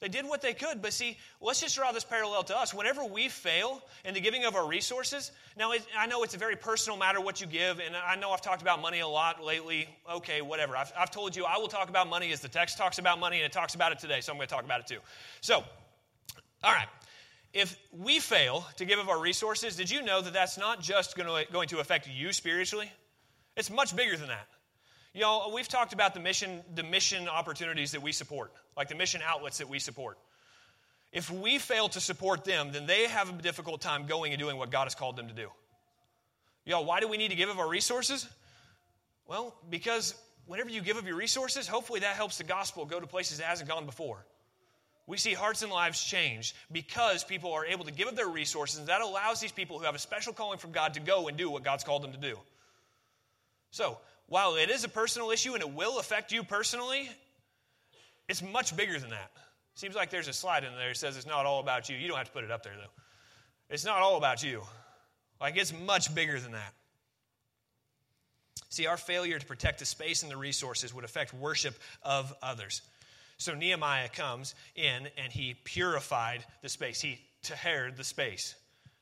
They 0.00 0.08
did 0.08 0.24
what 0.24 0.40
they 0.40 0.54
could, 0.54 0.80
but 0.80 0.94
see, 0.94 1.18
let's 1.42 1.60
just 1.60 1.76
draw 1.76 1.92
this 1.92 2.04
parallel 2.04 2.42
to 2.44 2.58
us. 2.58 2.72
Whenever 2.72 3.04
we 3.04 3.28
fail 3.28 3.82
in 4.06 4.14
the 4.14 4.20
giving 4.20 4.46
of 4.46 4.56
our 4.56 4.66
resources, 4.66 5.30
now 5.58 5.72
it, 5.72 5.86
I 5.96 6.06
know 6.06 6.22
it's 6.22 6.34
a 6.34 6.38
very 6.38 6.56
personal 6.56 6.98
matter 6.98 7.20
what 7.20 7.42
you 7.42 7.46
give, 7.46 7.80
and 7.80 7.94
I 7.94 8.16
know 8.16 8.30
I've 8.30 8.40
talked 8.40 8.62
about 8.62 8.80
money 8.80 9.00
a 9.00 9.06
lot 9.06 9.44
lately. 9.44 9.88
Okay, 10.10 10.40
whatever. 10.40 10.74
I've, 10.74 10.90
I've 10.96 11.10
told 11.10 11.36
you 11.36 11.44
I 11.44 11.58
will 11.58 11.68
talk 11.68 11.90
about 11.90 12.08
money 12.08 12.32
as 12.32 12.40
the 12.40 12.48
text 12.48 12.78
talks 12.78 12.98
about 12.98 13.20
money, 13.20 13.36
and 13.36 13.44
it 13.44 13.52
talks 13.52 13.74
about 13.74 13.92
it 13.92 13.98
today, 13.98 14.22
so 14.22 14.32
I'm 14.32 14.38
going 14.38 14.48
to 14.48 14.54
talk 14.54 14.64
about 14.64 14.80
it 14.80 14.86
too. 14.86 15.00
So, 15.42 15.62
all 16.64 16.72
right. 16.72 16.88
If 17.52 17.78
we 17.92 18.20
fail 18.20 18.64
to 18.76 18.84
give 18.86 18.98
of 18.98 19.08
our 19.10 19.20
resources, 19.20 19.76
did 19.76 19.90
you 19.90 20.02
know 20.02 20.22
that 20.22 20.32
that's 20.32 20.56
not 20.56 20.80
just 20.80 21.14
going 21.14 21.28
to, 21.28 21.52
going 21.52 21.68
to 21.68 21.80
affect 21.80 22.08
you 22.08 22.32
spiritually? 22.32 22.90
It's 23.56 23.70
much 23.70 23.94
bigger 23.94 24.16
than 24.16 24.28
that. 24.28 24.46
You 25.12 25.22
know, 25.22 25.50
we've 25.52 25.68
talked 25.68 25.92
about 25.92 26.14
the 26.14 26.20
mission, 26.20 26.62
the 26.74 26.84
mission 26.84 27.28
opportunities 27.28 27.92
that 27.92 28.02
we 28.02 28.12
support, 28.12 28.52
like 28.76 28.88
the 28.88 28.94
mission 28.94 29.20
outlets 29.24 29.58
that 29.58 29.68
we 29.68 29.78
support. 29.78 30.18
If 31.12 31.30
we 31.30 31.58
fail 31.58 31.88
to 31.88 32.00
support 32.00 32.44
them, 32.44 32.70
then 32.72 32.86
they 32.86 33.08
have 33.08 33.28
a 33.28 33.42
difficult 33.42 33.80
time 33.80 34.06
going 34.06 34.32
and 34.32 34.40
doing 34.40 34.56
what 34.56 34.70
God 34.70 34.84
has 34.84 34.94
called 34.94 35.16
them 35.16 35.26
to 35.26 35.34
do. 35.34 35.48
You 36.64 36.72
know, 36.72 36.82
why 36.82 37.00
do 37.00 37.08
we 37.08 37.16
need 37.16 37.30
to 37.30 37.36
give 37.36 37.48
of 37.48 37.58
our 37.58 37.68
resources? 37.68 38.28
Well, 39.26 39.56
because 39.68 40.14
whenever 40.46 40.70
you 40.70 40.80
give 40.80 40.96
of 40.96 41.06
your 41.06 41.16
resources, 41.16 41.66
hopefully 41.66 42.00
that 42.00 42.14
helps 42.14 42.38
the 42.38 42.44
gospel 42.44 42.84
go 42.84 43.00
to 43.00 43.06
places 43.06 43.40
it 43.40 43.44
hasn't 43.44 43.68
gone 43.68 43.86
before. 43.86 44.24
We 45.08 45.16
see 45.16 45.32
hearts 45.32 45.62
and 45.62 45.72
lives 45.72 46.04
change 46.04 46.54
because 46.70 47.24
people 47.24 47.52
are 47.52 47.66
able 47.66 47.84
to 47.86 47.92
give 47.92 48.06
of 48.06 48.14
their 48.14 48.28
resources, 48.28 48.78
and 48.78 48.86
that 48.86 49.00
allows 49.00 49.40
these 49.40 49.50
people 49.50 49.76
who 49.80 49.84
have 49.84 49.96
a 49.96 49.98
special 49.98 50.32
calling 50.32 50.58
from 50.58 50.70
God 50.70 50.94
to 50.94 51.00
go 51.00 51.26
and 51.26 51.36
do 51.36 51.50
what 51.50 51.64
God's 51.64 51.82
called 51.82 52.02
them 52.02 52.12
to 52.12 52.18
do. 52.18 52.38
So, 53.72 53.98
while 54.30 54.54
it 54.54 54.70
is 54.70 54.84
a 54.84 54.88
personal 54.88 55.32
issue 55.32 55.54
and 55.54 55.60
it 55.60 55.70
will 55.74 55.98
affect 55.98 56.30
you 56.30 56.44
personally, 56.44 57.10
it's 58.28 58.40
much 58.40 58.74
bigger 58.76 58.98
than 58.98 59.10
that. 59.10 59.30
Seems 59.74 59.96
like 59.96 60.10
there's 60.10 60.28
a 60.28 60.32
slide 60.32 60.62
in 60.62 60.72
there 60.76 60.88
that 60.88 60.96
says 60.96 61.16
it's 61.16 61.26
not 61.26 61.46
all 61.46 61.58
about 61.58 61.88
you. 61.88 61.96
You 61.96 62.06
don't 62.06 62.16
have 62.16 62.28
to 62.28 62.32
put 62.32 62.44
it 62.44 62.50
up 62.50 62.62
there, 62.62 62.74
though. 62.76 62.92
It's 63.68 63.84
not 63.84 63.98
all 63.98 64.16
about 64.16 64.42
you. 64.42 64.62
Like, 65.40 65.56
it's 65.56 65.72
much 65.72 66.14
bigger 66.14 66.38
than 66.38 66.52
that. 66.52 66.74
See, 68.68 68.86
our 68.86 68.96
failure 68.96 69.36
to 69.36 69.46
protect 69.46 69.80
the 69.80 69.84
space 69.84 70.22
and 70.22 70.30
the 70.30 70.36
resources 70.36 70.94
would 70.94 71.04
affect 71.04 71.34
worship 71.34 71.74
of 72.04 72.32
others. 72.40 72.82
So 73.38 73.54
Nehemiah 73.54 74.10
comes 74.10 74.54
in 74.76 75.08
and 75.18 75.32
he 75.32 75.54
purified 75.64 76.44
the 76.62 76.68
space. 76.68 77.00
He 77.00 77.18
tahered 77.42 77.96
the 77.96 78.04
space. 78.04 78.54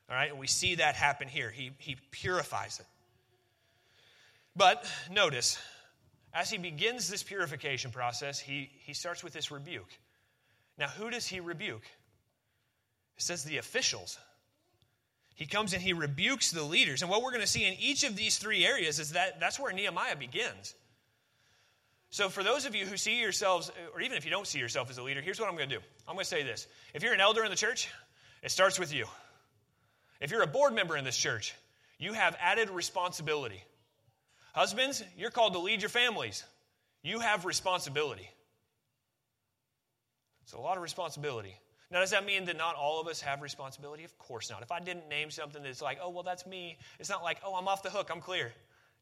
All 0.09 0.17
right, 0.17 0.31
and 0.31 0.39
we 0.39 0.47
see 0.47 0.77
that 0.77 0.95
happen 0.95 1.29
here. 1.29 1.51
He, 1.51 1.73
he 1.77 1.97
purifies 2.13 2.81
it. 2.81 2.87
But 4.59 4.85
notice, 5.09 5.57
as 6.35 6.51
he 6.51 6.59
begins 6.59 7.09
this 7.09 7.23
purification 7.23 7.93
process, 7.93 8.41
he, 8.41 8.71
he 8.81 8.93
starts 8.93 9.23
with 9.23 9.33
this 9.33 9.53
rebuke. 9.53 9.89
Now, 10.77 10.89
who 10.89 11.11
does 11.11 11.27
he 11.27 11.39
rebuke? 11.39 11.85
It 13.17 13.23
says 13.23 13.45
the 13.45 13.59
officials. 13.59 14.19
He 15.37 15.47
comes 15.47 15.75
and 15.75 15.81
he 15.81 15.93
rebukes 15.93 16.51
the 16.51 16.65
leaders. 16.65 17.03
And 17.03 17.11
what 17.11 17.23
we're 17.23 17.31
going 17.31 17.41
to 17.41 17.47
see 17.47 17.65
in 17.65 17.75
each 17.75 18.03
of 18.03 18.17
these 18.17 18.39
three 18.39 18.67
areas 18.67 18.99
is 18.99 19.13
that 19.13 19.39
that's 19.39 19.61
where 19.61 19.73
Nehemiah 19.73 20.17
begins. 20.17 20.75
So, 22.11 22.29
for 22.29 22.43
those 22.43 22.67
of 22.67 22.75
you 22.75 22.85
who 22.85 22.97
see 22.97 23.21
yourselves, 23.21 23.71
or 23.95 24.01
even 24.01 24.17
if 24.17 24.25
you 24.25 24.31
don't 24.31 24.47
see 24.47 24.59
yourself 24.59 24.91
as 24.91 24.99
a 24.99 25.03
leader, 25.03 25.21
here's 25.21 25.39
what 25.39 25.49
I'm 25.49 25.57
going 25.57 25.69
to 25.69 25.77
do 25.77 25.83
I'm 26.09 26.15
going 26.15 26.25
to 26.25 26.29
say 26.29 26.43
this. 26.43 26.67
If 26.95 27.05
you're 27.05 27.13
an 27.13 27.21
elder 27.21 27.45
in 27.45 27.51
the 27.51 27.57
church, 27.57 27.89
it 28.43 28.51
starts 28.51 28.79
with 28.79 28.93
you. 28.93 29.07
If 30.21 30.33
you're 30.33 30.43
a 30.43 30.49
board 30.49 30.73
member 30.73 30.97
in 30.97 31.05
this 31.05 31.17
church, 31.17 31.55
you 31.99 32.15
have 32.15 32.37
added 32.41 32.71
responsibility. 32.71 33.63
Husbands, 34.53 35.03
you're 35.17 35.31
called 35.31 35.53
to 35.53 35.59
lead 35.59 35.83
your 35.83 35.89
families. 35.89 36.45
You 37.03 37.21
have 37.21 37.45
responsibility. 37.45 38.29
It's 40.43 40.53
a 40.53 40.59
lot 40.59 40.77
of 40.77 40.83
responsibility. 40.83 41.55
Now, 41.91 42.01
does 42.01 42.11
that 42.11 42.27
mean 42.27 42.45
that 42.47 42.57
not 42.57 42.75
all 42.75 43.01
of 43.01 43.07
us 43.07 43.21
have 43.23 43.41
responsibility? 43.41 44.05
Of 44.05 44.17
course 44.19 44.51
not. 44.51 44.63
If 44.63 44.71
I 44.71 44.81
didn't 44.81 45.09
name 45.09 45.31
something 45.31 45.63
that's 45.63 45.81
like, 45.81 45.99
oh, 46.03 46.11
well, 46.11 46.23
that's 46.23 46.47
me, 46.47 46.77
it's 46.99 47.09
not 47.09 47.23
like, 47.23 47.39
oh, 47.45 47.55
I'm 47.55 47.69
off 47.69 47.83
the 47.83 47.91
hook, 47.91 48.11
I'm 48.13 48.21
clear. 48.21 48.53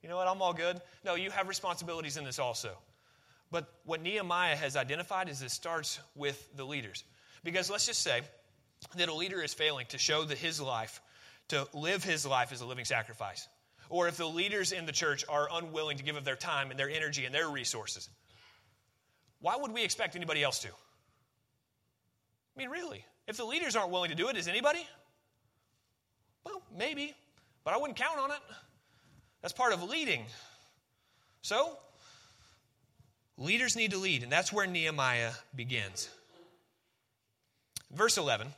You 0.02 0.08
know 0.08 0.16
what, 0.16 0.28
I'm 0.28 0.40
all 0.40 0.52
good. 0.52 0.80
No, 1.04 1.14
you 1.14 1.30
have 1.30 1.48
responsibilities 1.48 2.16
in 2.16 2.24
this 2.24 2.38
also. 2.38 2.76
But 3.50 3.72
what 3.84 4.02
Nehemiah 4.02 4.56
has 4.56 4.76
identified 4.76 5.28
is 5.28 5.42
it 5.42 5.50
starts 5.50 5.98
with 6.14 6.56
the 6.56 6.64
leaders. 6.64 7.04
Because 7.42 7.70
let's 7.70 7.86
just 7.86 8.02
say 8.02 8.22
that 8.96 9.08
a 9.08 9.14
leader 9.14 9.42
is 9.42 9.54
failing 9.54 9.86
to 9.90 9.98
show 9.98 10.24
that 10.24 10.38
his 10.38 10.60
life, 10.60 11.00
to 11.48 11.66
live 11.72 12.04
his 12.04 12.26
life 12.26 12.52
as 12.52 12.60
a 12.60 12.66
living 12.66 12.84
sacrifice. 12.84 13.48
Or 13.88 14.08
if 14.08 14.16
the 14.16 14.26
leaders 14.26 14.72
in 14.72 14.86
the 14.86 14.92
church 14.92 15.24
are 15.28 15.48
unwilling 15.52 15.98
to 15.98 16.04
give 16.04 16.16
of 16.16 16.24
their 16.24 16.36
time 16.36 16.70
and 16.70 16.78
their 16.78 16.90
energy 16.90 17.24
and 17.24 17.34
their 17.34 17.48
resources, 17.48 18.08
why 19.40 19.56
would 19.56 19.72
we 19.72 19.84
expect 19.84 20.16
anybody 20.16 20.42
else 20.42 20.60
to? 20.60 20.68
I 20.68 22.58
mean, 22.58 22.70
really, 22.70 23.04
if 23.26 23.36
the 23.36 23.44
leaders 23.44 23.76
aren't 23.76 23.90
willing 23.90 24.10
to 24.10 24.16
do 24.16 24.28
it, 24.28 24.36
is 24.36 24.48
anybody? 24.48 24.86
Well, 26.44 26.62
maybe, 26.76 27.14
but 27.64 27.74
I 27.74 27.76
wouldn't 27.76 27.98
count 27.98 28.18
on 28.18 28.30
it. 28.30 28.38
That's 29.42 29.52
part 29.52 29.72
of 29.72 29.82
leading. 29.82 30.24
So, 31.42 31.76
leaders 33.36 33.76
need 33.76 33.92
to 33.92 33.98
lead, 33.98 34.22
and 34.22 34.32
that's 34.32 34.52
where 34.52 34.66
Nehemiah 34.66 35.32
begins. 35.54 36.08
Verse 37.92 38.16
11, 38.16 38.48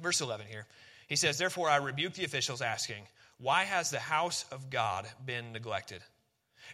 verse 0.00 0.20
11 0.20 0.46
here, 0.46 0.66
he 1.08 1.16
says, 1.16 1.38
Therefore 1.38 1.68
I 1.68 1.76
rebuke 1.76 2.14
the 2.14 2.24
officials, 2.24 2.62
asking, 2.62 3.02
Why 3.38 3.64
has 3.64 3.90
the 3.90 3.98
house 3.98 4.44
of 4.50 4.70
God 4.70 5.06
been 5.24 5.52
neglected? 5.52 6.02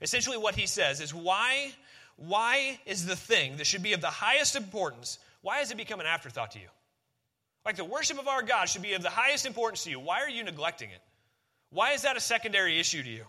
Essentially, 0.03 0.37
what 0.37 0.55
he 0.55 0.66
says 0.66 1.01
is, 1.01 1.14
Why, 1.14 1.73
why 2.16 2.79
is 2.87 3.07
the 3.07 3.16
thing 3.16 3.57
that 3.57 3.66
should 3.66 3.83
be 3.83 3.92
of 3.92 4.01
the 4.01 4.09
highest 4.09 4.57
importance, 4.57 5.18
why 5.42 5.59
has 5.59 5.70
it 5.70 5.77
become 5.77 6.01
an 6.01 6.07
afterthought 6.07 6.53
to 6.53 6.59
you? 6.59 6.68
Like 7.64 7.77
the 7.77 7.85
worship 7.85 8.18
of 8.18 8.29
our 8.29 8.42
God 8.42 8.68
should 8.68 8.83
be 8.83 8.94
of 8.94 9.03
the 9.03 9.11
highest 9.11 9.46
importance 9.46 9.85
to 9.85 9.90
you. 9.90 10.01
Why 10.01 10.20
are 10.20 10.29
you 10.29 10.44
neglecting 10.44 10.90
it? 10.90 11.01
Why 11.70 11.92
is 11.92 12.03
that 12.03 12.16
a 12.16 12.20
secondary 12.20 12.81
issue 12.81 13.03
to 13.03 13.09
you? 13.09 13.25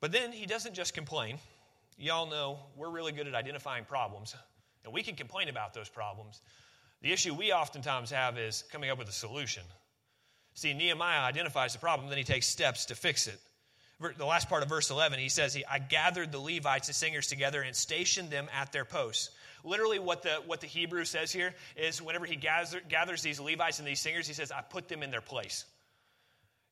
But 0.00 0.12
then 0.12 0.32
he 0.32 0.46
doesn't 0.46 0.74
just 0.74 0.94
complain. 0.94 1.38
Y'all 1.98 2.28
know 2.28 2.58
we're 2.76 2.90
really 2.90 3.12
good 3.12 3.26
at 3.28 3.34
identifying 3.34 3.84
problems, 3.84 4.34
and 4.84 4.92
we 4.92 5.02
can 5.02 5.14
complain 5.14 5.48
about 5.48 5.74
those 5.74 5.88
problems. 5.88 6.40
The 7.02 7.12
issue 7.12 7.34
we 7.34 7.52
oftentimes 7.52 8.10
have 8.10 8.38
is 8.38 8.64
coming 8.72 8.90
up 8.90 8.98
with 8.98 9.08
a 9.08 9.12
solution. 9.12 9.62
See, 10.54 10.74
Nehemiah 10.74 11.20
identifies 11.20 11.72
the 11.72 11.78
problem, 11.78 12.08
then 12.08 12.18
he 12.18 12.24
takes 12.24 12.46
steps 12.46 12.86
to 12.86 12.94
fix 12.94 13.26
it. 13.26 13.38
The 14.16 14.24
last 14.24 14.48
part 14.48 14.62
of 14.62 14.68
verse 14.68 14.90
11, 14.90 15.18
he 15.18 15.28
says, 15.28 15.58
I 15.70 15.78
gathered 15.78 16.32
the 16.32 16.38
Levites 16.38 16.88
and 16.88 16.94
singers 16.94 17.26
together 17.26 17.60
and 17.60 17.76
stationed 17.76 18.30
them 18.30 18.48
at 18.58 18.72
their 18.72 18.86
posts. 18.86 19.30
Literally, 19.62 19.98
what 19.98 20.22
the, 20.22 20.40
what 20.46 20.62
the 20.62 20.66
Hebrew 20.66 21.04
says 21.04 21.30
here 21.30 21.54
is 21.76 22.00
whenever 22.00 22.24
he 22.24 22.36
gather, 22.36 22.80
gathers 22.88 23.20
these 23.20 23.38
Levites 23.38 23.78
and 23.78 23.86
these 23.86 24.00
singers, 24.00 24.26
he 24.26 24.32
says, 24.32 24.50
I 24.50 24.62
put 24.62 24.88
them 24.88 25.02
in 25.02 25.10
their 25.10 25.20
place. 25.20 25.66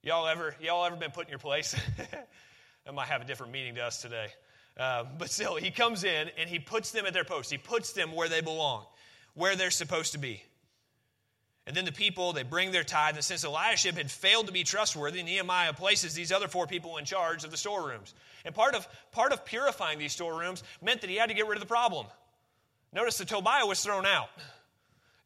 Y'all 0.03 0.27
ever, 0.27 0.55
y'all 0.59 0.87
ever 0.87 0.97
been 0.97 1.11
put 1.11 1.27
in 1.27 1.31
your 1.31 1.39
place? 1.39 1.77
that 1.99 2.95
might 2.95 3.09
have 3.09 3.21
a 3.21 3.25
different 3.27 3.53
meaning 3.53 3.75
to 3.75 3.83
us 3.83 4.01
today. 4.01 4.29
Uh, 4.79 5.05
but 5.19 5.31
still, 5.31 5.57
he 5.57 5.71
comes 5.71 6.05
in 6.05 6.31
and 6.39 6.49
he 6.49 6.59
puts 6.59 6.93
them 6.93 7.05
at 7.05 7.13
their 7.13 7.25
post. 7.25 7.51
He 7.51 7.59
puts 7.59 7.93
them 7.93 8.13
where 8.13 8.29
they 8.29 8.41
belong, 8.41 8.87
where 9.35 9.55
they're 9.55 9.71
supposed 9.71 10.13
to 10.13 10.19
be. 10.19 10.43
And 11.69 11.77
then 11.77 11.85
the 11.85 11.93
people, 11.93 12.33
they 12.33 12.45
bring 12.45 12.73
their 12.73 12.83
tithe. 12.83 13.17
And 13.17 13.23
since 13.23 13.45
Eliashib 13.45 13.95
had 13.95 14.11
failed 14.11 14.47
to 14.47 14.53
be 14.53 14.65
trustworthy, 14.65 15.23
Nehemiah 15.23 15.75
places 15.75 16.15
these 16.15 16.33
other 16.33 16.49
four 16.49 16.67
people 16.67 16.97
in 16.97 17.05
charge 17.05 17.45
of 17.45 17.51
the 17.51 17.59
storerooms. 17.59 18.15
And 18.47 18.55
part 18.55 18.75
of, 18.75 18.89
part 19.13 19.33
of 19.33 19.45
purifying 19.45 19.99
these 19.99 20.13
storerooms 20.13 20.63
meant 20.81 21.03
that 21.03 21.11
he 21.11 21.17
had 21.17 21.29
to 21.29 21.35
get 21.35 21.47
rid 21.47 21.57
of 21.57 21.61
the 21.61 21.67
problem. 21.67 22.07
Notice 22.91 23.19
that 23.19 23.29
Tobiah 23.29 23.67
was 23.67 23.85
thrown 23.85 24.07
out. 24.07 24.31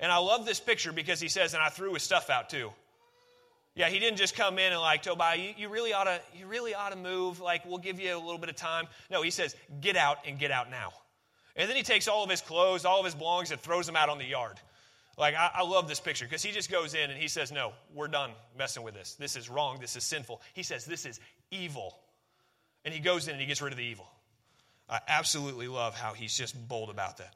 And 0.00 0.10
I 0.10 0.16
love 0.16 0.44
this 0.44 0.58
picture 0.58 0.92
because 0.92 1.20
he 1.20 1.28
says, 1.28 1.54
and 1.54 1.62
I 1.62 1.68
threw 1.68 1.94
his 1.94 2.02
stuff 2.02 2.28
out 2.28 2.50
too. 2.50 2.72
Yeah, 3.76 3.88
he 3.88 4.00
didn't 4.00 4.18
just 4.18 4.34
come 4.34 4.58
in 4.58 4.72
and 4.72 4.80
like, 4.80 5.02
Tobiah, 5.02 5.38
you, 5.38 5.54
you, 5.56 5.68
really 5.68 5.92
ought 5.92 6.04
to, 6.04 6.20
you 6.36 6.48
really 6.48 6.74
ought 6.74 6.90
to 6.90 6.98
move. 6.98 7.40
Like, 7.40 7.64
we'll 7.64 7.78
give 7.78 8.00
you 8.00 8.16
a 8.16 8.18
little 8.18 8.38
bit 8.38 8.50
of 8.50 8.56
time. 8.56 8.88
No, 9.12 9.22
he 9.22 9.30
says, 9.30 9.54
get 9.80 9.94
out 9.94 10.18
and 10.26 10.40
get 10.40 10.50
out 10.50 10.70
now. 10.70 10.92
And 11.54 11.70
then 11.70 11.76
he 11.76 11.84
takes 11.84 12.08
all 12.08 12.24
of 12.24 12.30
his 12.30 12.40
clothes, 12.40 12.84
all 12.84 12.98
of 12.98 13.04
his 13.04 13.14
belongings, 13.14 13.52
and 13.52 13.60
throws 13.60 13.86
them 13.86 13.94
out 13.94 14.08
on 14.08 14.18
the 14.18 14.24
yard. 14.24 14.58
Like, 15.18 15.34
I, 15.34 15.50
I 15.56 15.62
love 15.62 15.88
this 15.88 16.00
picture 16.00 16.24
because 16.24 16.42
he 16.42 16.52
just 16.52 16.70
goes 16.70 16.94
in 16.94 17.10
and 17.10 17.20
he 17.20 17.28
says, 17.28 17.52
No, 17.52 17.72
we're 17.94 18.08
done 18.08 18.30
messing 18.58 18.82
with 18.82 18.94
this. 18.94 19.14
This 19.14 19.36
is 19.36 19.50
wrong. 19.50 19.78
This 19.80 19.96
is 19.96 20.04
sinful. 20.04 20.40
He 20.54 20.62
says, 20.62 20.84
This 20.84 21.04
is 21.04 21.20
evil. 21.50 21.98
And 22.84 22.92
he 22.92 23.00
goes 23.00 23.26
in 23.28 23.32
and 23.32 23.40
he 23.40 23.46
gets 23.46 23.62
rid 23.62 23.72
of 23.72 23.78
the 23.78 23.84
evil. 23.84 24.08
I 24.88 25.00
absolutely 25.06 25.68
love 25.68 25.94
how 25.94 26.14
he's 26.14 26.36
just 26.36 26.68
bold 26.68 26.90
about 26.90 27.18
that. 27.18 27.34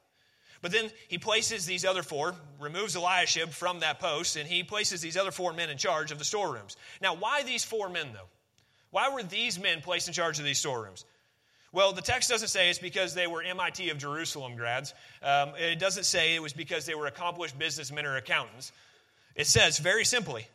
But 0.61 0.71
then 0.71 0.89
he 1.07 1.17
places 1.17 1.65
these 1.65 1.85
other 1.85 2.03
four, 2.03 2.35
removes 2.59 2.95
Eliashib 2.95 3.49
from 3.49 3.81
that 3.81 3.99
post, 3.99 4.35
and 4.35 4.47
he 4.47 4.63
places 4.63 5.01
these 5.01 5.15
other 5.15 5.31
four 5.31 5.53
men 5.53 5.69
in 5.69 5.77
charge 5.77 6.11
of 6.11 6.17
the 6.17 6.25
storerooms. 6.25 6.77
Now, 7.01 7.15
why 7.15 7.43
these 7.43 7.63
four 7.63 7.89
men, 7.89 8.07
though? 8.13 8.27
Why 8.89 9.09
were 9.09 9.23
these 9.23 9.59
men 9.59 9.81
placed 9.81 10.07
in 10.07 10.13
charge 10.13 10.39
of 10.39 10.45
these 10.45 10.57
storerooms? 10.57 11.05
Well, 11.73 11.91
the 11.91 12.01
text 12.01 12.29
doesn't 12.29 12.47
say 12.47 12.69
it's 12.69 12.79
because 12.79 13.13
they 13.13 13.27
were 13.27 13.41
MIT 13.41 13.89
of 13.89 13.97
Jerusalem 13.97 14.55
grads. 14.55 14.93
Um, 15.21 15.51
it 15.57 15.79
doesn't 15.79 16.05
say 16.05 16.35
it 16.35 16.41
was 16.41 16.53
because 16.53 16.85
they 16.85 16.95
were 16.95 17.07
accomplished 17.07 17.59
businessmen 17.59 18.05
or 18.05 18.15
accountants. 18.15 18.71
It 19.35 19.47
says 19.47 19.77
very 19.77 20.05
simply, 20.05 20.47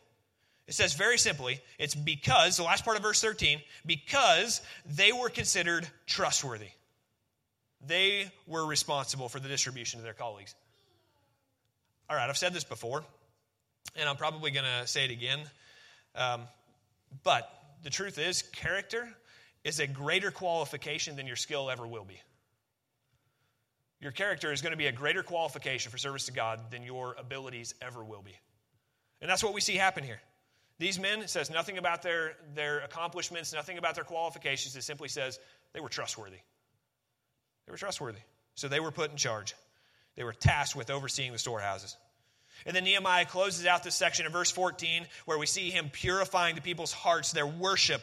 it 0.67 0.73
says 0.73 0.93
very 0.93 1.17
simply, 1.17 1.59
it's 1.77 1.93
because, 1.93 2.57
the 2.57 2.63
last 2.63 2.85
part 2.85 2.97
of 2.97 3.03
verse 3.03 3.21
13, 3.21 3.61
because 3.85 4.61
they 4.85 5.11
were 5.11 5.29
considered 5.29 5.87
trustworthy. 6.05 6.69
They 7.85 8.31
were 8.47 8.65
responsible 8.65 9.27
for 9.27 9.39
the 9.39 9.49
distribution 9.49 9.99
to 9.99 10.03
their 10.03 10.13
colleagues. 10.13 10.55
All 12.09 12.15
right, 12.15 12.29
I've 12.29 12.37
said 12.37 12.53
this 12.53 12.63
before, 12.63 13.03
and 13.95 14.07
I'm 14.07 14.15
probably 14.15 14.51
going 14.51 14.65
to 14.65 14.87
say 14.87 15.05
it 15.05 15.11
again. 15.11 15.39
Um, 16.15 16.43
but 17.23 17.49
the 17.83 17.89
truth 17.89 18.17
is, 18.17 18.41
character 18.41 19.09
is 19.63 19.79
a 19.79 19.87
greater 19.87 20.31
qualification 20.31 21.15
than 21.15 21.27
your 21.27 21.35
skill 21.35 21.69
ever 21.69 21.87
will 21.87 22.05
be. 22.05 22.21
Your 24.01 24.11
character 24.11 24.51
is 24.51 24.61
going 24.61 24.71
to 24.71 24.77
be 24.77 24.87
a 24.87 24.91
greater 24.91 25.23
qualification 25.23 25.89
for 25.91 25.97
service 25.97 26.25
to 26.25 26.33
God 26.33 26.59
than 26.71 26.83
your 26.83 27.15
abilities 27.17 27.73
ever 27.81 28.03
will 28.03 28.21
be. 28.21 28.37
And 29.21 29.29
that's 29.29 29.43
what 29.43 29.53
we 29.53 29.61
see 29.61 29.75
happen 29.75 30.03
here. 30.03 30.19
These 30.79 30.99
men, 30.99 31.27
says 31.27 31.49
nothing 31.49 31.77
about 31.77 32.01
their, 32.01 32.33
their 32.55 32.79
accomplishments, 32.79 33.53
nothing 33.53 33.77
about 33.77 33.95
their 33.95 34.03
qualifications. 34.03 34.75
It 34.75 34.83
simply 34.83 35.07
says 35.07 35.39
they 35.71 35.79
were 35.79 35.87
trustworthy. 35.87 36.39
They 37.65 37.71
were 37.71 37.77
trustworthy. 37.77 38.19
So 38.55 38.67
they 38.67 38.81
were 38.81 38.91
put 38.91 39.11
in 39.11 39.17
charge. 39.17 39.55
They 40.17 40.23
were 40.23 40.33
tasked 40.33 40.75
with 40.75 40.89
overseeing 40.89 41.31
the 41.31 41.39
storehouses. 41.39 41.95
And 42.65 42.75
then 42.75 42.83
Nehemiah 42.83 43.25
closes 43.25 43.65
out 43.65 43.83
this 43.83 43.95
section 43.95 44.25
in 44.25 44.31
verse 44.31 44.51
14 44.51 45.05
where 45.25 45.37
we 45.37 45.45
see 45.45 45.69
him 45.69 45.89
purifying 45.89 46.55
the 46.55 46.61
people's 46.61 46.91
hearts, 46.91 47.31
their 47.31 47.47
worship. 47.47 48.01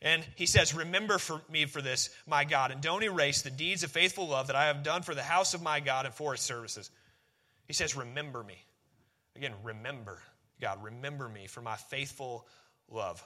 And 0.00 0.24
he 0.36 0.46
says, 0.46 0.74
Remember 0.74 1.18
for 1.18 1.40
me 1.50 1.64
for 1.64 1.82
this, 1.82 2.10
my 2.26 2.44
God, 2.44 2.70
and 2.70 2.80
don't 2.80 3.02
erase 3.02 3.42
the 3.42 3.50
deeds 3.50 3.82
of 3.82 3.90
faithful 3.90 4.28
love 4.28 4.46
that 4.46 4.56
I 4.56 4.66
have 4.66 4.82
done 4.82 5.02
for 5.02 5.14
the 5.14 5.22
house 5.22 5.54
of 5.54 5.62
my 5.62 5.80
God 5.80 6.06
and 6.06 6.14
for 6.14 6.32
his 6.32 6.40
services. 6.40 6.90
He 7.66 7.72
says, 7.72 7.96
Remember 7.96 8.42
me. 8.42 8.58
Again, 9.36 9.52
remember, 9.62 10.18
God, 10.60 10.82
remember 10.82 11.28
me 11.28 11.46
for 11.46 11.60
my 11.60 11.76
faithful 11.76 12.46
love. 12.90 13.22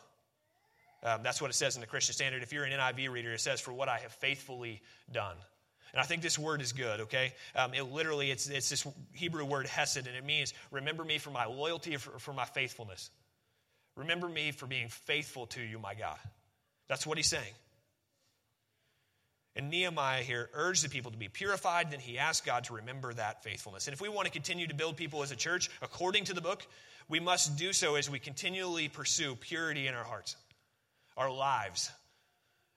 Um, 1.02 1.22
that's 1.22 1.42
what 1.42 1.50
it 1.50 1.54
says 1.54 1.74
in 1.74 1.80
the 1.80 1.86
Christian 1.86 2.14
Standard. 2.14 2.42
If 2.42 2.52
you're 2.52 2.64
an 2.64 2.72
NIV 2.72 3.10
reader, 3.10 3.32
it 3.32 3.40
says, 3.40 3.60
For 3.60 3.72
what 3.72 3.88
I 3.88 3.98
have 3.98 4.12
faithfully 4.12 4.82
done. 5.12 5.36
And 5.92 6.00
I 6.00 6.04
think 6.04 6.22
this 6.22 6.38
word 6.38 6.62
is 6.62 6.72
good, 6.72 7.00
okay? 7.00 7.34
Um, 7.54 7.74
it 7.74 7.82
literally, 7.82 8.30
it's, 8.30 8.48
it's 8.48 8.70
this 8.70 8.86
Hebrew 9.12 9.44
word 9.44 9.66
hesed, 9.66 10.06
and 10.06 10.16
it 10.16 10.24
means 10.24 10.54
remember 10.70 11.04
me 11.04 11.18
for 11.18 11.30
my 11.30 11.44
loyalty, 11.44 11.96
for, 11.96 12.18
for 12.18 12.32
my 12.32 12.46
faithfulness. 12.46 13.10
Remember 13.96 14.26
me 14.26 14.52
for 14.52 14.66
being 14.66 14.88
faithful 14.88 15.46
to 15.48 15.60
you, 15.60 15.78
my 15.78 15.94
God. 15.94 16.16
That's 16.92 17.06
what 17.06 17.16
he's 17.16 17.26
saying. 17.26 17.54
And 19.56 19.70
Nehemiah 19.70 20.22
here 20.22 20.50
urged 20.52 20.84
the 20.84 20.90
people 20.90 21.10
to 21.10 21.16
be 21.16 21.28
purified, 21.28 21.90
then 21.90 22.00
he 22.00 22.18
asked 22.18 22.44
God 22.44 22.64
to 22.64 22.74
remember 22.74 23.14
that 23.14 23.42
faithfulness. 23.42 23.86
And 23.86 23.94
if 23.94 24.02
we 24.02 24.10
want 24.10 24.26
to 24.26 24.30
continue 24.30 24.66
to 24.66 24.74
build 24.74 24.98
people 24.98 25.22
as 25.22 25.30
a 25.30 25.36
church 25.36 25.70
according 25.80 26.24
to 26.24 26.34
the 26.34 26.42
book, 26.42 26.66
we 27.08 27.18
must 27.18 27.56
do 27.56 27.72
so 27.72 27.94
as 27.94 28.10
we 28.10 28.18
continually 28.18 28.88
pursue 28.88 29.34
purity 29.36 29.86
in 29.86 29.94
our 29.94 30.04
hearts, 30.04 30.36
our 31.16 31.30
lives, 31.30 31.90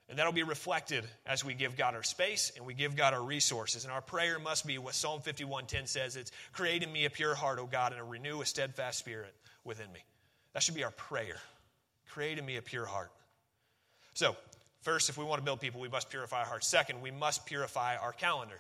and 0.08 0.17
that'll 0.17 0.32
be 0.32 0.43
reflected 0.43 1.04
as 1.25 1.43
we 1.43 1.54
give 1.54 1.75
God 1.75 1.93
our 1.93 2.04
space 2.04 2.54
and 2.56 2.65
we 2.65 2.73
give 2.73 2.95
God 2.95 3.13
our 3.13 3.21
resources. 3.21 3.84
And 3.84 3.91
our 3.91 3.99
prayer 3.99 4.39
must 4.39 4.65
be 4.65 4.78
what 4.78 4.95
Psalm 4.95 5.19
51:10 5.19 5.89
says, 5.89 6.15
it's 6.15 6.32
create 6.54 6.84
in 6.84 6.93
me 6.93 7.04
a 7.04 7.10
pure 7.10 7.36
heart, 7.36 7.60
O 7.60 7.65
God, 7.65 7.91
and 7.91 8.10
renew 8.10 8.39
a 8.39 8.45
steadfast 8.45 8.97
spirit 8.97 9.36
within 9.65 9.91
me. 9.91 9.99
That 10.54 10.63
should 10.63 10.75
be 10.75 10.86
our 10.86 10.91
prayer. 10.91 11.36
Create 12.12 12.38
in 12.38 12.45
me 12.45 12.56
a 12.56 12.62
pure 12.62 12.86
heart. 12.86 13.12
So, 14.15 14.36
first, 14.82 15.10
if 15.10 15.17
we 15.17 15.25
want 15.25 15.39
to 15.39 15.45
build 15.45 15.60
people, 15.60 15.82
we 15.82 15.89
must 15.89 16.10
purify 16.10 16.39
our 16.39 16.45
hearts. 16.45 16.67
Second, 16.67 17.01
we 17.01 17.12
must 17.12 17.45
purify 17.45 17.97
our 17.97 18.13
calendar. 18.13 18.60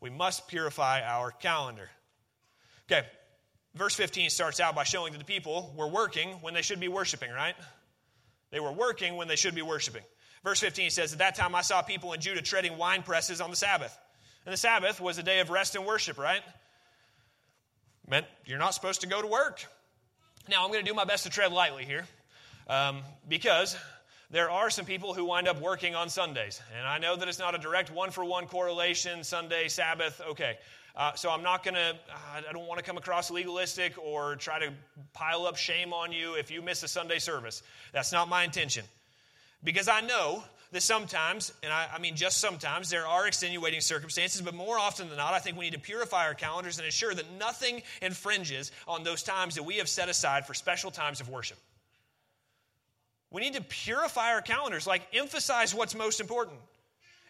We 0.00 0.08
must 0.08 0.46
purify 0.46 1.02
our 1.02 1.32
calendar. 1.32 1.90
Okay, 2.90 3.06
verse 3.74 3.94
15 3.94 4.30
starts 4.30 4.60
out 4.60 4.76
by 4.76 4.84
showing 4.84 5.12
that 5.12 5.18
the 5.18 5.24
people 5.24 5.74
were 5.76 5.88
working 5.88 6.30
when 6.42 6.54
they 6.54 6.62
should 6.62 6.78
be 6.78 6.88
worshiping, 6.88 7.30
right? 7.30 7.56
They 8.50 8.60
were 8.60 8.72
working 8.72 9.16
when 9.16 9.26
they 9.26 9.36
should 9.36 9.56
be 9.56 9.62
worshiping. 9.62 10.02
Verse 10.44 10.60
15 10.60 10.90
says, 10.90 11.12
At 11.12 11.18
that 11.18 11.34
time 11.34 11.56
I 11.56 11.62
saw 11.62 11.82
people 11.82 12.12
in 12.12 12.20
Judah 12.20 12.40
treading 12.40 12.78
wine 12.78 13.02
presses 13.02 13.40
on 13.40 13.50
the 13.50 13.56
Sabbath. 13.56 13.98
And 14.46 14.52
the 14.52 14.56
Sabbath 14.56 15.00
was 15.00 15.18
a 15.18 15.24
day 15.24 15.40
of 15.40 15.50
rest 15.50 15.74
and 15.74 15.84
worship, 15.84 16.18
right? 16.18 16.42
Meant 18.08 18.26
you're 18.46 18.58
not 18.58 18.74
supposed 18.74 19.00
to 19.00 19.08
go 19.08 19.20
to 19.20 19.26
work. 19.26 19.66
Now, 20.48 20.64
I'm 20.64 20.70
going 20.70 20.84
to 20.84 20.90
do 20.90 20.94
my 20.94 21.04
best 21.04 21.24
to 21.24 21.30
tread 21.30 21.52
lightly 21.52 21.84
here 21.84 22.06
um, 22.68 23.02
because 23.28 23.76
there 24.30 24.50
are 24.50 24.68
some 24.68 24.84
people 24.84 25.14
who 25.14 25.24
wind 25.24 25.48
up 25.48 25.60
working 25.60 25.94
on 25.94 26.10
Sundays. 26.10 26.60
And 26.76 26.86
I 26.86 26.98
know 26.98 27.16
that 27.16 27.28
it's 27.28 27.38
not 27.38 27.54
a 27.54 27.58
direct 27.58 27.90
one 27.90 28.10
for 28.10 28.24
one 28.24 28.46
correlation, 28.46 29.24
Sunday, 29.24 29.68
Sabbath, 29.68 30.20
okay. 30.30 30.58
Uh, 30.94 31.14
so 31.14 31.30
I'm 31.30 31.42
not 31.42 31.64
going 31.64 31.74
to, 31.74 31.96
I 32.34 32.52
don't 32.52 32.66
want 32.66 32.78
to 32.78 32.84
come 32.84 32.98
across 32.98 33.30
legalistic 33.30 33.96
or 33.98 34.36
try 34.36 34.58
to 34.58 34.72
pile 35.12 35.46
up 35.46 35.56
shame 35.56 35.92
on 35.92 36.12
you 36.12 36.34
if 36.34 36.50
you 36.50 36.60
miss 36.60 36.82
a 36.82 36.88
Sunday 36.88 37.20
service. 37.20 37.62
That's 37.92 38.12
not 38.12 38.28
my 38.28 38.42
intention. 38.44 38.84
Because 39.62 39.88
I 39.88 40.00
know 40.00 40.42
that 40.72 40.82
sometimes, 40.82 41.52
and 41.62 41.72
I, 41.72 41.88
I, 41.94 41.98
mean 41.98 42.14
just 42.14 42.38
sometimes, 42.38 42.90
there 42.90 43.06
are 43.06 43.26
extenuating 43.26 43.80
circumstances, 43.80 44.42
but 44.42 44.54
more 44.54 44.78
often 44.78 45.08
than 45.08 45.16
not, 45.16 45.34
I 45.34 45.38
think 45.38 45.56
we 45.56 45.66
need 45.66 45.74
to 45.74 45.80
purify 45.80 46.26
our 46.26 46.34
calendars 46.34 46.78
and 46.78 46.84
ensure 46.84 47.14
that 47.14 47.24
nothing 47.38 47.82
infringes 48.02 48.72
on 48.86 49.04
those 49.04 49.22
times 49.22 49.54
that 49.54 49.62
we 49.62 49.76
have 49.76 49.88
set 49.88 50.08
aside 50.08 50.46
for 50.46 50.52
special 50.52 50.90
times 50.90 51.20
of 51.20 51.28
worship. 51.28 51.58
We 53.30 53.42
need 53.42 53.54
to 53.54 53.62
purify 53.62 54.32
our 54.32 54.40
calendars, 54.40 54.86
like 54.86 55.02
emphasize 55.12 55.74
what's 55.74 55.94
most 55.94 56.20
important. 56.20 56.58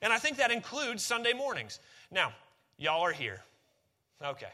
And 0.00 0.12
I 0.12 0.18
think 0.18 0.36
that 0.36 0.50
includes 0.50 1.04
Sunday 1.04 1.32
mornings. 1.32 1.80
Now, 2.10 2.32
y'all 2.76 3.04
are 3.04 3.12
here. 3.12 3.42
Okay. 4.24 4.46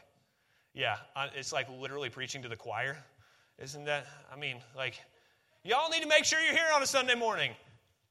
Yeah, 0.73 0.97
it's 1.35 1.53
like 1.53 1.67
literally 1.79 2.09
preaching 2.09 2.41
to 2.41 2.49
the 2.49 2.55
choir. 2.55 2.97
Isn't 3.59 3.85
that? 3.85 4.05
I 4.33 4.37
mean, 4.37 4.57
like, 4.75 4.99
y'all 5.63 5.89
need 5.89 6.01
to 6.01 6.09
make 6.09 6.25
sure 6.25 6.39
you're 6.41 6.53
here 6.53 6.67
on 6.73 6.83
a 6.83 6.87
Sunday 6.87 7.15
morning. 7.15 7.51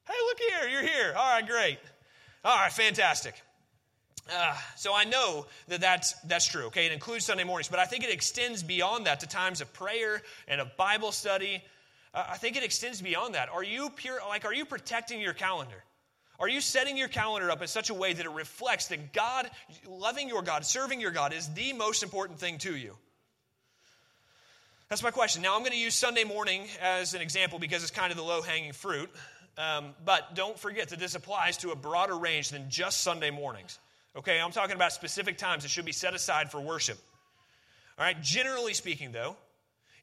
Hey, 0.07 0.15
look 0.27 0.39
here, 0.39 0.69
you're 0.69 0.83
here. 0.83 1.15
All 1.17 1.31
right, 1.31 1.47
great. 1.47 1.79
All 2.45 2.57
right, 2.57 2.73
fantastic. 2.73 3.35
Uh, 4.33 4.57
so 4.77 4.95
I 4.95 5.05
know 5.05 5.47
that 5.69 5.83
that's, 5.83 6.15
that's 6.21 6.47
true, 6.47 6.67
okay? 6.67 6.87
It 6.87 6.93
includes 6.93 7.27
Sunday 7.27 7.45
mornings, 7.45 7.69
but 7.69 7.79
I 7.79 7.85
think 7.85 8.05
it 8.05 8.11
extends 8.11 8.63
beyond 8.63 9.07
that 9.07 9.21
to 9.21 9.27
times 9.27 9.61
of 9.61 9.73
prayer 9.75 10.23
and 10.49 10.61
of 10.61 10.75
Bible 10.79 11.13
study 11.13 11.57
uh, 11.57 11.61
I 12.15 12.37
think 12.37 12.57
it 12.57 12.63
extends 12.63 13.03
beyond 13.03 13.35
that. 13.35 13.49
Are 13.49 13.65
you 13.65 13.91
pure, 13.91 14.21
like, 14.29 14.45
are 14.45 14.55
you 14.55 14.65
protecting 14.65 15.21
your 15.21 15.33
calendar? 15.33 15.83
Are 16.39 16.49
you 16.49 16.61
setting 16.61 16.97
your 16.97 17.09
calendar 17.09 17.51
up 17.51 17.61
in 17.61 17.69
such 17.69 17.91
a 17.91 17.95
way 17.95 18.13
that 18.13 18.25
it 18.25 18.31
reflects 18.31 18.89
that 18.89 19.13
God, 19.13 19.51
loving 19.89 20.29
your 20.29 20.43
God, 20.43 20.65
serving 20.65 21.01
your 21.01 21.11
God, 21.11 21.33
is 21.33 21.49
the 21.55 21.73
most 21.73 22.03
important 22.03 22.39
thing 22.39 22.59
to 22.59 22.75
you? 22.75 22.97
That's 24.89 25.03
my 25.03 25.11
question. 25.11 25.43
Now, 25.43 25.55
I'm 25.55 25.61
going 25.61 25.73
to 25.73 25.79
use 25.79 25.95
Sunday 25.95 26.25
morning 26.25 26.63
as 26.81 27.15
an 27.15 27.21
example 27.21 27.59
because 27.59 27.83
it's 27.83 27.91
kind 27.91 28.11
of 28.11 28.17
the 28.17 28.25
low 28.25 28.43
hanging 28.43 28.73
fruit. 28.73 29.11
Um, 29.57 29.95
but 30.05 30.35
don't 30.35 30.59
forget 30.59 30.89
that 30.91 30.99
this 30.99 31.15
applies 31.15 31.57
to 31.59 31.71
a 31.71 31.77
broader 31.77 32.17
range 32.17 32.51
than 32.51 32.69
just 32.69 33.01
Sunday 33.01 33.31
mornings. 33.31 33.79
Okay, 34.17 34.41
I'm 34.41 34.53
talking 34.53 34.77
about 34.77 34.93
specific 34.93 35.39
times 35.39 35.63
that 35.63 35.71
should 35.71 35.85
be 35.85 35.93
set 35.93 36.15
aside 36.15 36.51
for 36.51 36.61
worship. 36.61 36.99
All 37.99 38.05
right, 38.05 38.21
generally 38.21 38.75
speaking, 38.75 39.13
though, 39.13 39.37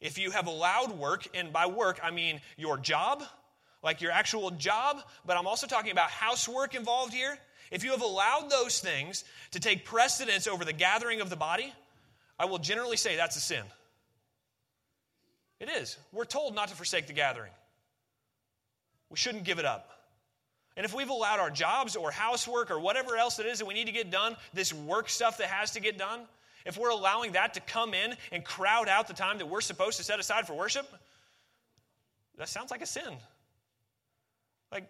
if 0.02 0.18
you 0.18 0.32
have 0.32 0.48
allowed 0.48 0.92
work, 0.92 1.28
and 1.34 1.54
by 1.54 1.68
work 1.68 2.00
I 2.04 2.12
mean 2.12 2.42
your 2.58 2.78
job, 2.78 3.24
like 3.84 4.02
your 4.02 4.12
actual 4.12 4.52
job, 4.52 4.98
but 5.26 5.38
I'm 5.38 5.48
also 5.48 5.68
talking 5.68 5.92
about 5.92 6.10
housework 6.10 6.76
involved 6.76 7.14
here. 7.14 7.38
If 7.72 7.84
you 7.84 7.92
have 7.92 8.02
allowed 8.02 8.50
those 8.50 8.80
things 8.80 9.24
to 9.52 9.60
take 9.60 9.86
precedence 9.86 10.48
over 10.48 10.66
the 10.66 10.74
gathering 10.74 11.22
of 11.22 11.30
the 11.30 11.36
body, 11.38 11.74
I 12.38 12.46
will 12.46 12.60
generally 12.60 12.98
say 12.98 13.16
that's 13.16 13.38
a 13.38 13.40
sin. 13.40 13.64
It 15.60 15.70
is. 15.70 15.98
We're 16.12 16.26
told 16.26 16.56
not 16.56 16.70
to 16.70 16.76
forsake 16.76 17.08
the 17.08 17.14
gathering. 17.14 17.52
We 19.10 19.18
shouldn't 19.18 19.44
give 19.44 19.60
it 19.60 19.66
up. 19.66 19.90
And 20.76 20.86
if 20.86 20.94
we've 20.94 21.10
allowed 21.10 21.40
our 21.40 21.52
jobs 21.52 21.96
or 21.96 22.12
housework 22.12 22.72
or 22.72 22.80
whatever 22.80 23.16
else 23.18 23.40
it 23.40 23.46
is 23.46 23.60
that 23.60 23.66
we 23.66 23.74
need 23.74 23.86
to 23.86 23.92
get 23.92 24.10
done, 24.10 24.36
this 24.54 24.74
work 24.74 25.10
stuff 25.10 25.38
that 25.38 25.48
has 25.48 25.72
to 25.72 25.80
get 25.80 25.98
done, 25.98 26.22
if 26.66 26.78
we're 26.78 26.90
allowing 26.90 27.34
that 27.34 27.54
to 27.56 27.60
come 27.62 27.94
in 27.94 28.16
and 28.32 28.44
crowd 28.44 28.88
out 28.88 29.08
the 29.08 29.14
time 29.14 29.38
that 29.40 29.48
we're 29.48 29.62
supposed 29.62 29.98
to 29.98 30.04
set 30.04 30.20
aside 30.20 30.48
for 30.48 30.54
worship, 30.54 30.88
that 32.38 32.50
sounds 32.50 32.72
like 32.72 32.82
a 32.82 32.86
sin. 32.86 33.18
Like, 34.72 34.88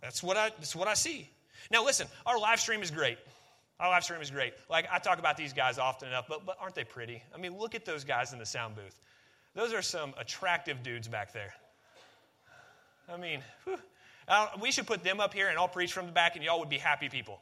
that's 0.00 0.22
what 0.22 0.36
I, 0.36 0.50
that's 0.50 0.74
what 0.74 0.88
I 0.88 0.94
see. 0.94 1.28
Now, 1.70 1.84
listen, 1.84 2.06
our 2.26 2.38
live 2.38 2.60
stream 2.60 2.82
is 2.82 2.90
great. 2.90 3.18
Our 3.78 3.88
live 3.88 4.04
stream 4.04 4.20
is 4.20 4.30
great. 4.30 4.54
Like, 4.68 4.86
I 4.92 4.98
talk 4.98 5.18
about 5.18 5.36
these 5.36 5.52
guys 5.52 5.78
often 5.78 6.08
enough, 6.08 6.26
but, 6.28 6.44
but 6.44 6.56
aren't 6.60 6.74
they 6.74 6.84
pretty? 6.84 7.22
I 7.34 7.38
mean, 7.38 7.56
look 7.56 7.74
at 7.74 7.84
those 7.84 8.04
guys 8.04 8.32
in 8.32 8.38
the 8.38 8.46
sound 8.46 8.74
booth. 8.74 9.00
Those 9.54 9.72
are 9.72 9.82
some 9.82 10.14
attractive 10.18 10.82
dudes 10.82 11.08
back 11.08 11.32
there. 11.32 11.52
I 13.12 13.16
mean, 13.16 13.42
uh, 14.28 14.48
we 14.60 14.72
should 14.72 14.86
put 14.86 15.04
them 15.04 15.20
up 15.20 15.34
here 15.34 15.48
and 15.48 15.58
I'll 15.58 15.68
preach 15.68 15.92
from 15.92 16.06
the 16.06 16.12
back, 16.12 16.36
and 16.36 16.44
y'all 16.44 16.58
would 16.60 16.68
be 16.68 16.78
happy 16.78 17.08
people. 17.08 17.40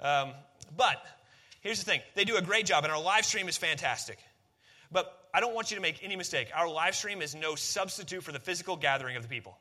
Um, 0.00 0.30
but 0.76 1.04
Here's 1.60 1.78
the 1.78 1.90
thing 1.90 2.00
they 2.14 2.24
do 2.24 2.36
a 2.36 2.42
great 2.42 2.66
job, 2.66 2.84
and 2.84 2.92
our 2.92 3.00
live 3.00 3.24
stream 3.24 3.48
is 3.48 3.56
fantastic. 3.56 4.18
But 4.92 5.28
I 5.32 5.40
don't 5.40 5.54
want 5.54 5.70
you 5.70 5.76
to 5.76 5.82
make 5.82 6.02
any 6.02 6.16
mistake. 6.16 6.48
Our 6.54 6.68
live 6.68 6.94
stream 6.96 7.22
is 7.22 7.34
no 7.34 7.54
substitute 7.54 8.22
for 8.22 8.32
the 8.32 8.40
physical 8.40 8.76
gathering 8.76 9.16
of 9.16 9.22
the 9.22 9.28
people. 9.28 9.56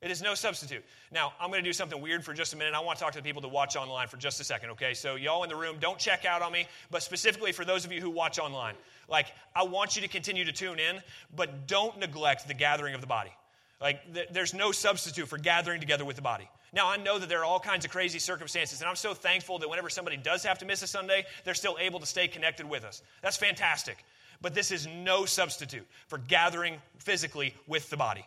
It 0.00 0.12
is 0.12 0.22
no 0.22 0.34
substitute. 0.34 0.84
Now, 1.10 1.32
I'm 1.40 1.50
going 1.50 1.62
to 1.62 1.68
do 1.68 1.72
something 1.72 2.00
weird 2.00 2.24
for 2.24 2.32
just 2.32 2.52
a 2.54 2.56
minute. 2.56 2.72
I 2.74 2.80
want 2.80 2.98
to 2.98 3.04
talk 3.04 3.14
to 3.14 3.18
the 3.18 3.24
people 3.24 3.42
that 3.42 3.48
watch 3.48 3.74
online 3.74 4.06
for 4.06 4.16
just 4.16 4.40
a 4.40 4.44
second, 4.44 4.70
okay? 4.70 4.94
So, 4.94 5.16
y'all 5.16 5.42
in 5.42 5.48
the 5.48 5.56
room, 5.56 5.78
don't 5.80 5.98
check 5.98 6.24
out 6.24 6.40
on 6.40 6.52
me, 6.52 6.66
but 6.90 7.02
specifically 7.02 7.50
for 7.50 7.64
those 7.64 7.84
of 7.84 7.90
you 7.90 8.00
who 8.00 8.10
watch 8.10 8.38
online, 8.38 8.74
like, 9.08 9.26
I 9.56 9.64
want 9.64 9.96
you 9.96 10.02
to 10.02 10.08
continue 10.08 10.44
to 10.44 10.52
tune 10.52 10.78
in, 10.78 11.00
but 11.34 11.66
don't 11.66 11.98
neglect 11.98 12.46
the 12.46 12.54
gathering 12.54 12.94
of 12.94 13.00
the 13.00 13.08
body. 13.08 13.32
Like, 13.80 14.14
th- 14.14 14.28
there's 14.30 14.54
no 14.54 14.70
substitute 14.70 15.26
for 15.26 15.36
gathering 15.36 15.80
together 15.80 16.04
with 16.04 16.14
the 16.14 16.22
body. 16.22 16.48
Now, 16.72 16.88
I 16.88 16.96
know 16.96 17.18
that 17.18 17.28
there 17.28 17.40
are 17.40 17.44
all 17.44 17.60
kinds 17.60 17.84
of 17.84 17.90
crazy 17.90 18.18
circumstances, 18.18 18.80
and 18.80 18.88
I'm 18.88 18.96
so 18.96 19.14
thankful 19.14 19.58
that 19.58 19.68
whenever 19.68 19.88
somebody 19.88 20.16
does 20.16 20.44
have 20.44 20.58
to 20.58 20.66
miss 20.66 20.82
a 20.82 20.86
Sunday, 20.86 21.24
they're 21.44 21.54
still 21.54 21.76
able 21.80 22.00
to 22.00 22.06
stay 22.06 22.28
connected 22.28 22.68
with 22.68 22.84
us. 22.84 23.02
That's 23.22 23.36
fantastic. 23.36 24.04
But 24.40 24.54
this 24.54 24.70
is 24.70 24.86
no 24.86 25.24
substitute 25.24 25.86
for 26.06 26.18
gathering 26.18 26.76
physically 26.98 27.54
with 27.66 27.88
the 27.90 27.96
body. 27.96 28.24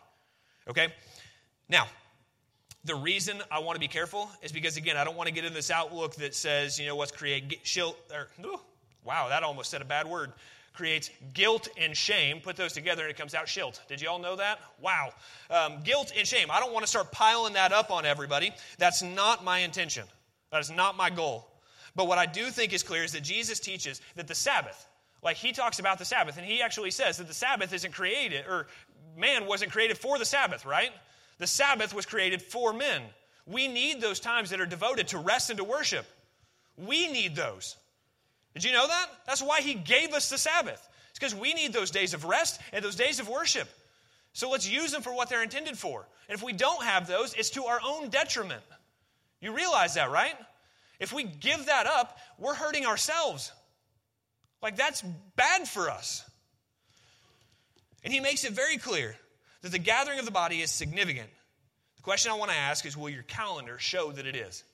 Okay? 0.68 0.88
Now, 1.68 1.86
the 2.84 2.94
reason 2.94 3.40
I 3.50 3.60
want 3.60 3.76
to 3.76 3.80
be 3.80 3.88
careful 3.88 4.28
is 4.42 4.50
because, 4.52 4.76
again, 4.76 4.96
I 4.96 5.04
don't 5.04 5.16
want 5.16 5.28
to 5.28 5.34
get 5.34 5.44
in 5.44 5.54
this 5.54 5.70
outlook 5.70 6.16
that 6.16 6.34
says, 6.34 6.78
you 6.78 6.86
know, 6.86 6.96
what's 6.96 7.12
create, 7.12 7.60
shield, 7.62 7.94
or, 8.12 8.28
wow, 9.04 9.28
that 9.28 9.42
almost 9.42 9.70
said 9.70 9.82
a 9.82 9.84
bad 9.84 10.06
word 10.06 10.32
creates 10.72 11.10
guilt 11.34 11.68
and 11.78 11.96
shame. 11.96 12.40
Put 12.40 12.56
those 12.56 12.72
together 12.72 13.02
and 13.02 13.10
it 13.10 13.16
comes 13.16 13.34
out 13.34 13.48
shilt. 13.48 13.80
Did 13.88 14.00
you 14.00 14.08
all 14.08 14.18
know 14.18 14.36
that? 14.36 14.58
Wow. 14.80 15.12
Um, 15.50 15.80
guilt 15.82 16.12
and 16.16 16.26
shame. 16.26 16.48
I 16.50 16.60
don't 16.60 16.72
want 16.72 16.84
to 16.84 16.88
start 16.88 17.12
piling 17.12 17.54
that 17.54 17.72
up 17.72 17.90
on 17.90 18.06
everybody. 18.06 18.52
That's 18.78 19.02
not 19.02 19.44
my 19.44 19.58
intention. 19.58 20.04
That 20.50 20.60
is 20.60 20.70
not 20.70 20.96
my 20.96 21.10
goal. 21.10 21.48
But 21.94 22.06
what 22.06 22.18
I 22.18 22.26
do 22.26 22.46
think 22.46 22.72
is 22.72 22.82
clear 22.82 23.04
is 23.04 23.12
that 23.12 23.22
Jesus 23.22 23.60
teaches 23.60 24.00
that 24.16 24.26
the 24.26 24.34
Sabbath, 24.34 24.86
like 25.22 25.36
he 25.36 25.52
talks 25.52 25.78
about 25.78 25.98
the 25.98 26.04
Sabbath, 26.04 26.38
and 26.38 26.46
he 26.46 26.62
actually 26.62 26.90
says 26.90 27.18
that 27.18 27.28
the 27.28 27.34
Sabbath 27.34 27.72
isn't 27.72 27.92
created, 27.92 28.46
or 28.46 28.66
man 29.16 29.46
wasn't 29.46 29.72
created 29.72 29.98
for 29.98 30.18
the 30.18 30.24
Sabbath, 30.24 30.64
right? 30.64 30.90
The 31.38 31.46
Sabbath 31.46 31.92
was 31.92 32.06
created 32.06 32.40
for 32.40 32.72
men. 32.72 33.02
We 33.46 33.68
need 33.68 34.00
those 34.00 34.20
times 34.20 34.50
that 34.50 34.60
are 34.60 34.66
devoted 34.66 35.08
to 35.08 35.18
rest 35.18 35.50
and 35.50 35.58
to 35.58 35.64
worship. 35.64 36.06
We 36.76 37.12
need 37.12 37.36
those. 37.36 37.76
Did 38.54 38.64
you 38.64 38.72
know 38.72 38.86
that? 38.86 39.06
That's 39.26 39.42
why 39.42 39.60
he 39.60 39.74
gave 39.74 40.12
us 40.12 40.28
the 40.28 40.38
Sabbath. 40.38 40.88
It's 41.10 41.18
because 41.18 41.34
we 41.34 41.54
need 41.54 41.72
those 41.72 41.90
days 41.90 42.14
of 42.14 42.24
rest 42.24 42.60
and 42.72 42.84
those 42.84 42.96
days 42.96 43.20
of 43.20 43.28
worship. 43.28 43.68
So 44.32 44.50
let's 44.50 44.68
use 44.68 44.92
them 44.92 45.02
for 45.02 45.12
what 45.14 45.28
they're 45.28 45.42
intended 45.42 45.78
for. 45.78 46.06
And 46.28 46.36
if 46.36 46.42
we 46.42 46.52
don't 46.52 46.82
have 46.82 47.06
those, 47.06 47.34
it's 47.34 47.50
to 47.50 47.64
our 47.64 47.80
own 47.84 48.08
detriment. 48.08 48.62
You 49.40 49.54
realize 49.54 49.94
that, 49.94 50.10
right? 50.10 50.34
If 51.00 51.12
we 51.12 51.24
give 51.24 51.66
that 51.66 51.86
up, 51.86 52.18
we're 52.38 52.54
hurting 52.54 52.86
ourselves. 52.86 53.52
Like 54.62 54.76
that's 54.76 55.02
bad 55.36 55.66
for 55.66 55.90
us. 55.90 56.24
And 58.04 58.12
he 58.12 58.20
makes 58.20 58.44
it 58.44 58.52
very 58.52 58.78
clear 58.78 59.16
that 59.62 59.72
the 59.72 59.78
gathering 59.78 60.18
of 60.18 60.24
the 60.24 60.30
body 60.30 60.60
is 60.60 60.70
significant. 60.70 61.28
The 61.96 62.02
question 62.02 62.32
I 62.32 62.36
want 62.36 62.50
to 62.50 62.56
ask 62.56 62.86
is 62.86 62.96
will 62.96 63.10
your 63.10 63.22
calendar 63.22 63.78
show 63.78 64.12
that 64.12 64.26
it 64.26 64.36
is? 64.36 64.64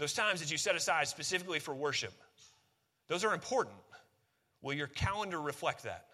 Those 0.00 0.14
times 0.14 0.40
that 0.40 0.50
you 0.50 0.56
set 0.56 0.74
aside 0.74 1.08
specifically 1.08 1.58
for 1.58 1.74
worship, 1.74 2.14
those 3.08 3.22
are 3.22 3.34
important. 3.34 3.76
Will 4.62 4.72
your 4.72 4.86
calendar 4.86 5.38
reflect 5.38 5.82
that? 5.82 6.06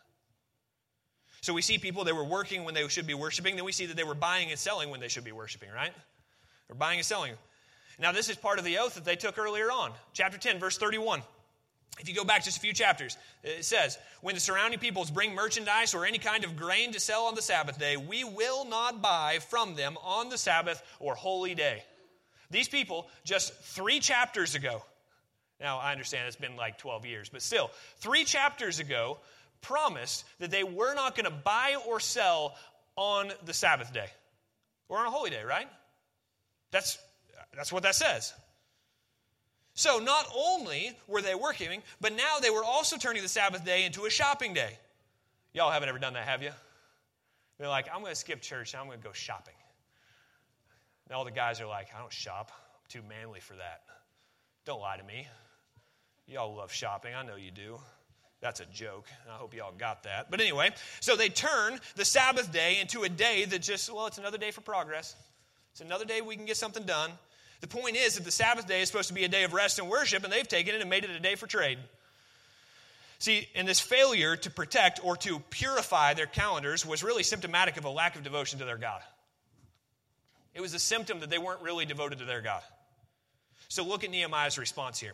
So 1.41 1.55
we 1.55 1.63
see 1.63 1.79
people, 1.79 2.03
they 2.03 2.13
were 2.13 2.25
working 2.25 2.65
when 2.65 2.75
they 2.75 2.89
should 2.89 3.07
be 3.07 3.15
worshiping. 3.15 3.55
Then 3.55 3.65
we 3.65 3.71
see 3.71 3.87
that 3.87 3.97
they 3.97 4.03
were 4.03 4.17
buying 4.17 4.51
and 4.51 4.59
selling 4.59 4.91
when 4.91 4.99
they 4.99 5.07
should 5.07 5.23
be 5.23 5.31
worshiping, 5.31 5.69
right? 5.73 5.93
They're 6.67 6.75
buying 6.75 6.99
and 6.99 7.07
selling. 7.07 7.35
Now, 8.01 8.11
this 8.11 8.29
is 8.29 8.35
part 8.35 8.59
of 8.59 8.65
the 8.65 8.77
oath 8.79 8.97
that 8.97 9.05
they 9.05 9.15
took 9.15 9.39
earlier 9.39 9.71
on. 9.71 9.93
Chapter 10.13 10.37
10, 10.37 10.59
verse 10.59 10.77
31. 10.79 11.23
If 12.01 12.09
you 12.09 12.15
go 12.17 12.25
back 12.25 12.43
just 12.43 12.57
a 12.57 12.61
few 12.61 12.73
chapters, 12.73 13.17
it 13.45 13.65
says, 13.65 13.99
When 14.21 14.35
the 14.35 14.41
surrounding 14.41 14.81
peoples 14.81 15.13
bring 15.13 15.33
merchandise 15.33 15.95
or 15.95 16.05
any 16.05 16.19
kind 16.19 16.43
of 16.43 16.57
grain 16.57 16.91
to 16.93 16.99
sell 16.99 17.27
on 17.27 17.37
the 17.37 17.43
Sabbath 17.43 17.79
day, 17.79 17.97
we 17.97 18.25
will 18.25 18.65
not 18.65 19.01
buy 19.01 19.39
from 19.49 19.77
them 19.77 19.97
on 20.03 20.29
the 20.29 20.39
Sabbath 20.39 20.83
or 20.99 21.15
holy 21.15 21.55
day. 21.55 21.85
These 22.51 22.69
people, 22.69 23.09
just 23.25 23.55
three 23.55 24.01
chapters 24.01 24.55
ago, 24.55 24.83
now 25.61 25.79
I 25.79 25.93
understand 25.93 26.27
it's 26.27 26.37
been 26.37 26.57
like 26.57 26.79
12 26.79 27.07
years, 27.07 27.29
but 27.29 27.43
still, 27.43 27.71
three 27.99 28.25
chapters 28.25 28.79
ago, 28.79 29.19
promised 29.63 30.25
that 30.39 30.51
they 30.51 30.65
were 30.65 30.95
not 30.95 31.17
going 31.17 31.25
to 31.25 31.37
buy 31.45 31.77
or 31.87 31.99
sell 31.99 32.55
on 32.95 33.33
the 33.45 33.55
Sabbath 33.55 33.93
day 33.93 34.09
or 34.89 34.99
on 34.99 35.07
a 35.07 35.11
holy 35.11 35.31
day, 35.31 35.43
right? 35.43 35.69
That's, 36.71 36.99
that's 37.55 37.73
what 37.73 37.83
that 37.83 37.95
says. 37.95 38.33
So 39.75 39.99
not 39.99 40.27
only 40.35 40.97
were 41.07 41.21
they 41.21 41.35
working, 41.35 41.83
but 42.01 42.15
now 42.15 42.39
they 42.41 42.51
were 42.51 42.65
also 42.65 42.97
turning 42.97 43.23
the 43.23 43.29
Sabbath 43.29 43.65
day 43.65 43.85
into 43.85 44.07
a 44.07 44.11
shopping 44.11 44.55
day. 44.55 44.79
Y'all 45.53 45.71
haven't 45.71 45.89
ever 45.89 45.99
done 45.99 46.15
that, 46.15 46.27
have 46.27 46.43
you? 46.43 46.51
They're 47.59 47.69
like, 47.69 47.87
I'm 47.93 48.01
going 48.01 48.13
to 48.13 48.17
skip 48.17 48.41
church 48.41 48.73
and 48.73 48.81
I'm 48.81 48.87
going 48.87 48.99
to 48.99 49.05
go 49.05 49.13
shopping. 49.13 49.55
And 51.07 51.17
all 51.17 51.25
the 51.25 51.31
guys 51.31 51.61
are 51.61 51.67
like, 51.67 51.89
I 51.95 52.01
don't 52.01 52.13
shop. 52.13 52.51
I'm 52.53 52.81
too 52.89 53.07
manly 53.09 53.41
for 53.41 53.55
that. 53.55 53.83
Don't 54.65 54.81
lie 54.81 54.97
to 54.97 55.05
me. 55.05 55.27
Y'all 56.27 56.57
love 56.57 56.73
shopping. 56.73 57.15
I 57.15 57.25
know 57.25 57.37
you 57.37 57.53
do. 57.53 57.79
That's 58.41 58.61
a 58.61 58.67
joke. 58.67 59.07
I 59.29 59.37
hope 59.37 59.55
y'all 59.55 59.73
got 59.77 60.03
that. 60.03 60.31
But 60.31 60.41
anyway, 60.41 60.71
so 61.01 61.17
they 61.17 61.29
turn 61.29 61.79
the 61.95 62.05
Sabbath 62.05 62.53
day 62.53 62.81
into 62.81 63.05
a 63.05 63.09
day 63.09 63.45
that 63.45 63.63
just, 63.63 63.93
well, 63.93 64.07
it's 64.07 64.19
another 64.19 64.39
day 64.39 64.51
for 64.51 64.61
progress. 64.61 65.15
It's 65.73 65.81
another 65.81 66.05
day 66.05 66.21
we 66.21 66.37
can 66.37 66.45
get 66.45 66.57
something 66.57 66.83
done. 66.83 67.11
The 67.61 67.69
point 67.69 67.97
is 67.97 68.17
that 68.17 68.25
the 68.25 68.31
Sabbath 68.31 68.67
day 68.67 68.83
is 68.83 68.89
supposed 68.89 69.09
to 69.09 69.15
be 69.15 69.25
a 69.25 69.29
day 69.29 69.45
of 69.45 69.53
rest 69.53 69.79
and 69.79 69.89
worship, 69.89 70.25
and 70.25 70.33
they've 70.33 70.47
taken 70.47 70.75
it 70.75 70.81
and 70.81 70.91
made 70.91 71.05
it 71.05 71.11
a 71.11 71.21
day 71.21 71.37
for 71.37 71.47
trade. 71.47 71.79
See, 73.19 73.49
and 73.55 73.67
this 73.67 73.81
failure 73.81 74.37
to 74.37 74.51
protect 74.51 75.01
or 75.03 75.17
to 75.19 75.39
purify 75.51 76.13
their 76.15 76.27
calendars 76.27 76.85
was 76.85 77.03
really 77.03 77.23
symptomatic 77.23 77.79
of 77.79 77.85
a 77.87 77.91
lack 77.91 78.17
of 78.17 78.23
devotion 78.23 78.59
to 78.59 78.67
their 78.67 78.77
God. 78.77 79.01
It 80.57 80.63
was 80.63 80.73
a 80.73 80.79
symptom 80.79 81.21
that 81.21 81.29
they 81.29 81.39
weren't 81.39 81.61
really 81.61 81.85
devoted 81.85 82.19
to 82.21 82.25
their 82.25 82.41
God. 82.41 82.63
So 83.69 83.85
look 83.85 84.05
at 84.05 84.11
Nehemiah's 84.11 84.57
response 84.57 84.99
here. 84.99 85.13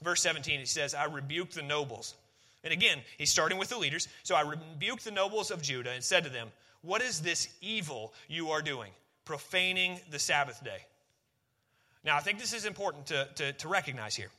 Verse 0.00 0.22
17, 0.22 0.60
he 0.60 0.66
says, 0.66 0.94
I 0.94 1.06
rebuked 1.06 1.56
the 1.56 1.62
nobles. 1.62 2.14
And 2.62 2.72
again, 2.72 2.98
he's 3.18 3.30
starting 3.30 3.58
with 3.58 3.68
the 3.68 3.78
leaders. 3.78 4.06
So 4.22 4.36
I 4.36 4.42
rebuked 4.42 5.04
the 5.04 5.10
nobles 5.10 5.50
of 5.50 5.60
Judah 5.60 5.90
and 5.90 6.04
said 6.04 6.22
to 6.22 6.30
them, 6.30 6.48
What 6.82 7.02
is 7.02 7.20
this 7.20 7.48
evil 7.60 8.14
you 8.28 8.50
are 8.50 8.62
doing, 8.62 8.92
profaning 9.24 9.98
the 10.10 10.20
Sabbath 10.20 10.62
day? 10.62 10.84
Now, 12.04 12.16
I 12.16 12.20
think 12.20 12.38
this 12.38 12.52
is 12.52 12.64
important 12.64 13.06
to, 13.06 13.28
to, 13.36 13.52
to 13.52 13.68
recognize 13.68 14.14
here. 14.14 14.30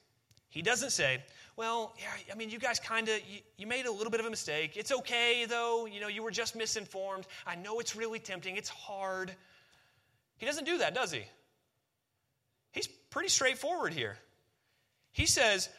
He 0.49 0.61
doesn't 0.61 0.91
say, 0.91 1.21
well, 1.57 1.93
yeah, 1.99 2.07
I 2.31 2.35
mean, 2.35 2.49
you 2.49 2.59
guys 2.59 2.79
kind 2.79 3.07
of, 3.07 3.15
you, 3.29 3.39
you, 3.57 3.67
made 3.67 3.85
a 3.85 3.91
little 3.91 4.09
bit 4.09 4.19
of 4.19 4.25
a 4.25 4.29
mistake. 4.29 4.75
It's 4.75 4.91
okay, 4.91 5.45
though. 5.47 5.85
You 5.85 5.99
know, 5.99 6.07
you 6.07 6.23
were 6.23 6.31
just 6.31 6.55
misinformed. 6.55 7.27
I 7.45 7.55
know 7.55 7.79
it's 7.79 7.95
really 7.95 8.19
tempting. 8.19 8.55
It's 8.55 8.69
hard. 8.69 9.31
He 10.41 10.47
doesn't 10.47 10.65
do 10.65 10.79
that, 10.79 10.95
does 10.95 11.11
he? 11.11 11.21
He's 12.71 12.87
pretty 12.87 13.29
straightforward 13.29 13.93
here. 13.93 14.17
He 15.11 15.27
says, 15.27 15.69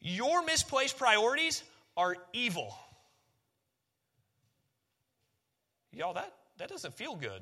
Your 0.00 0.44
misplaced 0.44 0.98
priorities 0.98 1.62
are 1.96 2.16
evil. 2.32 2.76
Y'all, 5.92 6.14
that, 6.14 6.32
that 6.58 6.68
doesn't 6.68 6.94
feel 6.94 7.14
good. 7.14 7.40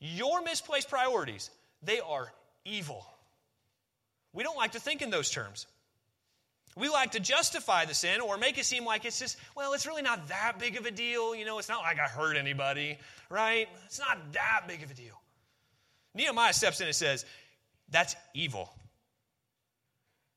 Your 0.00 0.42
misplaced 0.42 0.90
priorities, 0.90 1.48
they 1.82 1.98
are 1.98 2.30
evil. 2.66 3.06
We 4.34 4.42
don't 4.42 4.58
like 4.58 4.72
to 4.72 4.80
think 4.80 5.00
in 5.00 5.08
those 5.08 5.30
terms. 5.30 5.66
We 6.76 6.90
like 6.90 7.12
to 7.12 7.20
justify 7.20 7.86
the 7.86 7.94
sin 7.94 8.20
or 8.20 8.36
make 8.36 8.58
it 8.58 8.66
seem 8.66 8.84
like 8.84 9.06
it's 9.06 9.18
just, 9.18 9.38
well, 9.56 9.72
it's 9.72 9.86
really 9.86 10.02
not 10.02 10.28
that 10.28 10.58
big 10.58 10.76
of 10.76 10.84
a 10.84 10.90
deal. 10.90 11.34
You 11.34 11.46
know, 11.46 11.58
it's 11.58 11.70
not 11.70 11.80
like 11.80 11.98
I 11.98 12.08
hurt 12.08 12.36
anybody, 12.36 12.98
right? 13.30 13.66
It's 13.86 13.98
not 13.98 14.18
that 14.34 14.64
big 14.68 14.82
of 14.82 14.90
a 14.90 14.94
deal. 14.94 15.18
Nehemiah 16.14 16.52
steps 16.52 16.80
in 16.80 16.86
and 16.86 16.96
says, 16.96 17.24
that's 17.90 18.16
evil. 18.34 18.70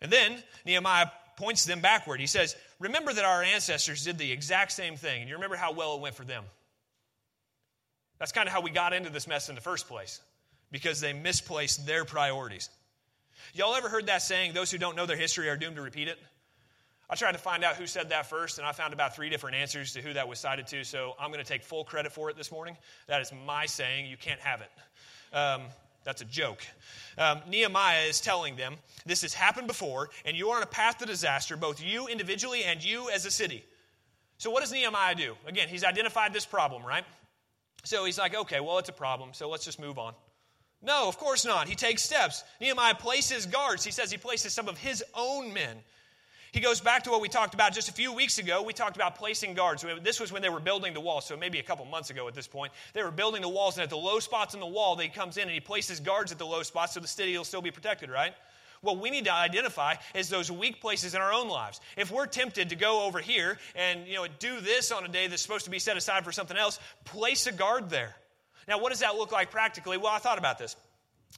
And 0.02 0.12
then 0.12 0.38
Nehemiah 0.66 1.08
points 1.38 1.66
them 1.66 1.80
backward. 1.80 2.20
He 2.20 2.28
says, 2.28 2.56
Remember 2.80 3.14
that 3.14 3.26
our 3.26 3.42
ancestors 3.42 4.04
did 4.04 4.18
the 4.18 4.32
exact 4.32 4.72
same 4.72 4.96
thing, 4.96 5.22
and 5.22 5.30
you 5.30 5.36
remember 5.36 5.56
how 5.56 5.72
well 5.72 5.96
it 5.96 6.02
went 6.02 6.16
for 6.16 6.24
them. 6.24 6.44
That's 8.20 8.32
kind 8.32 8.48
of 8.48 8.54
how 8.54 8.62
we 8.62 8.70
got 8.70 8.94
into 8.94 9.10
this 9.10 9.28
mess 9.28 9.50
in 9.50 9.56
the 9.56 9.62
first 9.62 9.88
place, 9.88 10.22
because 10.72 11.00
they 11.00 11.14
misplaced 11.14 11.86
their 11.88 12.06
priorities. 12.06 12.70
Y'all 13.54 13.76
ever 13.76 13.90
heard 13.90 14.08
that 14.08 14.22
saying, 14.22 14.54
those 14.54 14.70
who 14.70 14.78
don't 14.78 14.96
know 14.96 15.06
their 15.06 15.18
history 15.18 15.50
are 15.50 15.58
doomed 15.58 15.78
to 15.78 15.82
repeat 15.82 16.08
it? 16.08 16.20
I 17.10 17.16
tried 17.16 17.32
to 17.32 17.38
find 17.38 17.64
out 17.64 17.76
who 17.76 17.88
said 17.88 18.10
that 18.10 18.30
first, 18.30 18.58
and 18.58 18.68
I 18.68 18.74
found 18.74 18.94
about 18.94 19.16
three 19.16 19.30
different 19.30 19.56
answers 19.56 19.94
to 19.94 20.02
who 20.02 20.14
that 20.14 20.28
was 20.28 20.40
cited 20.40 20.68
to, 20.68 20.84
so 20.84 21.14
I'm 21.20 21.32
going 21.32 21.44
to 21.44 21.50
take 21.50 21.64
full 21.64 21.86
credit 21.86 22.12
for 22.12 22.30
it 22.30 22.36
this 22.36 22.52
morning. 22.52 22.76
That 23.08 23.22
is 23.22 23.32
my 23.46 23.66
saying. 23.66 24.08
You 24.08 24.18
can't 24.18 24.42
have 24.42 24.62
it. 24.62 24.70
Um, 25.34 25.64
that's 26.04 26.22
a 26.22 26.26
joke. 26.26 26.66
Um, 27.18 27.42
Nehemiah 27.50 28.04
is 28.04 28.22
telling 28.22 28.56
them 28.56 28.76
this 29.06 29.24
has 29.24 29.34
happened 29.34 29.68
before, 29.68 30.10
and 30.26 30.38
you 30.38 30.50
are 30.50 30.58
on 30.58 30.64
a 30.64 30.68
path 30.68 31.00
to 31.00 31.06
disaster, 31.06 31.58
both 31.58 31.82
you 31.82 32.08
individually 32.08 32.64
and 32.64 32.84
you 32.84 33.10
as 33.10 33.26
a 33.26 33.32
city. 33.32 33.64
So, 34.38 34.52
what 34.52 34.62
does 34.62 34.72
Nehemiah 34.72 35.16
do? 35.16 35.36
Again, 35.46 35.68
he's 35.68 35.84
identified 35.84 36.32
this 36.34 36.46
problem, 36.46 36.84
right? 36.86 37.04
So 37.84 38.06
he's 38.06 38.18
like, 38.18 38.36
okay, 38.36 38.60
well, 38.60 38.78
it's 38.80 38.90
a 38.90 38.94
problem, 38.94 39.30
so 39.34 39.50
let's 39.50 39.66
just 39.66 39.80
move 39.80 39.98
on. 39.98 40.14
No, 40.82 41.08
of 41.08 41.18
course 41.18 41.46
not. 41.46 41.68
He 41.68 41.76
takes 41.76 42.04
steps. 42.04 42.44
Nehemiah 42.62 42.96
places 42.96 43.46
guards. 43.46 43.84
He 43.84 43.92
says 43.92 44.12
he 44.12 44.18
places 44.18 44.54
some 44.54 44.68
of 44.68 44.78
his 44.78 45.04
own 45.16 45.54
men. 45.54 45.78
He 46.52 46.60
goes 46.62 46.80
back 46.80 47.04
to 47.04 47.10
what 47.10 47.22
we 47.22 47.28
talked 47.28 47.54
about 47.54 47.74
just 47.74 47.90
a 47.90 47.94
few 47.94 48.14
weeks 48.14 48.38
ago. 48.38 48.62
We 48.64 48.74
talked 48.74 48.96
about 48.96 49.16
placing 49.16 49.54
guards. 49.54 49.86
This 50.02 50.20
was 50.20 50.32
when 50.32 50.42
they 50.42 50.50
were 50.50 50.60
building 50.60 50.94
the 50.94 51.02
wall, 51.02 51.22
so 51.22 51.36
maybe 51.36 51.60
a 51.60 51.64
couple 51.64 51.86
months 51.86 52.10
ago 52.10 52.28
at 52.28 52.34
this 52.34 52.48
point. 52.48 52.72
They 52.94 53.04
were 53.04 53.12
building 53.12 53.42
the 53.42 53.50
walls, 53.50 53.76
and 53.76 53.84
at 53.84 53.90
the 53.90 53.98
low 53.98 54.20
spots 54.20 54.54
in 54.54 54.60
the 54.60 54.66
wall, 54.66 54.96
they 54.96 55.10
comes 55.10 55.38
in 55.38 55.44
and 55.44 55.52
he 55.52 55.60
places 55.60 56.00
guards 56.00 56.32
at 56.32 56.38
the 56.38 56.46
low 56.46 56.64
spots 56.64 56.94
so 56.94 57.00
the 57.00 57.08
city 57.08 57.38
will 57.38 57.44
still 57.44 57.62
be 57.62 57.72
protected, 57.72 58.10
right? 58.10 58.34
What 58.82 59.00
we 59.00 59.10
need 59.10 59.26
to 59.26 59.34
identify 59.34 59.96
is 60.14 60.30
those 60.30 60.52
weak 60.52 60.82
places 60.82 61.16
in 61.16 61.22
our 61.22 61.34
own 61.34 61.50
lives. 61.50 61.82
If 61.98 62.12
we're 62.12 62.28
tempted 62.28 62.70
to 62.70 62.76
go 62.76 63.06
over 63.06 63.20
here 63.20 63.58
and 63.76 64.08
you 64.08 64.16
know 64.16 64.28
do 64.40 64.62
this 64.62 64.92
on 64.92 65.04
a 65.04 65.08
day 65.08 65.28
that's 65.28 65.42
supposed 65.42 65.66
to 65.66 65.72
be 65.72 65.80
set 65.80 65.98
aside 65.98 66.24
for 66.24 66.32
something 66.32 66.58
else, 66.58 66.80
place 67.04 67.48
a 67.48 67.52
guard 67.52 67.90
there. 67.90 68.16
Now, 68.68 68.80
what 68.80 68.90
does 68.90 69.00
that 69.00 69.16
look 69.16 69.32
like 69.32 69.50
practically? 69.50 69.98
Well, 69.98 70.12
I 70.12 70.20
thought 70.20 70.38
about 70.38 70.60
this. 70.60 70.76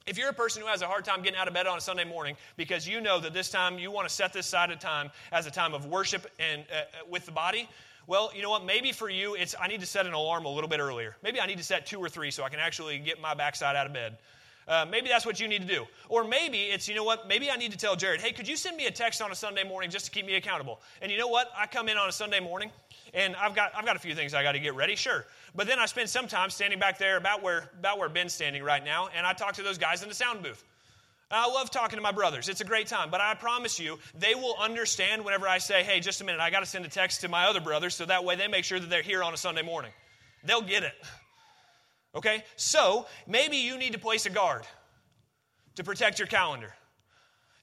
If 0.08 0.18
you're 0.18 0.30
a 0.30 0.34
person 0.34 0.62
who 0.62 0.68
has 0.68 0.82
a 0.82 0.88
hard 0.88 1.06
time 1.06 1.22
getting 1.22 1.40
out 1.40 1.48
of 1.48 1.54
bed 1.54 1.68
on 1.68 1.78
a 1.78 1.82
Sunday 1.82 2.06
morning 2.06 2.36
because 2.58 2.88
you 2.88 3.00
know 3.00 3.20
that 3.20 3.34
this 3.34 3.50
time 3.50 3.78
you 3.78 3.92
want 3.92 4.08
to 4.08 4.14
set 4.14 4.34
this 4.34 4.48
side 4.48 4.72
of 4.72 4.80
time 4.80 5.12
as 5.32 5.46
a 5.46 5.52
time 5.52 5.74
of 5.74 5.86
worship 5.86 6.26
and 6.40 6.64
uh, 6.72 6.78
uh, 6.78 6.82
with 7.10 7.26
the 7.26 7.32
body, 7.32 7.70
well, 8.08 8.32
you 8.36 8.42
know 8.42 8.50
what? 8.50 8.66
Maybe 8.66 8.92
for 8.92 9.10
you, 9.10 9.36
it's 9.36 9.54
I 9.62 9.68
need 9.68 9.82
to 9.82 9.86
set 9.86 10.08
an 10.08 10.14
alarm 10.14 10.46
a 10.46 10.50
little 10.50 10.70
bit 10.70 10.80
earlier. 10.80 11.16
Maybe 11.22 11.40
I 11.40 11.46
need 11.46 11.60
to 11.60 11.64
set 11.64 11.86
two 11.86 12.00
or 12.00 12.10
three 12.10 12.32
so 12.32 12.44
I 12.44 12.50
can 12.50 12.60
actually 12.60 12.98
get 12.98 13.22
my 13.22 13.36
backside 13.36 13.76
out 13.76 13.86
of 13.86 13.94
bed. 13.94 14.18
Uh, 14.68 14.86
maybe 14.90 15.10
that's 15.10 15.26
what 15.26 15.40
you 15.40 15.48
need 15.48 15.62
to 15.62 15.68
do. 15.68 15.86
Or 16.10 16.24
maybe 16.24 16.66
it's, 16.66 16.88
you 16.88 16.94
know 16.94 17.04
what, 17.04 17.28
maybe 17.28 17.50
I 17.50 17.56
need 17.56 17.72
to 17.72 17.78
tell 17.78 17.96
Jared, 17.96 18.22
hey, 18.22 18.32
could 18.32 18.48
you 18.48 18.56
send 18.56 18.78
me 18.78 18.86
a 18.86 18.92
text 18.92 19.20
on 19.22 19.32
a 19.32 19.36
Sunday 19.36 19.64
morning 19.64 19.90
just 19.90 20.06
to 20.06 20.12
keep 20.12 20.28
me 20.28 20.36
accountable? 20.36 20.80
And 21.02 21.12
you 21.12 21.18
know 21.18 21.28
what? 21.28 21.52
I 21.58 21.66
come 21.66 21.90
in 21.90 21.98
on 21.98 22.08
a 22.08 22.12
Sunday 22.12 22.40
morning 22.40 22.72
and 23.14 23.36
I've 23.36 23.56
got, 23.56 23.72
I've 23.76 23.86
got 23.86 23.96
a 23.96 24.00
few 24.00 24.16
things 24.16 24.34
I 24.34 24.44
got 24.44 24.54
to 24.54 24.60
get 24.60 24.76
ready, 24.76 24.96
sure. 24.96 25.26
But 25.56 25.68
then 25.68 25.80
I 25.80 25.86
spend 25.86 26.10
some 26.10 26.28
time 26.28 26.50
standing 26.50 26.80
back 26.80 26.98
there 26.98 27.18
about 27.18 27.44
where, 27.44 27.70
about 27.80 27.98
where 27.98 28.10
Ben's 28.10 28.34
standing 28.34 28.64
right 28.64 28.84
now, 28.84 29.10
and 29.16 29.26
I 29.26 29.34
talk 29.34 29.54
to 29.54 29.64
those 29.64 29.78
guys 29.78 30.04
in 30.04 30.10
the 30.10 30.16
sound 30.16 30.44
booth. 30.44 30.64
I 31.32 31.48
love 31.48 31.70
talking 31.70 31.98
to 31.98 32.02
my 32.02 32.12
brothers. 32.12 32.50
It's 32.50 32.62
a 32.62 32.66
great 32.66 32.88
time. 32.88 33.12
But 33.12 33.22
I 33.22 33.36
promise 33.36 33.80
you, 33.80 34.00
they 34.18 34.34
will 34.34 34.56
understand 34.60 35.24
whenever 35.24 35.48
I 35.48 35.60
say, 35.60 35.84
hey, 35.84 36.00
just 36.00 36.22
a 36.22 36.24
minute, 36.24 36.42
I 36.42 36.50
got 36.50 36.62
to 36.62 36.66
send 36.66 36.86
a 36.86 36.90
text 36.90 37.22
to 37.22 37.30
my 37.30 37.46
other 37.46 37.62
brothers 37.62 37.94
so 37.94 38.06
that 38.06 38.24
way 38.26 38.36
they 38.36 38.48
make 38.48 38.66
sure 38.66 38.80
that 38.80 38.90
they're 38.90 39.04
here 39.04 39.22
on 39.22 39.34
a 39.34 39.38
Sunday 39.38 39.62
morning. 39.62 39.92
They'll 40.44 40.64
get 40.64 40.84
it. 40.84 40.94
Okay? 42.16 42.44
So 42.56 43.06
maybe 43.28 43.58
you 43.58 43.78
need 43.78 43.94
to 43.94 44.00
place 44.00 44.26
a 44.26 44.32
guard 44.32 44.64
to 45.76 45.84
protect 45.84 46.18
your 46.18 46.28
calendar. 46.28 46.74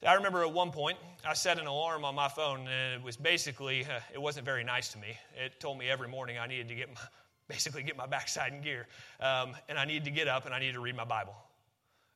I 0.06 0.14
remember 0.14 0.42
at 0.42 0.52
one 0.52 0.70
point, 0.70 0.98
I 1.26 1.34
set 1.34 1.58
an 1.58 1.66
alarm 1.66 2.04
on 2.04 2.14
my 2.14 2.28
phone, 2.28 2.60
and 2.68 2.94
it 2.94 3.02
was 3.02 3.16
basically, 3.16 3.84
uh, 3.84 3.98
it 4.14 4.22
wasn't 4.22 4.44
very 4.44 4.62
nice 4.62 4.88
to 4.92 4.98
me. 4.98 5.18
It 5.34 5.58
told 5.58 5.78
me 5.78 5.90
every 5.90 6.06
morning 6.06 6.38
I 6.38 6.46
needed 6.46 6.68
to 6.68 6.76
get 6.76 6.88
my, 6.94 7.00
basically 7.48 7.82
get 7.82 7.96
my 7.96 8.06
backside 8.06 8.52
in 8.52 8.62
gear, 8.62 8.86
um, 9.20 9.56
and 9.68 9.76
I 9.76 9.84
needed 9.84 10.04
to 10.04 10.12
get 10.12 10.28
up 10.28 10.46
and 10.46 10.54
I 10.54 10.60
needed 10.60 10.74
to 10.74 10.80
read 10.80 10.96
my 10.96 11.04
Bible. 11.04 11.34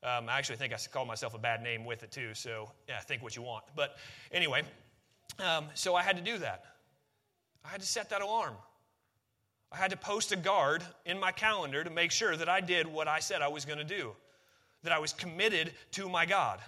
Um, 0.03 0.29
I 0.29 0.39
actually 0.39 0.57
think 0.57 0.73
I 0.73 0.77
called 0.91 1.09
myself 1.09 1.35
a 1.35 1.39
bad 1.39 1.63
name 1.63 1.85
with 1.85 2.05
it 2.05 2.13
too, 2.13 2.33
so 2.33 2.71
yeah, 2.89 3.01
think 3.01 3.23
what 3.23 3.35
you 3.35 3.43
want. 3.43 3.65
But 3.75 3.97
anyway, 4.31 4.63
um, 5.41 5.67
so 5.75 5.97
I 5.97 6.03
had 6.03 6.17
to 6.17 6.23
do 6.23 6.39
that. 6.39 6.65
I 7.65 7.69
had 7.69 7.81
to 7.81 7.87
set 7.87 8.09
that 8.11 8.23
alarm. 8.23 8.55
I 9.73 9.77
had 9.77 9.91
to 9.91 9.97
post 9.97 10.33
a 10.33 10.37
guard 10.37 10.83
in 11.05 11.19
my 11.19 11.33
calendar 11.33 11.85
to 11.85 11.91
make 11.91 12.13
sure 12.13 12.37
that 12.37 12.49
I 12.49 12.61
did 12.61 12.87
what 12.87 13.09
I 13.09 13.19
said 13.19 13.43
I 13.43 13.49
was 13.49 13.65
going 13.65 13.79
to 13.79 13.85
do 13.85 14.13
that 14.83 14.93
I 14.93 14.99
was 14.99 15.13
committed 15.13 15.73
to 15.93 16.09
my 16.09 16.25
God. 16.25 16.61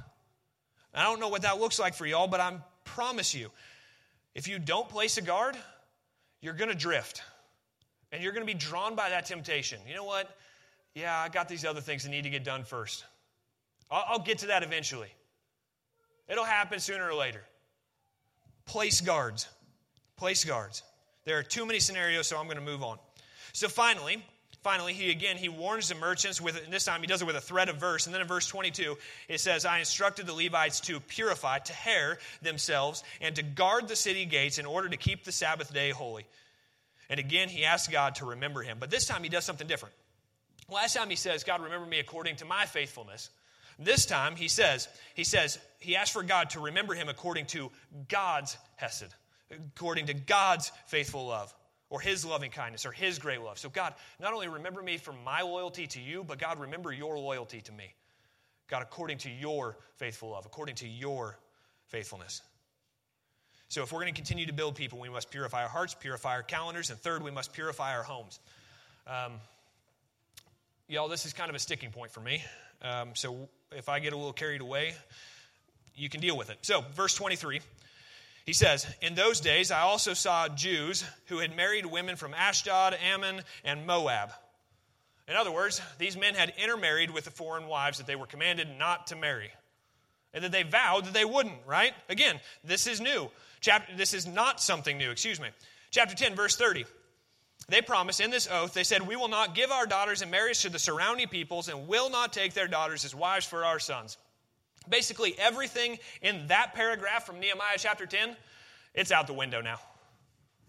I 0.95 1.05
don't 1.05 1.21
know 1.21 1.29
what 1.29 1.43
that 1.43 1.59
looks 1.59 1.79
like 1.79 1.95
for 1.95 2.07
y'all, 2.07 2.29
but 2.29 2.41
I 2.41 2.57
promise 2.85 3.35
you, 3.35 3.51
if 4.35 4.49
you 4.49 4.59
don't 4.59 4.89
place 4.89 5.17
a 5.17 5.23
guard, 5.23 5.57
you're 6.41 6.55
going 6.55 6.71
to 6.71 6.77
drift. 6.77 7.23
And 8.11 8.23
you're 8.23 8.33
going 8.33 8.47
to 8.47 8.53
be 8.53 8.59
drawn 8.59 8.95
by 8.95 9.09
that 9.09 9.25
temptation. 9.27 9.81
You 9.89 9.95
know 9.95 10.05
what? 10.05 10.37
Yeah, 10.95 11.19
I 11.19 11.31
got 11.31 11.49
these 11.49 11.65
other 11.65 11.81
things 11.81 12.03
that 12.03 12.11
need 12.11 12.25
to 12.25 12.31
get 12.31 12.45
done 12.45 12.65
first. 12.65 13.05
I'll, 13.91 14.19
get 14.19 14.39
to 14.39 14.47
that 14.47 14.63
eventually. 14.63 15.09
It'll 16.29 16.45
happen 16.45 16.79
sooner 16.79 17.09
or 17.09 17.15
later. 17.15 17.43
Place 18.65 19.01
guards. 19.01 19.49
Place 20.17 20.45
guards. 20.45 20.83
There 21.25 21.39
are 21.39 21.43
too 21.43 21.67
many 21.67 21.79
scenarios, 21.79 22.27
so 22.27 22.39
I'm 22.39 22.47
going 22.47 22.57
to 22.57 22.63
move 22.63 22.83
on. 22.83 22.99
So 23.53 23.69
finally, 23.69 24.25
finally, 24.63 24.93
he 24.93 25.11
again, 25.11 25.37
he 25.37 25.49
warns 25.49 25.89
the 25.89 25.95
merchants 25.95 26.41
with, 26.41 26.63
and 26.63 26.73
this 26.73 26.85
time 26.85 27.01
he 27.01 27.07
does 27.07 27.23
it 27.23 27.27
with 27.27 27.37
a 27.37 27.41
thread 27.41 27.69
of 27.69 27.77
verse. 27.77 28.07
And 28.07 28.15
then 28.15 28.23
in 28.23 28.29
verse 28.29 28.47
22, 28.47 28.97
it 29.29 29.41
says, 29.41 29.65
I 29.65 29.79
instructed 29.79 30.27
the 30.27 30.35
Levites 30.35 30.81
to 30.81 31.01
purify, 31.01 31.59
to 31.59 31.73
taher 31.73 32.19
themselves, 32.41 33.05
and 33.21 33.37
to 33.37 33.43
guard 33.43 33.89
the 33.89 33.97
city 33.97 34.25
gates 34.25 34.59
in 34.59 34.67
order 34.67 34.89
to 34.89 34.97
keep 34.97 35.25
the 35.25 35.33
Sabbath 35.33 35.73
day 35.73 35.91
holy. 35.91 36.27
And 37.11 37.21
again, 37.21 37.49
he 37.49 37.65
asks 37.65 37.93
God 37.93 38.15
to 38.17 38.27
remember 38.27 38.63
him. 38.63 38.79
But 38.81 38.91
this 38.91 39.07
time 39.07 39.23
he 39.23 39.29
does 39.29 39.45
something 39.45 39.67
different. 39.67 39.95
Last 40.71 40.95
time 40.95 41.11
he 41.11 41.17
says, 41.17 41.45
God, 41.45 41.63
remember 41.63 41.87
me 41.87 41.99
according 41.99 42.37
to 42.37 42.45
my 42.45 42.65
faithfulness. 42.65 43.31
This 43.79 44.07
time 44.07 44.37
he 44.37 44.49
says, 44.49 44.89
he 45.15 45.25
says, 45.25 45.59
he 45.79 45.97
asked 45.97 46.13
for 46.13 46.23
God 46.23 46.51
to 46.51 46.61
remember 46.61 46.95
him 46.95 47.09
according 47.09 47.47
to 47.47 47.71
God's 48.09 48.57
Hesed, 48.77 49.13
according 49.51 50.07
to 50.07 50.15
God's 50.15 50.71
faithful 50.87 51.27
love, 51.27 51.53
or 51.93 52.01
his 52.01 52.25
loving 52.25 52.51
kindness, 52.51 52.87
or 52.87 52.91
his 52.91 53.19
great 53.19 53.43
love. 53.43 53.59
So, 53.59 53.69
God, 53.69 53.93
not 54.19 54.33
only 54.33 54.49
remember 54.49 54.81
me 54.83 54.97
for 54.97 55.13
my 55.13 55.43
loyalty 55.43 55.87
to 55.89 56.01
you, 56.01 56.25
but 56.25 56.39
God, 56.39 56.59
remember 56.59 56.91
your 56.91 57.19
loyalty 57.19 57.61
to 57.61 57.71
me. 57.71 57.93
God, 58.67 58.81
according 58.81 59.19
to 59.19 59.31
your 59.31 59.77
faithful 59.97 60.31
love, 60.31 60.47
according 60.47 60.77
to 60.77 60.89
your 60.89 61.39
faithfulness. 61.89 62.41
So, 63.69 63.83
if 63.83 63.93
we're 63.93 64.01
going 64.01 64.15
to 64.15 64.17
continue 64.17 64.47
to 64.47 64.55
build 64.55 64.75
people, 64.75 65.01
we 65.01 65.11
must 65.11 65.31
purify 65.31 65.65
our 65.65 65.69
hearts, 65.69 65.95
purify 65.95 66.31
our 66.31 66.43
calendars, 66.43 66.89
and 66.89 66.99
third, 66.99 67.23
we 67.23 67.31
must 67.31 67.53
purify 67.53 67.95
our 67.95 68.03
homes. 68.03 68.41
Um, 69.07 69.33
y'all, 70.89 71.09
this 71.09 71.27
is 71.27 71.35
kind 71.35 71.51
of 71.51 71.57
a 71.57 71.59
sticking 71.59 71.91
point 71.91 72.11
for 72.11 72.21
me. 72.21 72.43
Um, 72.81 73.11
so, 73.13 73.51
if 73.71 73.91
I 73.91 73.99
get 73.99 74.15
a 74.15 74.17
little 74.17 74.33
carried 74.33 74.63
away, 74.63 74.95
you 75.95 76.09
can 76.09 76.23
deal 76.23 76.39
with 76.39 76.49
it. 76.49 76.57
So, 76.63 76.83
verse 76.95 77.15
23, 77.15 77.61
he 78.45 78.53
says, 78.53 78.87
In 79.01 79.15
those 79.15 79.41
days 79.41 79.71
I 79.71 79.81
also 79.81 80.15
saw 80.15 80.49
Jews 80.49 81.05
who 81.27 81.39
had 81.39 81.57
married 81.57 81.87
women 81.87 82.17
from 82.17 82.35
Ashdod, 82.35 82.95
Ammon, 82.95 83.43
and 83.65 83.87
Moab. 83.87 84.33
In 85.29 85.37
other 85.37 85.53
words, 85.53 85.81
these 85.99 86.17
men 86.17 86.35
had 86.35 86.53
intermarried 86.63 87.11
with 87.11 87.25
the 87.25 87.31
foreign 87.31 87.69
wives 87.69 87.99
that 87.99 88.07
they 88.07 88.17
were 88.17 88.27
commanded 88.27 88.69
not 88.79 89.09
to 89.09 89.17
marry. 89.17 89.51
And 90.35 90.45
that 90.45 90.53
they 90.53 90.63
vowed 90.63 91.05
that 91.05 91.15
they 91.15 91.25
wouldn't, 91.25 91.67
right? 91.67 91.93
Again, 92.09 92.41
this 92.65 92.87
is 92.87 93.01
new. 93.01 93.31
Chapter, 93.61 93.95
this 93.97 94.15
is 94.15 94.27
not 94.27 94.61
something 94.61 94.99
new, 94.99 95.11
excuse 95.11 95.39
me. 95.39 95.49
Chapter 95.91 96.17
10, 96.17 96.35
verse 96.35 96.57
30. 96.57 96.85
They 97.69 97.81
promised 97.81 98.21
in 98.21 98.31
this 98.31 98.49
oath, 98.51 98.75
they 98.75 98.83
said, 98.83 99.07
We 99.07 99.15
will 99.15 99.29
not 99.29 99.55
give 99.55 99.71
our 99.71 99.87
daughters 99.87 100.21
in 100.21 100.31
marriage 100.31 100.63
to 100.63 100.69
the 100.69 100.79
surrounding 100.79 101.29
peoples 101.29 101.69
and 101.69 101.87
will 101.87 102.11
not 102.11 102.33
take 102.33 102.55
their 102.55 102.67
daughters 102.67 103.05
as 103.05 103.15
wives 103.15 103.47
for 103.47 103.65
our 103.65 103.79
sons. 103.79 104.17
Basically, 104.89 105.35
everything 105.39 105.99
in 106.23 106.47
that 106.49 106.75
paragraph 106.75 107.25
from 107.25 107.41
Nehemiah 107.41 107.77
chapter 107.79 108.07
10, 108.07 108.37
it's 108.95 109.13
out 109.13 109.27
the 109.27 109.33
window 109.33 109.61
now. 109.61 109.79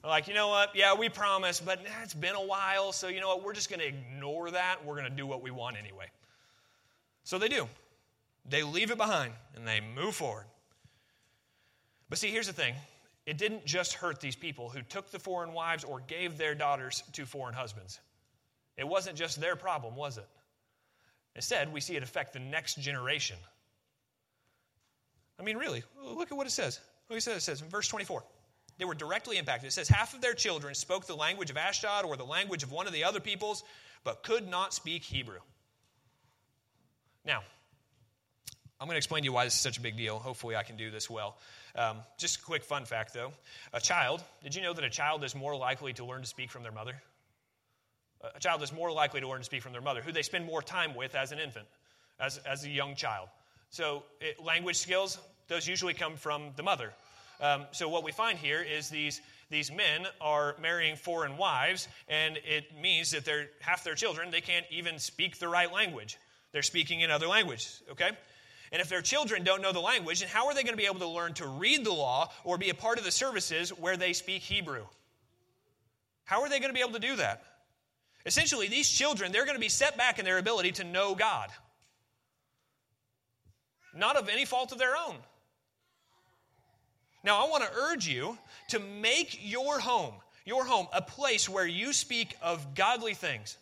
Like, 0.03 0.27
you 0.27 0.33
know 0.33 0.49
what? 0.49 0.75
Yeah, 0.75 0.95
we 0.95 1.07
promised, 1.07 1.65
but 1.65 1.79
it's 2.03 2.13
been 2.13 2.35
a 2.35 2.45
while, 2.45 2.91
so 2.91 3.07
you 3.07 3.21
know 3.21 3.29
what? 3.29 3.43
We're 3.43 3.53
just 3.53 3.69
going 3.69 3.79
to 3.79 3.87
ignore 3.87 4.51
that. 4.51 4.85
We're 4.85 4.95
going 4.95 5.09
to 5.09 5.15
do 5.15 5.25
what 5.25 5.41
we 5.41 5.49
want 5.49 5.77
anyway. 5.77 6.07
So 7.23 7.37
they 7.37 7.47
do. 7.47 7.67
They 8.45 8.63
leave 8.63 8.91
it 8.91 8.97
behind 8.97 9.33
and 9.55 9.65
they 9.65 9.79
move 9.79 10.15
forward. 10.15 10.45
But 12.09 12.17
see, 12.17 12.29
here's 12.29 12.47
the 12.47 12.53
thing 12.53 12.75
it 13.25 13.37
didn't 13.37 13.65
just 13.65 13.93
hurt 13.93 14.19
these 14.19 14.35
people 14.35 14.69
who 14.69 14.81
took 14.81 15.09
the 15.09 15.19
foreign 15.19 15.53
wives 15.53 15.85
or 15.85 16.01
gave 16.01 16.37
their 16.37 16.53
daughters 16.53 17.03
to 17.13 17.25
foreign 17.25 17.55
husbands. 17.55 18.01
It 18.77 18.87
wasn't 18.87 19.15
just 19.15 19.39
their 19.39 19.55
problem, 19.55 19.95
was 19.95 20.17
it? 20.17 20.27
Instead, 21.35 21.71
we 21.71 21.79
see 21.79 21.95
it 21.95 22.03
affect 22.03 22.33
the 22.33 22.39
next 22.39 22.79
generation. 22.79 23.37
I 25.43 25.45
mean, 25.45 25.57
really, 25.57 25.83
look 26.01 26.31
at 26.31 26.37
what 26.37 26.47
it 26.47 26.51
says. 26.51 26.79
Look 27.09 27.17
at 27.17 27.27
what 27.27 27.35
it 27.35 27.41
says 27.41 27.61
in 27.61 27.67
verse 27.67 27.89
24. 27.89 28.23
They 28.77 28.85
were 28.85 28.95
directly 28.95 29.37
impacted. 29.37 29.67
It 29.67 29.73
says, 29.73 29.89
Half 29.89 30.13
of 30.13 30.21
their 30.21 30.33
children 30.33 30.73
spoke 30.73 31.05
the 31.05 31.17
language 31.17 31.49
of 31.49 31.57
Ashdod 31.57 32.05
or 32.05 32.15
the 32.15 32.23
language 32.23 32.63
of 32.63 32.71
one 32.71 32.87
of 32.87 32.93
the 32.93 33.03
other 33.03 33.19
peoples, 33.19 33.65
but 34.05 34.23
could 34.23 34.47
not 34.47 34.73
speak 34.73 35.03
Hebrew. 35.03 35.39
Now, 37.25 37.43
I'm 38.79 38.87
going 38.87 38.93
to 38.93 38.99
explain 38.99 39.23
to 39.23 39.25
you 39.25 39.33
why 39.33 39.43
this 39.43 39.55
is 39.55 39.59
such 39.59 39.77
a 39.77 39.81
big 39.81 39.97
deal. 39.97 40.17
Hopefully, 40.17 40.55
I 40.55 40.63
can 40.63 40.77
do 40.77 40.89
this 40.89 41.09
well. 41.09 41.35
Um, 41.75 41.97
just 42.17 42.39
a 42.39 42.41
quick 42.41 42.63
fun 42.63 42.85
fact, 42.85 43.13
though. 43.13 43.33
A 43.73 43.81
child, 43.81 44.23
did 44.43 44.55
you 44.55 44.61
know 44.61 44.71
that 44.71 44.85
a 44.85 44.89
child 44.89 45.25
is 45.25 45.35
more 45.35 45.57
likely 45.57 45.91
to 45.93 46.05
learn 46.05 46.21
to 46.21 46.27
speak 46.27 46.51
from 46.51 46.63
their 46.63 46.71
mother? 46.71 46.93
A 48.33 48.39
child 48.39 48.63
is 48.63 48.71
more 48.71 48.93
likely 48.93 49.19
to 49.19 49.27
learn 49.27 49.39
to 49.39 49.43
speak 49.43 49.61
from 49.61 49.73
their 49.73 49.81
mother, 49.81 50.01
who 50.01 50.13
they 50.13 50.21
spend 50.21 50.45
more 50.45 50.61
time 50.61 50.95
with 50.95 51.15
as 51.15 51.33
an 51.33 51.39
infant, 51.39 51.67
as, 52.17 52.37
as 52.39 52.63
a 52.63 52.69
young 52.69 52.95
child. 52.95 53.27
So, 53.69 54.03
it, 54.21 54.41
language 54.41 54.77
skills, 54.77 55.17
those 55.47 55.67
usually 55.67 55.93
come 55.93 56.15
from 56.15 56.51
the 56.55 56.63
mother. 56.63 56.93
Um, 57.41 57.65
so, 57.71 57.89
what 57.89 58.03
we 58.03 58.11
find 58.11 58.37
here 58.37 58.61
is 58.61 58.89
these, 58.89 59.21
these 59.49 59.71
men 59.71 60.05
are 60.21 60.55
marrying 60.61 60.95
foreign 60.95 61.37
wives, 61.37 61.87
and 62.07 62.37
it 62.45 62.65
means 62.79 63.11
that 63.11 63.25
they're, 63.25 63.49
half 63.59 63.83
their 63.83 63.95
children, 63.95 64.31
they 64.31 64.41
can't 64.41 64.65
even 64.71 64.99
speak 64.99 65.39
the 65.39 65.47
right 65.47 65.71
language. 65.71 66.17
They're 66.51 66.61
speaking 66.61 67.01
in 67.01 67.11
other 67.11 67.27
languages, 67.27 67.81
okay? 67.91 68.11
And 68.71 68.81
if 68.81 68.89
their 68.89 69.01
children 69.01 69.43
don't 69.43 69.61
know 69.61 69.71
the 69.71 69.79
language, 69.79 70.21
then 70.21 70.29
how 70.29 70.47
are 70.47 70.53
they 70.53 70.63
going 70.63 70.73
to 70.73 70.81
be 70.81 70.85
able 70.85 70.99
to 70.99 71.07
learn 71.07 71.33
to 71.35 71.47
read 71.47 71.83
the 71.83 71.93
law 71.93 72.31
or 72.43 72.57
be 72.57 72.69
a 72.69 72.75
part 72.75 72.97
of 72.97 73.03
the 73.03 73.11
services 73.11 73.69
where 73.71 73.97
they 73.97 74.13
speak 74.13 74.41
Hebrew? 74.41 74.85
How 76.25 76.41
are 76.41 76.49
they 76.49 76.59
going 76.59 76.69
to 76.69 76.73
be 76.73 76.81
able 76.81 76.93
to 76.93 76.99
do 76.99 77.15
that? 77.17 77.43
Essentially, 78.25 78.67
these 78.67 78.89
children, 78.89 79.31
they're 79.31 79.45
going 79.45 79.57
to 79.57 79.61
be 79.61 79.69
set 79.69 79.97
back 79.97 80.17
in 80.17 80.25
their 80.25 80.37
ability 80.37 80.71
to 80.73 80.83
know 80.83 81.13
God 81.13 81.49
not 83.93 84.15
of 84.15 84.29
any 84.29 84.45
fault 84.45 84.71
of 84.71 84.79
their 84.79 84.95
own. 84.95 85.15
Now, 87.23 87.45
I 87.45 87.49
want 87.49 87.63
to 87.63 87.69
urge 87.73 88.07
you 88.07 88.37
to 88.69 88.79
make 88.79 89.39
your 89.41 89.79
home, 89.79 90.13
your 90.45 90.65
home, 90.65 90.87
a 90.93 91.01
place 91.01 91.47
where 91.47 91.65
you 91.65 91.93
speak 91.93 92.35
of 92.41 92.75
godly 92.75 93.13
things, 93.13 93.57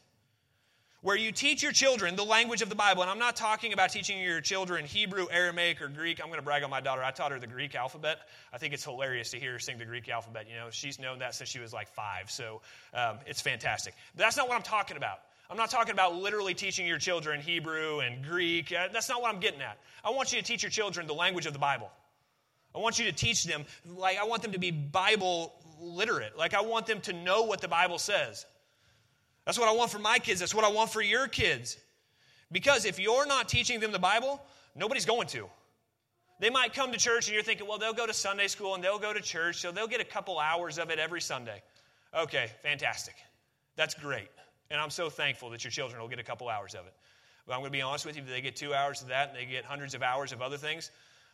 where 1.02 1.16
you 1.16 1.32
teach 1.32 1.62
your 1.62 1.72
children 1.72 2.16
the 2.16 2.24
language 2.24 2.62
of 2.64 2.70
the 2.70 2.76
Bible. 2.76 3.04
And 3.04 3.12
I'm 3.12 3.20
not 3.20 3.36
talking 3.36 3.74
about 3.74 3.92
teaching 3.92 4.20
your 4.20 4.42
children 4.42 4.86
Hebrew, 4.86 5.28
Aramaic, 5.32 5.82
or 5.82 5.90
Greek. 5.90 6.20
I'm 6.20 6.28
going 6.28 6.40
to 6.40 6.46
brag 6.46 6.64
on 6.64 6.72
my 6.72 6.82
daughter. 6.82 7.04
I 7.04 7.12
taught 7.12 7.32
her 7.32 7.40
the 7.40 7.48
Greek 7.48 7.76
alphabet. 7.76 8.18
I 8.52 8.58
think 8.58 8.74
it's 8.74 8.84
hilarious 8.84 9.32
to 9.32 9.40
hear 9.40 9.54
her 9.54 9.60
sing 9.60 9.78
the 9.78 9.86
Greek 9.86 10.10
alphabet. 10.10 10.48
You 10.50 10.56
know, 10.56 10.70
she's 10.72 11.00
known 11.00 11.20
that 11.20 11.36
since 11.36 11.50
she 11.50 11.60
was 11.60 11.72
like 11.72 11.88
five, 11.88 12.32
so 12.32 12.62
um, 12.94 13.18
it's 13.28 13.42
fantastic. 13.42 13.94
But 14.16 14.24
that's 14.24 14.38
not 14.38 14.48
what 14.48 14.56
I'm 14.56 14.64
talking 14.64 14.98
about. 14.98 15.20
I'm 15.52 15.58
not 15.58 15.70
talking 15.70 15.92
about 15.92 16.16
literally 16.16 16.54
teaching 16.54 16.88
your 16.88 16.98
children 16.98 17.42
Hebrew 17.42 18.00
and 18.00 18.24
Greek. 18.24 18.72
Uh, 18.72 18.88
that's 18.94 19.10
not 19.10 19.22
what 19.22 19.34
I'm 19.34 19.42
getting 19.42 19.62
at. 19.62 19.78
I 20.04 20.12
want 20.12 20.32
you 20.32 20.40
to 20.40 20.46
teach 20.46 20.64
your 20.64 20.70
children 20.70 21.08
the 21.08 21.14
language 21.14 21.46
of 21.46 21.54
the 21.54 21.60
Bible. 21.60 21.92
I 22.74 22.80
want 22.80 23.00
you 23.00 23.06
to 23.06 23.12
teach 23.12 23.44
them, 23.44 23.66
like, 23.86 24.18
I 24.18 24.24
want 24.24 24.42
them 24.42 24.54
to 24.54 24.60
be 24.60 24.72
Bible 24.72 25.54
literate. 25.80 26.38
Like, 26.38 26.54
I 26.54 26.62
want 26.62 26.86
them 26.86 27.02
to 27.02 27.14
know 27.14 27.44
what 27.44 27.62
the 27.62 27.68
Bible 27.68 27.98
says. 27.98 28.46
That's 29.46 29.60
what 29.60 29.68
I 29.68 29.74
want 29.74 29.92
for 29.92 30.00
my 30.00 30.20
kids. 30.20 30.40
That's 30.40 30.56
what 30.56 30.64
I 30.64 30.72
want 30.72 30.92
for 30.92 31.02
your 31.02 31.28
kids. 31.28 31.78
Because 32.52 32.86
if 32.86 33.00
you're 33.00 33.26
not 33.26 33.50
teaching 33.50 33.80
them 33.80 33.92
the 33.92 34.00
Bible, 34.00 34.42
nobody's 34.76 35.06
going 35.06 35.28
to. 35.30 35.48
They 36.40 36.50
might 36.50 36.74
come 36.74 36.92
to 36.92 36.98
church 36.98 37.28
and 37.28 37.36
you're 37.36 37.44
thinking, 37.44 37.68
well, 37.68 37.78
they'll 37.78 37.94
go 37.94 38.08
to 38.08 38.14
Sunday 38.14 38.48
school 38.48 38.76
and 38.76 38.84
they'll 38.84 39.00
go 39.00 39.14
to 39.14 39.22
church, 39.22 39.58
so 39.58 39.72
they'll 39.72 39.88
get 39.88 40.02
a 40.02 40.06
couple 40.06 40.40
hours 40.40 40.80
of 40.80 40.90
it 40.90 41.00
every 41.00 41.22
Sunday. 41.22 41.62
Okay, 42.18 42.50
fantastic. 42.64 43.16
That's 43.76 43.94
great. 43.94 44.28
And 44.70 44.80
I'm 44.80 44.90
so 44.90 45.10
thankful 45.10 45.50
that 45.52 45.64
your 45.64 45.72
children 45.72 46.02
will 46.02 46.08
get 46.08 46.20
a 46.20 46.24
couple 46.24 46.50
hours 46.50 46.74
of 46.74 46.86
it. 46.88 46.94
But 47.46 47.54
I'm 47.54 47.60
going 47.60 47.72
to 47.72 47.78
be 47.78 47.82
honest 47.82 48.06
with 48.06 48.16
you, 48.16 48.24
if 48.24 48.30
they 48.30 48.42
get 48.42 48.56
two 48.56 48.74
hours 48.74 49.02
of 49.02 49.10
that 49.10 49.30
and 49.30 49.38
they 49.38 49.46
get 49.46 49.66
hundreds 49.66 49.94
of 49.94 50.02
hours 50.02 50.32
of 50.32 50.42
other 50.42 50.58
things, 50.58 50.92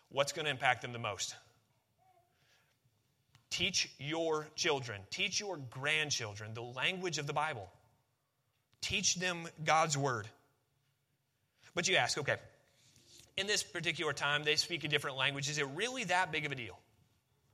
what's 0.09 0.31
going 0.31 0.45
to 0.45 0.51
impact 0.51 0.81
them 0.81 0.93
the 0.93 0.99
most? 0.99 1.35
Teach 3.49 3.89
your 3.99 4.47
children, 4.55 5.01
teach 5.09 5.39
your 5.39 5.57
grandchildren 5.57 6.53
the 6.53 6.61
language 6.61 7.17
of 7.17 7.27
the 7.27 7.33
Bible. 7.33 7.69
Teach 8.81 9.15
them 9.15 9.47
God's 9.63 9.97
word. 9.97 10.27
But 11.73 11.87
you 11.87 11.95
ask, 11.95 12.17
okay, 12.17 12.35
in 13.37 13.47
this 13.47 13.63
particular 13.63 14.13
time, 14.13 14.43
they 14.43 14.55
speak 14.55 14.83
a 14.83 14.87
different 14.87 15.17
language. 15.17 15.49
Is 15.49 15.57
it 15.57 15.67
really 15.75 16.03
that 16.05 16.31
big 16.31 16.45
of 16.45 16.51
a 16.51 16.55
deal? 16.55 16.77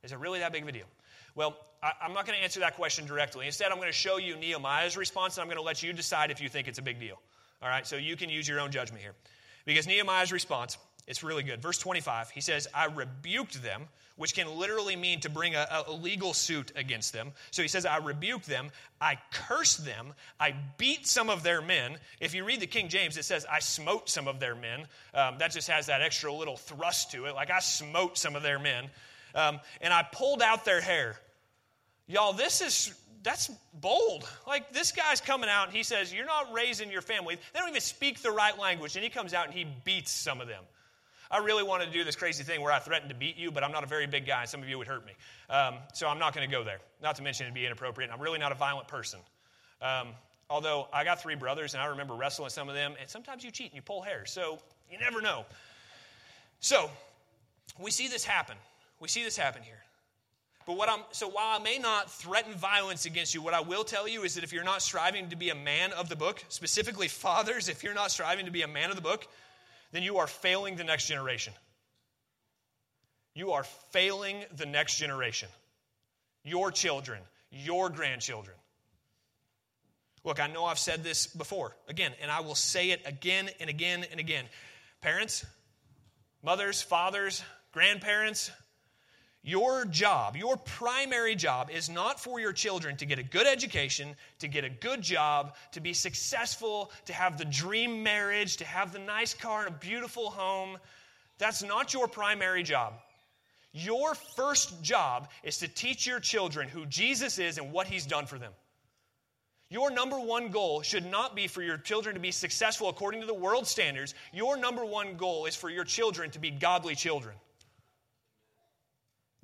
Is 0.02 0.12
it 0.12 0.18
really 0.18 0.40
that 0.40 0.52
big 0.52 0.62
of 0.62 0.68
a 0.68 0.72
deal? 0.72 0.86
Well, 1.34 1.56
I, 1.82 1.92
am 2.02 2.12
not 2.12 2.26
going 2.26 2.38
to 2.38 2.42
answer 2.42 2.60
that 2.60 2.76
question 2.76 3.06
directly. 3.06 3.46
Instead, 3.46 3.70
I'm 3.70 3.78
going 3.78 3.88
to 3.88 3.92
show 3.92 4.18
you 4.18 4.36
Nehemiah's 4.36 4.96
response, 4.96 5.36
and 5.36 5.42
I'm 5.42 5.48
going 5.48 5.58
to 5.58 5.62
let 5.62 5.82
you 5.82 5.92
decide 5.92 6.30
if 6.30 6.40
you 6.40 6.48
think 6.48 6.68
it's 6.68 6.78
a 6.78 6.82
big 6.82 7.00
deal. 7.00 7.20
All 7.62 7.68
right, 7.68 7.86
so 7.86 7.96
you 7.96 8.16
can 8.16 8.30
use 8.30 8.46
your 8.46 8.60
own 8.60 8.70
judgment 8.70 9.02
here. 9.02 9.14
Because 9.64 9.86
Nehemiah's 9.86 10.32
response, 10.32 10.78
it's 11.06 11.22
really 11.22 11.42
good. 11.42 11.60
Verse 11.60 11.78
25, 11.78 12.30
he 12.30 12.40
says, 12.40 12.66
I 12.74 12.86
rebuked 12.86 13.62
them, 13.62 13.82
which 14.16 14.34
can 14.34 14.48
literally 14.58 14.96
mean 14.96 15.20
to 15.20 15.28
bring 15.28 15.54
a, 15.54 15.66
a, 15.86 15.92
legal 15.92 16.32
suit 16.32 16.72
against 16.76 17.12
them. 17.12 17.32
So 17.50 17.60
he 17.60 17.68
says, 17.68 17.84
I 17.84 17.98
rebuked 17.98 18.46
them, 18.46 18.70
I 19.00 19.18
cursed 19.30 19.84
them, 19.84 20.14
I 20.40 20.54
beat 20.78 21.06
some 21.06 21.28
of 21.28 21.42
their 21.42 21.60
men. 21.60 21.98
If 22.20 22.34
you 22.34 22.44
read 22.44 22.60
the 22.60 22.66
King 22.66 22.88
James, 22.88 23.18
it 23.18 23.24
says, 23.24 23.44
I 23.50 23.58
smote 23.58 24.08
some 24.08 24.28
of 24.28 24.40
their 24.40 24.54
men. 24.54 24.86
Um, 25.12 25.36
that 25.38 25.52
just 25.52 25.68
has 25.68 25.86
that 25.86 26.00
extra 26.00 26.32
little 26.32 26.56
thrust 26.56 27.10
to 27.12 27.26
it, 27.26 27.34
like 27.34 27.50
I 27.50 27.58
smote 27.58 28.16
some 28.16 28.34
of 28.34 28.42
their 28.42 28.58
men. 28.58 28.86
Um, 29.34 29.60
and 29.82 29.92
I 29.92 30.06
pulled 30.10 30.40
out 30.40 30.64
their 30.64 30.80
hair. 30.80 31.18
Y'all, 32.06 32.32
this 32.32 32.60
is 32.60 32.94
that's 33.24 33.50
bold. 33.72 34.28
Like 34.46 34.72
this 34.72 34.92
guy's 34.92 35.20
coming 35.20 35.48
out 35.50 35.68
and 35.68 35.76
he 35.76 35.82
says, 35.82 36.12
You're 36.12 36.26
not 36.26 36.52
raising 36.52 36.90
your 36.90 37.00
family. 37.02 37.36
They 37.52 37.58
don't 37.58 37.70
even 37.70 37.80
speak 37.80 38.20
the 38.20 38.30
right 38.30 38.56
language. 38.58 38.96
And 38.96 39.02
he 39.02 39.10
comes 39.10 39.34
out 39.34 39.46
and 39.46 39.54
he 39.54 39.66
beats 39.84 40.12
some 40.12 40.40
of 40.40 40.46
them. 40.46 40.62
I 41.34 41.38
really 41.38 41.64
wanted 41.64 41.86
to 41.86 41.90
do 41.90 42.04
this 42.04 42.14
crazy 42.14 42.44
thing 42.44 42.60
where 42.60 42.72
I 42.72 42.78
threatened 42.78 43.08
to 43.08 43.16
beat 43.16 43.36
you, 43.36 43.50
but 43.50 43.64
I'm 43.64 43.72
not 43.72 43.82
a 43.82 43.88
very 43.88 44.06
big 44.06 44.24
guy, 44.24 44.42
and 44.42 44.48
some 44.48 44.62
of 44.62 44.68
you 44.68 44.78
would 44.78 44.86
hurt 44.86 45.04
me. 45.04 45.14
Um, 45.50 45.78
so 45.92 46.06
I'm 46.06 46.20
not 46.20 46.32
going 46.32 46.48
to 46.48 46.56
go 46.56 46.62
there. 46.62 46.78
Not 47.02 47.16
to 47.16 47.22
mention 47.22 47.46
it'd 47.46 47.56
be 47.56 47.66
inappropriate. 47.66 48.12
I'm 48.12 48.20
really 48.20 48.38
not 48.38 48.52
a 48.52 48.54
violent 48.54 48.86
person. 48.86 49.18
Um, 49.82 50.10
although 50.48 50.86
I 50.92 51.02
got 51.02 51.20
three 51.20 51.34
brothers, 51.34 51.74
and 51.74 51.82
I 51.82 51.86
remember 51.86 52.14
wrestling 52.14 52.50
some 52.50 52.68
of 52.68 52.76
them, 52.76 52.94
and 53.00 53.10
sometimes 53.10 53.42
you 53.42 53.50
cheat 53.50 53.66
and 53.66 53.74
you 53.74 53.82
pull 53.82 54.00
hair, 54.00 54.24
so 54.26 54.60
you 54.88 54.96
never 54.96 55.20
know. 55.20 55.44
So 56.60 56.88
we 57.80 57.90
see 57.90 58.06
this 58.06 58.24
happen. 58.24 58.56
We 59.00 59.08
see 59.08 59.24
this 59.24 59.36
happen 59.36 59.64
here. 59.64 59.82
But 60.66 60.76
what 60.76 60.88
I'm 60.88 61.00
so 61.10 61.28
while 61.28 61.58
I 61.58 61.62
may 61.62 61.78
not 61.78 62.12
threaten 62.12 62.54
violence 62.54 63.06
against 63.06 63.34
you, 63.34 63.42
what 63.42 63.54
I 63.54 63.60
will 63.60 63.82
tell 63.82 64.06
you 64.06 64.22
is 64.22 64.36
that 64.36 64.44
if 64.44 64.52
you're 64.52 64.62
not 64.62 64.82
striving 64.82 65.28
to 65.30 65.36
be 65.36 65.50
a 65.50 65.54
man 65.56 65.92
of 65.94 66.08
the 66.08 66.16
book, 66.16 66.44
specifically 66.48 67.08
fathers, 67.08 67.68
if 67.68 67.82
you're 67.82 67.92
not 67.92 68.12
striving 68.12 68.46
to 68.46 68.52
be 68.52 68.62
a 68.62 68.68
man 68.68 68.90
of 68.90 68.96
the 68.96 69.02
book, 69.02 69.26
then 69.94 70.02
you 70.02 70.18
are 70.18 70.26
failing 70.26 70.74
the 70.74 70.82
next 70.82 71.06
generation. 71.06 71.52
You 73.32 73.52
are 73.52 73.62
failing 73.92 74.42
the 74.56 74.66
next 74.66 74.98
generation. 74.98 75.48
Your 76.42 76.72
children, 76.72 77.20
your 77.52 77.90
grandchildren. 77.90 78.56
Look, 80.24 80.40
I 80.40 80.48
know 80.48 80.64
I've 80.64 80.80
said 80.80 81.04
this 81.04 81.28
before, 81.28 81.76
again, 81.86 82.10
and 82.20 82.28
I 82.28 82.40
will 82.40 82.56
say 82.56 82.90
it 82.90 83.02
again 83.06 83.48
and 83.60 83.70
again 83.70 84.04
and 84.10 84.18
again. 84.18 84.46
Parents, 85.00 85.46
mothers, 86.42 86.82
fathers, 86.82 87.44
grandparents, 87.70 88.50
your 89.46 89.84
job, 89.84 90.36
your 90.36 90.56
primary 90.56 91.34
job, 91.34 91.70
is 91.70 91.90
not 91.90 92.18
for 92.18 92.40
your 92.40 92.52
children 92.52 92.96
to 92.96 93.04
get 93.04 93.18
a 93.18 93.22
good 93.22 93.46
education, 93.46 94.16
to 94.38 94.48
get 94.48 94.64
a 94.64 94.70
good 94.70 95.02
job, 95.02 95.54
to 95.72 95.80
be 95.80 95.92
successful, 95.92 96.90
to 97.04 97.12
have 97.12 97.36
the 97.36 97.44
dream 97.44 98.02
marriage, 98.02 98.56
to 98.56 98.64
have 98.64 98.90
the 98.90 98.98
nice 98.98 99.34
car 99.34 99.66
and 99.66 99.74
a 99.74 99.78
beautiful 99.78 100.30
home. 100.30 100.78
That's 101.36 101.62
not 101.62 101.92
your 101.92 102.08
primary 102.08 102.62
job. 102.62 102.94
Your 103.72 104.14
first 104.14 104.82
job 104.82 105.28
is 105.42 105.58
to 105.58 105.68
teach 105.68 106.06
your 106.06 106.20
children 106.20 106.66
who 106.66 106.86
Jesus 106.86 107.38
is 107.38 107.58
and 107.58 107.70
what 107.70 107.86
he's 107.86 108.06
done 108.06 108.24
for 108.24 108.38
them. 108.38 108.52
Your 109.68 109.90
number 109.90 110.18
one 110.18 110.48
goal 110.48 110.80
should 110.80 111.04
not 111.04 111.36
be 111.36 111.48
for 111.48 111.60
your 111.60 111.76
children 111.76 112.14
to 112.14 112.20
be 112.20 112.30
successful 112.30 112.88
according 112.88 113.20
to 113.20 113.26
the 113.26 113.34
world 113.34 113.66
standards. 113.66 114.14
Your 114.32 114.56
number 114.56 114.86
one 114.86 115.16
goal 115.18 115.44
is 115.44 115.54
for 115.54 115.68
your 115.68 115.84
children 115.84 116.30
to 116.30 116.38
be 116.38 116.50
godly 116.50 116.94
children. 116.94 117.34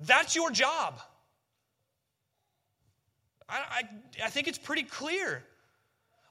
That's 0.05 0.35
your 0.35 0.51
job. 0.51 0.99
I, 3.47 3.55
I, 3.55 4.25
I 4.25 4.29
think 4.29 4.47
it's 4.47 4.57
pretty 4.57 4.83
clear. 4.83 5.43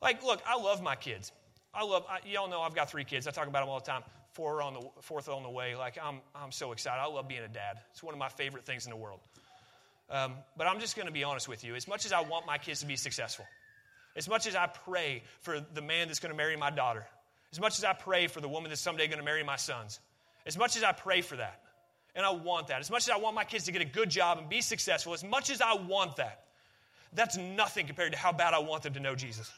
Like, 0.03 0.25
look, 0.25 0.43
I 0.47 0.57
love 0.57 0.83
my 0.83 0.97
kids. 0.97 1.33
I 1.75 1.85
love, 1.85 2.05
I, 2.09 2.27
y'all 2.27 2.49
know 2.49 2.62
I've 2.62 2.75
got 2.75 2.91
three 2.91 3.05
kids. 3.05 3.27
I 3.27 3.31
talk 3.31 3.47
about 3.47 3.61
them 3.61 3.68
all 3.68 3.79
the 3.79 3.87
time. 3.87 4.03
Four 4.33 4.62
on 4.62 4.75
the, 4.75 4.89
fourth 5.03 5.29
on 5.29 5.43
the 5.43 5.51
way. 5.51 5.77
Like, 5.77 5.99
I'm, 6.03 6.21
I'm 6.35 6.53
so 6.53 6.73
excited. 6.73 7.01
I 7.01 7.07
love 7.07 7.29
being 7.29 7.43
a 7.43 7.49
dad. 7.49 7.79
It's 7.91 8.03
one 8.03 8.14
of 8.14 8.18
my 8.18 8.29
favorite 8.29 8.64
things 8.64 8.87
in 8.87 8.91
the 8.91 8.97
world. 8.97 9.21
Um, 10.09 10.35
but 10.57 10.66
I'm 10.66 10.81
just 10.81 10.97
going 10.97 11.07
to 11.07 11.12
be 11.12 11.23
honest 11.23 11.49
with 11.49 11.62
you. 11.62 11.75
As 11.75 11.87
much 11.87 12.05
as 12.07 12.12
I 12.12 12.21
want 12.21 12.47
my 12.47 12.59
kids 12.59 12.81
to 12.81 12.87
be 12.87 12.97
successful, 12.97 13.45
as 14.16 14.29
much 14.29 14.47
as 14.47 14.57
I 14.57 14.66
pray 14.66 15.23
for 15.43 15.61
the 15.61 15.83
man 15.83 16.09
that's 16.09 16.18
going 16.18 16.33
to 16.33 16.37
marry 16.37 16.57
my 16.57 16.71
daughter, 16.71 17.07
as 17.53 17.61
much 17.61 17.79
as 17.79 17.85
I 17.85 17.93
pray 17.93 18.27
for 18.27 18.41
the 18.41 18.49
woman 18.49 18.71
that's 18.71 18.81
someday 18.81 19.07
going 19.07 19.18
to 19.18 19.25
marry 19.25 19.45
my 19.45 19.57
sons, 19.57 20.01
as 20.47 20.59
much 20.59 20.77
as 20.77 20.83
I 20.83 20.93
pray 20.93 21.21
for 21.21 21.37
that, 21.37 21.61
and 22.15 22.25
I 22.25 22.31
want 22.31 22.69
that. 22.69 22.81
As 22.81 22.91
much 22.91 23.03
as 23.03 23.11
I 23.11 23.17
want 23.17 23.35
my 23.35 23.45
kids 23.45 23.65
to 23.65 23.73
get 23.73 23.83
a 23.83 23.87
good 23.87 24.11
job 24.11 24.39
and 24.39 24.49
be 24.49 24.61
successful, 24.61 25.13
as 25.13 25.25
much 25.25 25.51
as 25.51 25.61
I 25.61 25.75
want 25.75 26.17
that, 26.17 26.45
that's 27.13 27.37
nothing 27.37 27.87
compared 27.87 28.13
to 28.13 28.19
how 28.19 28.33
bad 28.33 28.55
I 28.55 28.59
want 28.59 28.83
them 28.83 28.95
to 28.95 29.01
know 29.01 29.15
Jesus. 29.15 29.53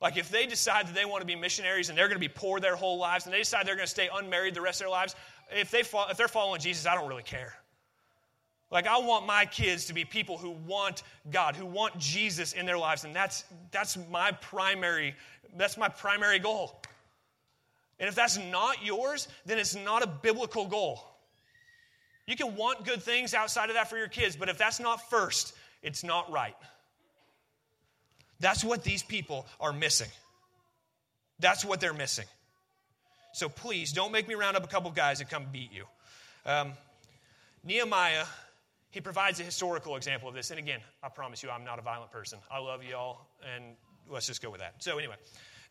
Like 0.00 0.16
if 0.16 0.28
they 0.28 0.46
decide 0.46 0.86
that 0.86 0.94
they 0.94 1.04
want 1.04 1.22
to 1.22 1.26
be 1.26 1.36
missionaries 1.36 1.88
and 1.88 1.96
they're 1.96 2.08
going 2.08 2.20
to 2.20 2.28
be 2.28 2.32
poor 2.32 2.60
their 2.60 2.76
whole 2.76 2.98
lives 2.98 3.24
and 3.24 3.34
they 3.34 3.38
decide 3.38 3.66
they're 3.66 3.76
going 3.76 3.86
to 3.86 3.90
stay 3.90 4.08
unmarried 4.14 4.54
the 4.54 4.60
rest 4.60 4.80
of 4.80 4.84
their 4.84 4.90
lives, 4.90 5.14
if, 5.50 5.70
they 5.70 5.82
fall, 5.82 6.06
if 6.10 6.16
they're 6.16 6.28
following 6.28 6.60
Jesus, 6.60 6.86
I 6.86 6.94
don't 6.94 7.08
really 7.08 7.22
care. 7.22 7.54
Like 8.70 8.86
I 8.86 8.98
want 8.98 9.26
my 9.26 9.46
kids 9.46 9.86
to 9.86 9.94
be 9.94 10.04
people 10.04 10.36
who 10.36 10.50
want 10.66 11.04
God, 11.30 11.54
who 11.54 11.64
want 11.64 11.96
Jesus 11.96 12.54
in 12.54 12.66
their 12.66 12.76
lives, 12.76 13.04
and 13.04 13.14
that's 13.14 13.44
that's 13.70 13.96
my 14.10 14.32
primary 14.32 15.14
that's 15.56 15.76
my 15.76 15.88
primary 15.88 16.40
goal. 16.40 16.82
And 17.98 18.08
if 18.08 18.14
that's 18.14 18.38
not 18.38 18.84
yours, 18.84 19.28
then 19.46 19.58
it's 19.58 19.74
not 19.74 20.02
a 20.02 20.06
biblical 20.06 20.66
goal. 20.66 21.00
You 22.26 22.36
can 22.36 22.56
want 22.56 22.84
good 22.84 23.02
things 23.02 23.34
outside 23.34 23.68
of 23.68 23.76
that 23.76 23.88
for 23.88 23.98
your 23.98 24.08
kids, 24.08 24.34
but 24.36 24.48
if 24.48 24.58
that's 24.58 24.80
not 24.80 25.10
first, 25.10 25.54
it's 25.82 26.02
not 26.02 26.30
right. 26.32 26.56
That's 28.40 28.64
what 28.64 28.82
these 28.82 29.02
people 29.02 29.46
are 29.60 29.72
missing. 29.72 30.10
That's 31.38 31.64
what 31.64 31.80
they're 31.80 31.94
missing. 31.94 32.26
So 33.32 33.48
please 33.48 33.92
don't 33.92 34.12
make 34.12 34.28
me 34.28 34.34
round 34.34 34.56
up 34.56 34.64
a 34.64 34.68
couple 34.68 34.90
guys 34.90 35.20
and 35.20 35.28
come 35.28 35.46
beat 35.52 35.72
you. 35.72 35.84
Um, 36.46 36.72
Nehemiah, 37.64 38.24
he 38.90 39.00
provides 39.00 39.40
a 39.40 39.42
historical 39.42 39.96
example 39.96 40.28
of 40.28 40.34
this. 40.34 40.50
And 40.50 40.58
again, 40.58 40.80
I 41.02 41.08
promise 41.08 41.42
you, 41.42 41.50
I'm 41.50 41.64
not 41.64 41.78
a 41.78 41.82
violent 41.82 42.12
person. 42.12 42.38
I 42.50 42.58
love 42.60 42.84
y'all, 42.84 43.26
and 43.54 43.64
let's 44.08 44.26
just 44.26 44.40
go 44.40 44.50
with 44.50 44.60
that. 44.60 44.74
So, 44.78 44.98
anyway, 44.98 45.16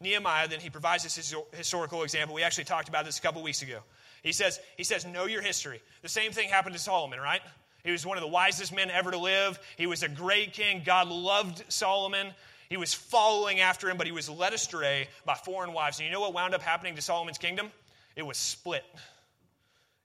Nehemiah, 0.04 0.47
then 0.47 0.60
he 0.60 0.70
provides 0.70 1.04
this 1.04 1.34
historical 1.54 2.04
example. 2.04 2.36
We 2.36 2.43
actually 2.43 2.66
talked 2.66 2.89
about 2.89 3.06
this 3.06 3.18
a 3.18 3.22
couple 3.22 3.41
weeks 3.41 3.62
ago. 3.62 3.80
He 4.22 4.32
says, 4.32 4.60
he 4.78 4.84
says, 4.84 5.06
know 5.06 5.26
your 5.26 5.41
history. 5.41 5.82
The 6.01 6.10
same 6.10 6.32
thing 6.32 6.49
happened 6.49 6.76
to 6.76 6.82
Solomon, 6.82 7.20
right? 7.20 7.41
He 7.84 7.91
was 7.91 8.06
one 8.06 8.18
of 8.18 8.22
the 8.22 8.30
wisest 8.30 8.74
men 8.74 8.89
ever 8.89 9.12
to 9.12 9.18
live. 9.18 9.60
He 9.78 9.88
was 9.88 10.04
a 10.04 10.08
great 10.08 10.54
king. 10.54 10.84
God 10.86 11.10
loved 11.10 11.64
Solomon. 11.68 12.28
He 12.70 12.78
was 12.78 12.93
following 12.93 13.60
after 13.60 13.89
him, 13.89 13.97
but 13.97 14.08
he 14.08 14.14
was 14.14 14.30
led 14.30 14.54
astray 14.54 15.08
by 15.26 15.36
foreign 15.36 15.74
wives. 15.74 15.99
And 15.99 16.06
you 16.06 16.14
know 16.14 16.22
what 16.22 16.34
wound 16.34 16.56
up 16.56 16.62
happening 16.62 16.95
to 16.95 17.01
Solomon's 17.01 17.38
kingdom? 17.38 17.72
It 18.16 18.26
was 18.26 18.38
split, 18.38 18.86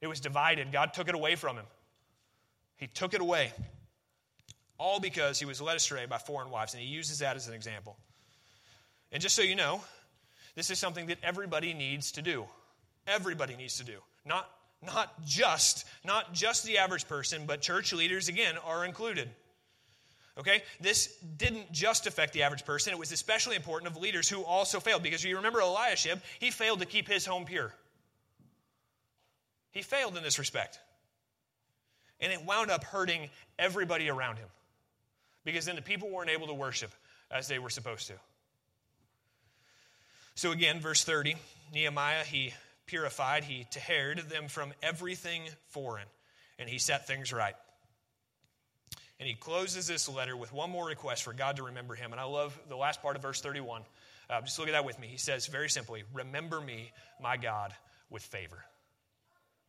it 0.00 0.06
was 0.06 0.20
divided. 0.20 0.72
God 0.72 0.94
took 0.94 1.08
it 1.08 1.14
away 1.14 1.34
from 1.36 1.56
him. 1.56 1.66
He 2.76 2.86
took 2.86 3.14
it 3.14 3.20
away. 3.20 3.52
All 4.78 5.00
because 5.00 5.38
he 5.38 5.44
was 5.44 5.60
led 5.60 5.76
astray 5.76 6.06
by 6.06 6.18
foreign 6.18 6.50
wives. 6.50 6.74
And 6.74 6.82
he 6.82 6.88
uses 6.88 7.18
that 7.18 7.36
as 7.36 7.48
an 7.48 7.54
example. 7.54 7.96
And 9.12 9.22
just 9.22 9.34
so 9.34 9.42
you 9.42 9.56
know, 9.56 9.80
this 10.54 10.70
is 10.70 10.78
something 10.78 11.06
that 11.06 11.18
everybody 11.22 11.72
needs 11.72 12.12
to 12.12 12.22
do. 12.22 12.44
Everybody 13.06 13.56
needs 13.56 13.78
to 13.78 13.84
do. 13.84 13.98
Not, 14.26 14.48
not 14.84 15.24
just, 15.24 15.86
not 16.04 16.34
just 16.34 16.64
the 16.64 16.78
average 16.78 17.08
person, 17.08 17.44
but 17.46 17.60
church 17.60 17.92
leaders, 17.92 18.28
again, 18.28 18.56
are 18.64 18.84
included. 18.84 19.30
Okay? 20.38 20.62
This 20.80 21.16
didn't 21.36 21.72
just 21.72 22.06
affect 22.06 22.32
the 22.32 22.42
average 22.42 22.64
person. 22.64 22.92
It 22.92 22.98
was 22.98 23.12
especially 23.12 23.56
important 23.56 23.90
of 23.90 24.00
leaders 24.00 24.28
who 24.28 24.44
also 24.44 24.78
failed. 24.78 25.02
Because 25.02 25.24
if 25.24 25.30
you 25.30 25.36
remember 25.36 25.60
Eliashib, 25.60 26.20
he 26.38 26.50
failed 26.50 26.80
to 26.80 26.86
keep 26.86 27.08
his 27.08 27.26
home 27.26 27.44
pure. 27.44 27.72
He 29.70 29.82
failed 29.82 30.16
in 30.16 30.22
this 30.22 30.38
respect. 30.38 30.78
And 32.20 32.32
it 32.32 32.44
wound 32.44 32.70
up 32.70 32.84
hurting 32.84 33.30
everybody 33.58 34.08
around 34.08 34.36
him. 34.36 34.48
Because 35.44 35.64
then 35.64 35.76
the 35.76 35.82
people 35.82 36.10
weren't 36.10 36.30
able 36.30 36.48
to 36.48 36.54
worship 36.54 36.92
as 37.30 37.48
they 37.48 37.58
were 37.58 37.70
supposed 37.70 38.06
to. 38.08 38.14
So 40.38 40.52
again, 40.52 40.78
verse 40.78 41.02
30, 41.02 41.34
Nehemiah, 41.74 42.22
he 42.22 42.54
purified, 42.86 43.42
he 43.42 43.66
tahered 43.72 44.20
them 44.30 44.46
from 44.46 44.72
everything 44.84 45.42
foreign, 45.70 46.06
and 46.60 46.68
he 46.70 46.78
set 46.78 47.08
things 47.08 47.32
right. 47.32 47.56
And 49.18 49.28
he 49.28 49.34
closes 49.34 49.88
this 49.88 50.08
letter 50.08 50.36
with 50.36 50.52
one 50.52 50.70
more 50.70 50.86
request 50.86 51.24
for 51.24 51.32
God 51.32 51.56
to 51.56 51.64
remember 51.64 51.96
him. 51.96 52.12
And 52.12 52.20
I 52.20 52.24
love 52.24 52.56
the 52.68 52.76
last 52.76 53.02
part 53.02 53.16
of 53.16 53.22
verse 53.22 53.40
31. 53.40 53.82
Uh, 54.30 54.40
just 54.42 54.56
look 54.60 54.68
at 54.68 54.74
that 54.74 54.84
with 54.84 55.00
me. 55.00 55.08
He 55.08 55.16
says 55.16 55.48
very 55.48 55.68
simply, 55.68 56.04
Remember 56.14 56.60
me, 56.60 56.92
my 57.20 57.36
God, 57.36 57.74
with 58.08 58.22
favor. 58.22 58.64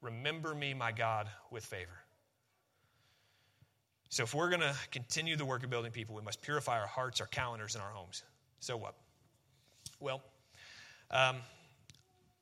Remember 0.04 0.54
me, 0.54 0.76
my 0.76 0.92
God, 0.92 1.28
with 1.50 1.66
favor. 1.66 1.98
So, 4.10 4.22
if 4.22 4.36
we're 4.36 4.50
going 4.50 4.62
to 4.62 4.76
continue 4.92 5.36
the 5.36 5.46
work 5.46 5.64
of 5.64 5.72
building 5.72 5.92
people, 5.92 6.14
we 6.14 6.22
must 6.22 6.44
purify 6.44 6.80
our 6.80 6.86
hearts, 6.86 7.22
our 7.22 7.28
calendars, 7.28 7.74
and 7.74 7.84
our 7.84 7.90
homes. 7.90 8.22
So, 8.60 8.78
what? 8.78 8.94
Well, 10.00 10.22
um, 11.12 11.38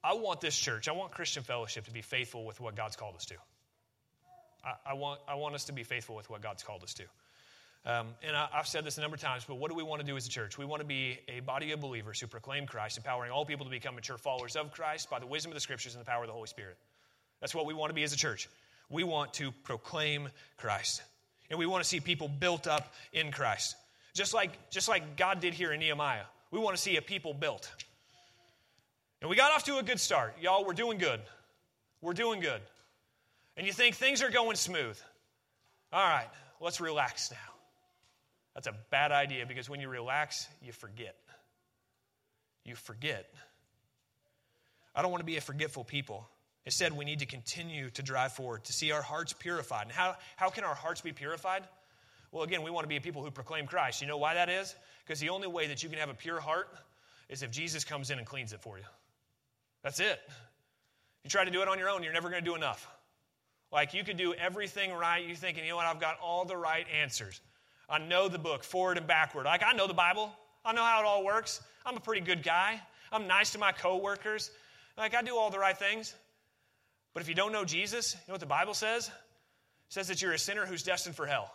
I 0.04 0.14
want 0.14 0.42
this 0.42 0.58
church, 0.58 0.88
I 0.88 0.92
want 0.92 1.12
Christian 1.12 1.44
Fellowship 1.44 1.86
to 1.86 1.92
be 1.92 2.02
faithful 2.02 2.46
with 2.46 2.60
what 2.60 2.76
God's 2.76 2.96
called 2.96 3.16
us 3.16 3.26
to. 3.26 3.36
I, 4.64 4.92
I 4.92 4.94
want, 4.94 5.20
I 5.28 5.36
want 5.36 5.56
us 5.56 5.66
to 5.66 5.74
be 5.74 5.84
faithful 5.84 6.16
with 6.16 6.30
what 6.30 6.42
God's 6.42 6.64
called 6.64 6.84
us 6.84 6.94
to. 6.96 7.04
Um, 7.86 8.08
and 8.22 8.36
I, 8.36 8.50
have 8.52 8.68
said 8.68 8.84
this 8.84 8.98
a 8.98 9.02
number 9.02 9.16
of 9.16 9.22
times, 9.22 9.46
but 9.48 9.56
what 9.56 9.72
do 9.72 9.76
we 9.76 9.84
want 9.84 10.02
to 10.02 10.06
do 10.06 10.18
as 10.18 10.28
a 10.28 10.30
church? 10.30 10.58
We 10.58 10.66
want 10.66 10.82
to 10.82 10.88
be 10.88 11.20
a 11.30 11.40
body 11.40 11.72
of 11.72 11.80
believers 11.80 12.20
who 12.20 12.28
proclaim 12.28 12.66
Christ, 12.66 12.98
empowering 12.98 13.32
all 13.32 13.46
people 13.46 13.66
to 13.66 13.72
become 13.72 13.96
mature 13.96 14.18
followers 14.18 14.58
of 14.58 14.72
Christ 14.72 15.10
by 15.10 15.20
the 15.20 15.26
wisdom 15.26 15.52
of 15.52 15.56
the 15.56 15.62
Scriptures 15.62 15.96
and 15.96 16.02
the 16.02 16.06
power 16.06 16.24
of 16.24 16.28
the 16.28 16.34
Holy 16.34 16.48
Spirit. 16.48 16.78
That's 17.40 17.56
what 17.56 17.66
we 17.66 17.74
want 17.74 17.92
to 17.92 17.94
be 17.94 18.04
as 18.04 18.12
a 18.12 18.18
church. 18.18 18.50
We 18.90 19.04
want 19.04 19.34
to 19.36 19.52
proclaim 19.64 20.28
Christ. 20.58 21.02
And 21.50 21.58
we 21.58 21.66
want 21.66 21.84
to 21.84 21.88
see 21.88 22.02
people 22.02 22.28
built 22.28 22.68
up 22.68 22.94
in 23.14 23.32
Christ. 23.32 23.76
Just 24.14 24.34
like, 24.34 24.70
just 24.70 24.90
like 24.90 25.16
God 25.16 25.40
did 25.40 25.54
here 25.54 25.72
in 25.72 25.80
Nehemiah. 25.80 26.24
We 26.52 26.60
want 26.60 26.76
to 26.76 26.82
see 26.82 26.98
a 26.98 27.02
people 27.02 27.34
built. 27.34 27.72
And 29.22 29.30
we 29.30 29.36
got 29.36 29.52
off 29.52 29.64
to 29.64 29.78
a 29.78 29.84
good 29.84 30.00
start. 30.00 30.36
Y'all, 30.42 30.66
we're 30.66 30.74
doing 30.74 30.98
good. 30.98 31.20
We're 32.02 32.14
doing 32.14 32.40
good. 32.40 32.62
And 33.56 33.66
you 33.66 33.74
think 33.74 33.96
things 33.96 34.22
are 34.22 34.30
going 34.30 34.56
smooth. 34.56 34.98
All 35.92 36.08
right, 36.08 36.30
let's 36.62 36.80
relax 36.80 37.32
now. 37.32 37.38
That's 38.54 38.68
a 38.68 38.76
bad 38.90 39.12
idea 39.12 39.46
because 39.46 39.70
when 39.70 39.82
you 39.82 39.90
relax, 39.90 40.48
you 40.62 40.72
forget. 40.72 41.16
You 42.64 42.76
forget. 42.76 43.28
I 44.96 45.02
don't 45.02 45.12
want 45.12 45.22
to 45.22 45.26
be 45.26 45.38
a 45.38 45.42
forgetful 45.42 45.84
people. 45.84 46.28
Instead, 46.66 46.92
we 46.92 47.06
need 47.06 47.20
to 47.20 47.26
continue 47.26 47.90
to 47.92 48.04
drive 48.04 48.34
forward, 48.34 48.66
to 48.66 48.74
see 48.74 48.92
our 48.92 49.02
hearts 49.02 49.32
purified. 49.32 49.84
And 49.84 49.92
how, 49.92 50.16
how 50.36 50.50
can 50.50 50.64
our 50.64 50.76
hearts 50.76 51.02
be 51.02 51.14
purified? 51.14 51.64
Well, 52.32 52.44
again, 52.44 52.62
we 52.62 52.72
want 52.72 52.84
to 52.84 52.90
be 52.90 52.98
a 52.98 53.02
people 53.02 53.24
who 53.24 53.32
proclaim 53.32 53.68
Christ. 53.68 54.02
You 54.02 54.08
know 54.08 54.18
why 54.18 54.34
that 54.34 54.50
is? 54.50 54.76
Because 55.06 55.20
the 55.20 55.30
only 55.30 55.48
way 55.48 55.68
that 55.68 55.82
you 55.82 55.90
can 55.90 55.98
have 56.00 56.10
a 56.10 56.14
pure 56.14 56.40
heart 56.40 56.68
is 57.30 57.42
if 57.42 57.52
Jesus 57.52 57.86
comes 57.86 58.10
in 58.10 58.18
and 58.18 58.28
cleans 58.28 58.54
it 58.54 58.62
for 58.62 58.78
you. 58.78 58.84
That's 59.84 60.00
it. 60.00 60.20
You 61.24 61.30
try 61.30 61.46
to 61.46 61.52
do 61.52 61.62
it 61.62 61.68
on 61.68 61.80
your 61.80 61.90
own, 61.90 62.04
you're 62.04 62.14
never 62.14 62.30
going 62.30 62.44
to 62.44 62.50
do 62.50 62.56
enough. 62.56 62.88
Like 63.72 63.94
you 63.94 64.04
could 64.04 64.18
do 64.18 64.34
everything 64.34 64.94
right. 64.94 65.26
You're 65.26 65.36
thinking, 65.36 65.64
you 65.64 65.72
know 65.72 65.76
what, 65.76 65.86
I've 65.86 66.00
got 66.00 66.20
all 66.20 66.46
the 66.46 66.56
right 66.58 66.86
answers. 67.02 67.42
I 67.90 68.00
know 68.00 68.28
the 68.28 68.40
book 68.40 68.64
forward 68.64 68.98
and 68.98 69.08
backward. 69.08 69.46
Like 69.46 69.64
I 69.66 69.74
know 69.74 69.88
the 69.88 69.94
Bible. 69.94 70.32
I 70.64 70.74
know 70.74 70.84
how 70.84 71.00
it 71.00 71.06
all 71.06 71.24
works. 71.24 71.62
I'm 71.86 71.96
a 71.96 72.02
pretty 72.02 72.22
good 72.22 72.44
guy. 72.44 72.82
I'm 73.12 73.28
nice 73.28 73.54
to 73.54 73.58
my 73.58 73.72
coworkers. 73.72 74.52
Like, 74.98 75.16
I 75.16 75.22
do 75.22 75.38
all 75.38 75.50
the 75.50 75.60
right 75.60 75.78
things. 75.78 76.14
But 77.14 77.24
if 77.24 77.30
you 77.30 77.36
don't 77.36 77.52
know 77.52 77.64
Jesus, 77.64 78.14
you 78.14 78.20
know 78.28 78.34
what 78.34 78.42
the 78.42 78.48
Bible 78.48 78.74
says? 78.74 79.08
It 79.08 79.14
says 79.90 80.10
that 80.10 80.22
you're 80.22 80.34
a 80.34 80.40
sinner 80.40 80.66
who's 80.66 80.84
destined 80.84 81.16
for 81.16 81.26
hell. 81.26 81.54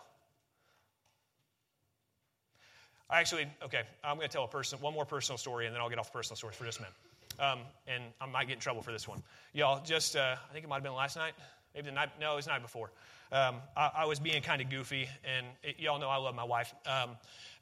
I 3.09 3.19
actually, 3.19 3.47
okay, 3.63 3.83
I'm 4.03 4.15
going 4.15 4.27
to 4.27 4.33
tell 4.33 4.45
a 4.45 4.47
person, 4.47 4.79
one 4.79 4.93
more 4.93 5.05
personal 5.05 5.37
story, 5.37 5.67
and 5.67 5.75
then 5.75 5.81
I'll 5.81 5.89
get 5.89 5.99
off 5.99 6.11
the 6.11 6.17
personal 6.17 6.37
story 6.37 6.53
for 6.53 6.65
just 6.65 6.79
a 6.79 6.81
minute. 6.81 6.95
Um, 7.39 7.59
and 7.87 8.03
I 8.21 8.25
might 8.25 8.47
get 8.47 8.55
in 8.55 8.59
trouble 8.59 8.81
for 8.81 8.91
this 8.91 9.07
one. 9.07 9.21
Y'all, 9.53 9.83
just, 9.83 10.15
uh, 10.15 10.35
I 10.49 10.53
think 10.53 10.65
it 10.65 10.67
might 10.67 10.77
have 10.77 10.83
been 10.83 10.93
last 10.93 11.15
night, 11.15 11.33
maybe 11.73 11.85
the 11.87 11.91
night, 11.91 12.09
no, 12.19 12.33
it 12.33 12.35
was 12.37 12.45
the 12.45 12.51
night 12.51 12.61
before. 12.61 12.91
Um, 13.31 13.57
I, 13.75 13.91
I, 13.97 14.05
was 14.05 14.19
being 14.19 14.43
kind 14.43 14.61
of 14.61 14.69
goofy, 14.69 15.09
and 15.23 15.47
it, 15.63 15.79
y'all 15.79 15.99
know 15.99 16.09
I 16.09 16.17
love 16.17 16.35
my 16.35 16.43
wife. 16.43 16.73
Um, 16.85 17.11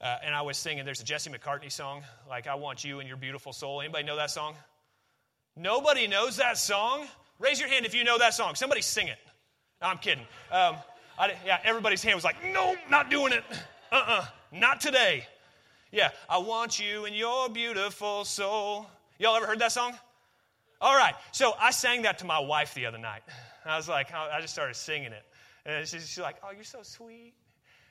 uh, 0.01 0.17
and 0.23 0.35
I 0.35 0.41
was 0.41 0.57
singing, 0.57 0.83
there's 0.83 0.99
a 0.99 1.05
Jesse 1.05 1.29
McCartney 1.29 1.71
song, 1.71 2.03
like, 2.29 2.47
I 2.47 2.55
Want 2.55 2.83
You 2.83 2.99
and 2.99 3.07
Your 3.07 3.17
Beautiful 3.17 3.53
Soul. 3.53 3.79
Anybody 3.81 4.03
know 4.03 4.17
that 4.17 4.31
song? 4.31 4.55
Nobody 5.55 6.07
knows 6.07 6.37
that 6.37 6.57
song? 6.57 7.07
Raise 7.39 7.59
your 7.59 7.69
hand 7.69 7.85
if 7.85 7.93
you 7.93 8.03
know 8.03 8.17
that 8.17 8.33
song. 8.33 8.55
Somebody 8.55 8.81
sing 8.81 9.07
it. 9.07 9.17
No, 9.81 9.87
I'm 9.87 9.97
kidding. 9.97 10.25
Um, 10.51 10.75
I, 11.17 11.33
yeah, 11.45 11.59
everybody's 11.63 12.03
hand 12.03 12.15
was 12.15 12.23
like, 12.23 12.35
no, 12.53 12.75
not 12.89 13.09
doing 13.09 13.33
it. 13.33 13.43
Uh 13.91 13.95
uh-uh, 13.95 14.21
uh 14.21 14.25
not 14.51 14.81
today. 14.81 15.25
Yeah, 15.91 16.11
I 16.29 16.37
want 16.37 16.79
you 16.79 17.05
and 17.05 17.15
your 17.15 17.49
beautiful 17.49 18.23
soul. 18.23 18.87
Y'all 19.21 19.35
ever 19.35 19.45
heard 19.45 19.59
that 19.59 19.71
song? 19.71 19.93
All 20.81 20.97
right, 20.97 21.13
so 21.31 21.53
I 21.59 21.69
sang 21.69 22.01
that 22.01 22.17
to 22.19 22.25
my 22.25 22.39
wife 22.39 22.73
the 22.73 22.87
other 22.87 22.97
night. 22.97 23.21
I 23.65 23.77
was 23.77 23.87
like, 23.87 24.11
I 24.11 24.41
just 24.41 24.51
started 24.51 24.75
singing 24.75 25.11
it. 25.11 25.23
And 25.63 25.87
she's 25.87 26.17
like, 26.17 26.37
oh, 26.43 26.49
you're 26.49 26.63
so 26.63 26.79
sweet. 26.81 27.35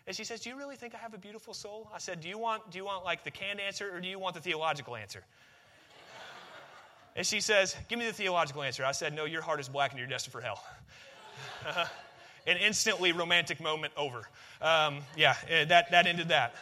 And 0.08 0.16
she 0.16 0.24
says, 0.24 0.40
do 0.40 0.50
you 0.50 0.56
really 0.56 0.74
think 0.74 0.92
I 0.92 0.98
have 0.98 1.14
a 1.14 1.18
beautiful 1.18 1.54
soul? 1.54 1.88
I 1.94 1.98
said, 1.98 2.20
do 2.20 2.28
you 2.28 2.36
want, 2.36 2.72
do 2.72 2.78
you 2.78 2.84
want 2.84 3.04
like 3.04 3.22
the 3.22 3.30
canned 3.30 3.60
answer 3.60 3.94
or 3.94 4.00
do 4.00 4.08
you 4.08 4.18
want 4.18 4.34
the 4.34 4.40
theological 4.40 4.96
answer? 4.96 5.22
And 7.14 7.24
she 7.24 7.40
says, 7.40 7.76
Give 7.88 7.98
me 7.98 8.06
the 8.06 8.12
theological 8.12 8.62
answer. 8.62 8.84
I 8.84 8.92
said, 8.92 9.14
No, 9.14 9.24
your 9.24 9.42
heart 9.42 9.58
is 9.58 9.68
black 9.68 9.90
and 9.90 9.98
you're 9.98 10.08
destined 10.08 10.32
for 10.32 10.40
hell. 10.40 10.62
Uh, 11.66 11.84
an 12.46 12.56
instantly 12.56 13.12
romantic 13.12 13.60
moment 13.60 13.92
over. 13.96 14.22
Um, 14.62 14.98
yeah, 15.16 15.34
eh, 15.48 15.64
that, 15.66 15.90
that 15.90 16.06
ended 16.06 16.28
that. 16.28 16.54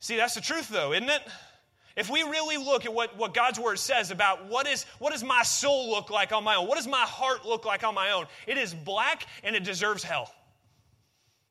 See, 0.00 0.16
that's 0.16 0.34
the 0.34 0.40
truth, 0.40 0.68
though, 0.70 0.92
isn't 0.92 1.10
it? 1.10 1.22
If 2.00 2.08
we 2.08 2.22
really 2.22 2.56
look 2.56 2.86
at 2.86 2.94
what, 2.94 3.14
what 3.18 3.34
God's 3.34 3.60
word 3.60 3.78
says 3.78 4.10
about 4.10 4.46
what, 4.46 4.66
is, 4.66 4.84
what 5.00 5.12
does 5.12 5.22
my 5.22 5.42
soul 5.42 5.90
look 5.90 6.08
like 6.08 6.32
on 6.32 6.42
my 6.42 6.56
own, 6.56 6.66
what 6.66 6.76
does 6.76 6.86
my 6.86 7.02
heart 7.02 7.44
look 7.44 7.66
like 7.66 7.84
on 7.84 7.94
my 7.94 8.12
own, 8.12 8.24
it 8.46 8.56
is 8.56 8.72
black 8.72 9.26
and 9.44 9.54
it 9.54 9.64
deserves 9.64 10.02
hell. 10.02 10.32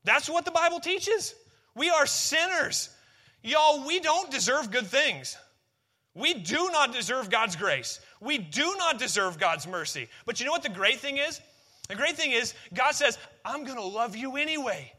That's 0.06 0.28
what 0.28 0.46
the 0.46 0.52
Bible 0.52 0.80
teaches. 0.80 1.36
We 1.76 1.92
are 1.92 2.08
sinners. 2.08 2.90
Y'all, 3.44 3.86
we 3.86 4.00
don't 4.00 4.32
deserve 4.32 4.72
good 4.72 4.88
things. 4.88 5.38
We 6.16 6.34
do 6.34 6.70
not 6.72 6.94
deserve 6.94 7.30
God's 7.30 7.56
grace. 7.56 8.00
We 8.20 8.40
do 8.40 8.74
not 8.80 8.98
deserve 8.98 9.38
God's 9.38 9.68
mercy. 9.68 10.08
But 10.26 10.40
you 10.40 10.48
know 10.48 10.52
what 10.52 10.64
the 10.64 10.70
great 10.70 11.00
thing 11.00 11.18
is? 11.18 11.40
The 11.90 11.96
great 11.96 12.16
thing 12.16 12.32
is, 12.32 12.56
God 12.74 12.96
says, 12.96 13.20
I'm 13.46 13.66
going 13.66 13.78
to 13.78 13.84
love 13.84 14.16
you 14.16 14.36
anyway. 14.36 14.92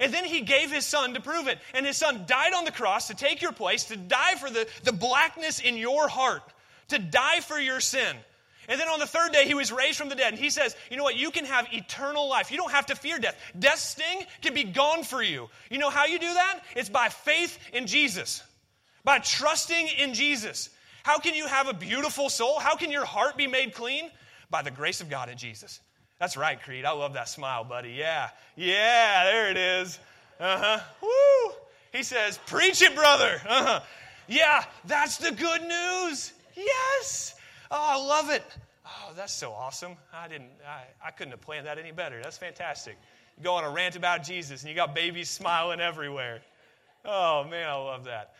And 0.00 0.14
then 0.14 0.24
he 0.24 0.42
gave 0.42 0.70
his 0.70 0.86
son 0.86 1.14
to 1.14 1.20
prove 1.20 1.48
it. 1.48 1.58
And 1.74 1.84
his 1.84 1.96
son 1.96 2.24
died 2.26 2.52
on 2.54 2.64
the 2.64 2.72
cross 2.72 3.08
to 3.08 3.14
take 3.14 3.42
your 3.42 3.52
place, 3.52 3.84
to 3.84 3.96
die 3.96 4.36
for 4.36 4.48
the, 4.48 4.68
the 4.84 4.92
blackness 4.92 5.58
in 5.60 5.76
your 5.76 6.08
heart, 6.08 6.42
to 6.88 6.98
die 6.98 7.40
for 7.40 7.58
your 7.58 7.80
sin. 7.80 8.16
And 8.68 8.78
then 8.78 8.88
on 8.88 9.00
the 9.00 9.06
third 9.06 9.32
day, 9.32 9.46
he 9.46 9.54
was 9.54 9.72
raised 9.72 9.96
from 9.96 10.10
the 10.10 10.14
dead. 10.14 10.34
And 10.34 10.38
he 10.38 10.50
says, 10.50 10.76
You 10.90 10.98
know 10.98 11.02
what? 11.02 11.16
You 11.16 11.30
can 11.30 11.46
have 11.46 11.66
eternal 11.72 12.28
life. 12.28 12.50
You 12.50 12.58
don't 12.58 12.70
have 12.70 12.86
to 12.86 12.94
fear 12.94 13.18
death. 13.18 13.36
Death's 13.58 13.82
sting 13.82 14.26
can 14.42 14.52
be 14.52 14.64
gone 14.64 15.04
for 15.04 15.22
you. 15.22 15.48
You 15.70 15.78
know 15.78 15.90
how 15.90 16.04
you 16.04 16.18
do 16.18 16.32
that? 16.32 16.60
It's 16.76 16.90
by 16.90 17.08
faith 17.08 17.58
in 17.72 17.86
Jesus, 17.86 18.42
by 19.04 19.20
trusting 19.20 19.88
in 19.98 20.12
Jesus. 20.12 20.68
How 21.02 21.18
can 21.18 21.34
you 21.34 21.46
have 21.46 21.68
a 21.68 21.72
beautiful 21.72 22.28
soul? 22.28 22.58
How 22.58 22.76
can 22.76 22.90
your 22.90 23.06
heart 23.06 23.38
be 23.38 23.46
made 23.46 23.72
clean? 23.72 24.10
By 24.50 24.60
the 24.60 24.70
grace 24.70 25.00
of 25.00 25.08
God 25.08 25.30
in 25.30 25.38
Jesus. 25.38 25.80
That's 26.18 26.36
right, 26.36 26.60
Creed. 26.60 26.84
I 26.84 26.92
love 26.92 27.12
that 27.14 27.28
smile, 27.28 27.64
buddy. 27.64 27.90
Yeah. 27.90 28.30
Yeah, 28.56 29.24
there 29.24 29.50
it 29.50 29.56
is. 29.56 29.98
Uh 30.40 30.58
huh. 30.58 30.80
Woo. 31.02 31.54
He 31.92 32.02
says, 32.02 32.38
Preach 32.46 32.82
it, 32.82 32.94
brother. 32.94 33.40
Uh 33.48 33.64
huh. 33.64 33.80
Yeah, 34.26 34.64
that's 34.84 35.16
the 35.16 35.30
good 35.32 35.62
news. 35.62 36.32
Yes. 36.54 37.34
Oh, 37.70 37.76
I 37.80 37.96
love 37.96 38.30
it. 38.30 38.42
Oh, 38.84 39.12
that's 39.16 39.32
so 39.32 39.52
awesome. 39.52 39.96
I 40.12 40.28
didn't, 40.28 40.50
I, 40.66 40.82
I 41.06 41.10
couldn't 41.10 41.32
have 41.32 41.40
planned 41.40 41.66
that 41.66 41.78
any 41.78 41.92
better. 41.92 42.20
That's 42.22 42.38
fantastic. 42.38 42.96
You 43.36 43.44
go 43.44 43.54
on 43.54 43.64
a 43.64 43.70
rant 43.70 43.96
about 43.96 44.22
Jesus 44.24 44.62
and 44.62 44.70
you 44.70 44.76
got 44.76 44.94
babies 44.94 45.30
smiling 45.30 45.80
everywhere. 45.80 46.40
Oh, 47.04 47.44
man, 47.44 47.68
I 47.68 47.74
love 47.74 48.04
that. 48.04 48.34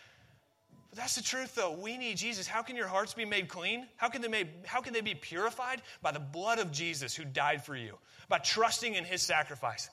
But 0.90 0.98
that's 0.98 1.16
the 1.16 1.22
truth, 1.22 1.54
though. 1.54 1.72
We 1.72 1.98
need 1.98 2.16
Jesus. 2.16 2.46
How 2.46 2.62
can 2.62 2.76
your 2.76 2.86
hearts 2.86 3.14
be 3.14 3.24
made 3.24 3.48
clean? 3.48 3.86
How 3.96 4.08
can, 4.08 4.22
they 4.22 4.28
made, 4.28 4.48
how 4.64 4.80
can 4.80 4.92
they 4.92 5.00
be 5.00 5.14
purified? 5.14 5.82
By 6.02 6.12
the 6.12 6.20
blood 6.20 6.58
of 6.58 6.72
Jesus 6.72 7.14
who 7.14 7.24
died 7.24 7.64
for 7.64 7.76
you, 7.76 7.98
by 8.28 8.38
trusting 8.38 8.94
in 8.94 9.04
his 9.04 9.20
sacrifice. 9.20 9.90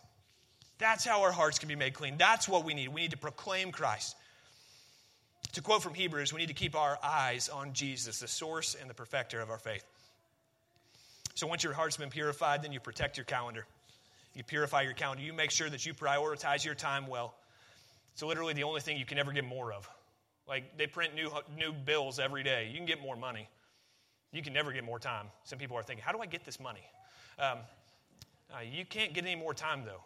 That's 0.78 1.06
how 1.06 1.22
our 1.22 1.32
hearts 1.32 1.60
can 1.60 1.70
be 1.70 1.76
made 1.76 1.94
clean. 1.94 2.18
That's 2.18 2.48
what 2.48 2.66
we 2.66 2.74
need. 2.74 2.90
We 2.90 3.02
need 3.02 3.12
to 3.12 3.18
proclaim 3.18 3.72
Christ. 3.72 4.16
To 5.54 5.62
quote 5.62 5.84
from 5.84 5.94
Hebrews, 5.94 6.34
we 6.34 6.40
need 6.40 6.48
to 6.48 6.54
keep 6.54 6.76
our 6.76 6.98
eyes 7.02 7.48
on 7.48 7.74
Jesus, 7.74 8.20
the 8.20 8.28
source 8.28 8.76
and 8.80 8.90
the 8.90 8.94
perfecter 8.94 9.40
of 9.40 9.50
our 9.50 9.58
faith. 9.58 9.86
So 11.36 11.48
once 11.48 11.64
your 11.64 11.74
heart's 11.74 11.98
been 11.98 12.10
purified, 12.10 12.62
then 12.62 12.72
you 12.72 12.80
protect 12.80 13.18
your 13.18 13.26
calendar. 13.26 13.66
You 14.34 14.44
purify 14.44 14.82
your 14.82 14.94
calendar. 14.94 15.24
You 15.24 15.34
make 15.34 15.52
sure 15.52 15.70
that 15.70 15.86
you 15.86 15.94
prioritize 15.94 16.66
your 16.66 16.76
time 16.76 17.08
well. 17.08 17.36
It's 18.14 18.24
literally 18.24 18.54
the 18.54 18.64
only 18.64 18.82
thing 18.82 18.98
you 18.98 19.06
can 19.06 19.18
ever 19.18 19.32
get 19.32 19.46
more 19.46 19.72
of. 19.72 19.90
Like 20.48 20.78
they 20.78 20.88
print 20.88 21.16
new, 21.16 21.30
new 21.58 21.74
bills 21.74 22.20
every 22.20 22.44
day. 22.44 22.70
You 22.72 22.78
can 22.78 22.86
get 22.86 23.02
more 23.02 23.16
money. 23.16 23.50
You 24.32 24.42
can 24.42 24.54
never 24.54 24.72
get 24.72 24.84
more 24.84 25.00
time. 25.00 25.28
Some 25.44 25.58
people 25.58 25.78
are 25.78 25.84
thinking, 25.84 26.04
how 26.04 26.12
do 26.12 26.20
I 26.20 26.26
get 26.26 26.44
this 26.44 26.60
money? 26.60 26.84
Um, 27.40 27.60
uh, 28.54 28.60
you 28.62 28.86
can't 28.86 29.14
get 29.14 29.26
any 29.26 29.36
more 29.36 29.54
time, 29.54 29.84
though. 29.86 30.04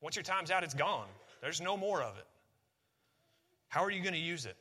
Once 0.00 0.16
your 0.16 0.22
time's 0.22 0.50
out, 0.50 0.64
it's 0.64 0.74
gone. 0.74 1.08
There's 1.42 1.60
no 1.60 1.76
more 1.76 2.02
of 2.02 2.16
it. 2.16 2.26
How 3.68 3.84
are 3.84 3.90
you 3.90 4.02
going 4.02 4.14
to 4.14 4.20
use 4.20 4.46
it? 4.46 4.56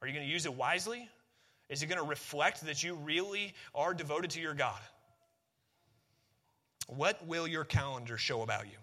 Are 0.00 0.08
you 0.08 0.14
going 0.14 0.26
to 0.26 0.32
use 0.32 0.46
it 0.46 0.54
wisely? 0.54 1.08
Is 1.68 1.82
it 1.82 1.86
going 1.86 2.00
to 2.00 2.08
reflect 2.08 2.64
that 2.66 2.82
you 2.82 2.94
really 2.94 3.52
are 3.74 3.94
devoted 3.94 4.30
to 4.32 4.40
your 4.40 4.54
God? 4.54 4.80
What 6.88 7.24
will 7.26 7.46
your 7.48 7.64
calendar 7.64 8.16
show 8.16 8.42
about 8.42 8.66
you? 8.66 8.78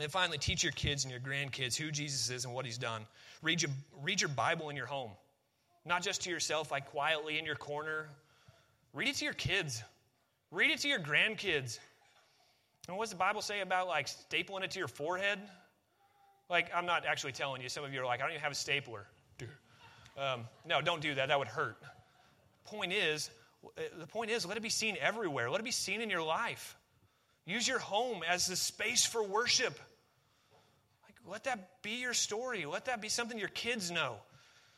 And 0.00 0.10
finally, 0.10 0.38
teach 0.38 0.62
your 0.62 0.72
kids 0.72 1.04
and 1.04 1.10
your 1.10 1.20
grandkids 1.20 1.76
who 1.76 1.90
Jesus 1.90 2.30
is 2.30 2.44
and 2.44 2.54
what 2.54 2.64
he's 2.64 2.78
done. 2.78 3.06
Read 3.42 3.62
your, 3.62 3.70
read 4.02 4.20
your 4.20 4.28
Bible 4.28 4.68
in 4.68 4.76
your 4.76 4.86
home, 4.86 5.10
not 5.84 6.02
just 6.02 6.22
to 6.22 6.30
yourself, 6.30 6.70
like 6.70 6.90
quietly 6.90 7.38
in 7.38 7.44
your 7.44 7.56
corner. 7.56 8.08
Read 8.92 9.08
it 9.08 9.16
to 9.16 9.24
your 9.24 9.34
kids, 9.34 9.82
read 10.50 10.70
it 10.70 10.80
to 10.80 10.88
your 10.88 11.00
grandkids. 11.00 11.78
And 12.88 12.96
what 12.96 13.04
does 13.04 13.10
the 13.10 13.16
Bible 13.16 13.40
say 13.40 13.60
about 13.60 13.86
like 13.88 14.06
stapling 14.06 14.64
it 14.64 14.72
to 14.72 14.78
your 14.78 14.88
forehead? 14.88 15.38
Like, 16.48 16.70
I'm 16.74 16.86
not 16.86 17.06
actually 17.06 17.32
telling 17.32 17.62
you. 17.62 17.68
Some 17.68 17.84
of 17.84 17.94
you 17.94 18.00
are 18.00 18.04
like, 18.04 18.20
I 18.20 18.24
don't 18.24 18.32
even 18.32 18.42
have 18.42 18.52
a 18.52 18.56
stapler. 18.56 19.06
Um, 20.18 20.46
no, 20.66 20.80
don't 20.80 21.00
do 21.00 21.14
that. 21.14 21.28
That 21.28 21.38
would 21.38 21.48
hurt. 21.48 21.76
Point 22.64 22.92
is, 22.92 23.30
the 23.98 24.06
point 24.06 24.30
is, 24.30 24.44
let 24.44 24.56
it 24.56 24.62
be 24.62 24.68
seen 24.68 24.96
everywhere. 25.00 25.48
Let 25.50 25.60
it 25.60 25.64
be 25.64 25.70
seen 25.70 26.00
in 26.00 26.10
your 26.10 26.22
life. 26.22 26.76
Use 27.46 27.66
your 27.66 27.78
home 27.78 28.22
as 28.28 28.46
the 28.46 28.56
space 28.56 29.06
for 29.06 29.22
worship. 29.22 29.78
Let 31.26 31.44
that 31.44 31.82
be 31.82 32.00
your 32.00 32.14
story. 32.14 32.64
Let 32.66 32.86
that 32.86 33.00
be 33.00 33.08
something 33.08 33.38
your 33.38 33.48
kids 33.48 33.90
know. 33.90 34.16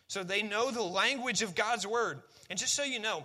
So 0.09 0.23
they 0.23 0.43
know 0.43 0.71
the 0.71 0.83
language 0.83 1.43
of 1.43 1.55
God's 1.55 1.87
word. 1.87 2.21
And 2.51 2.59
just 2.59 2.75
so 2.75 2.83
you 2.83 2.99
know, 2.99 3.25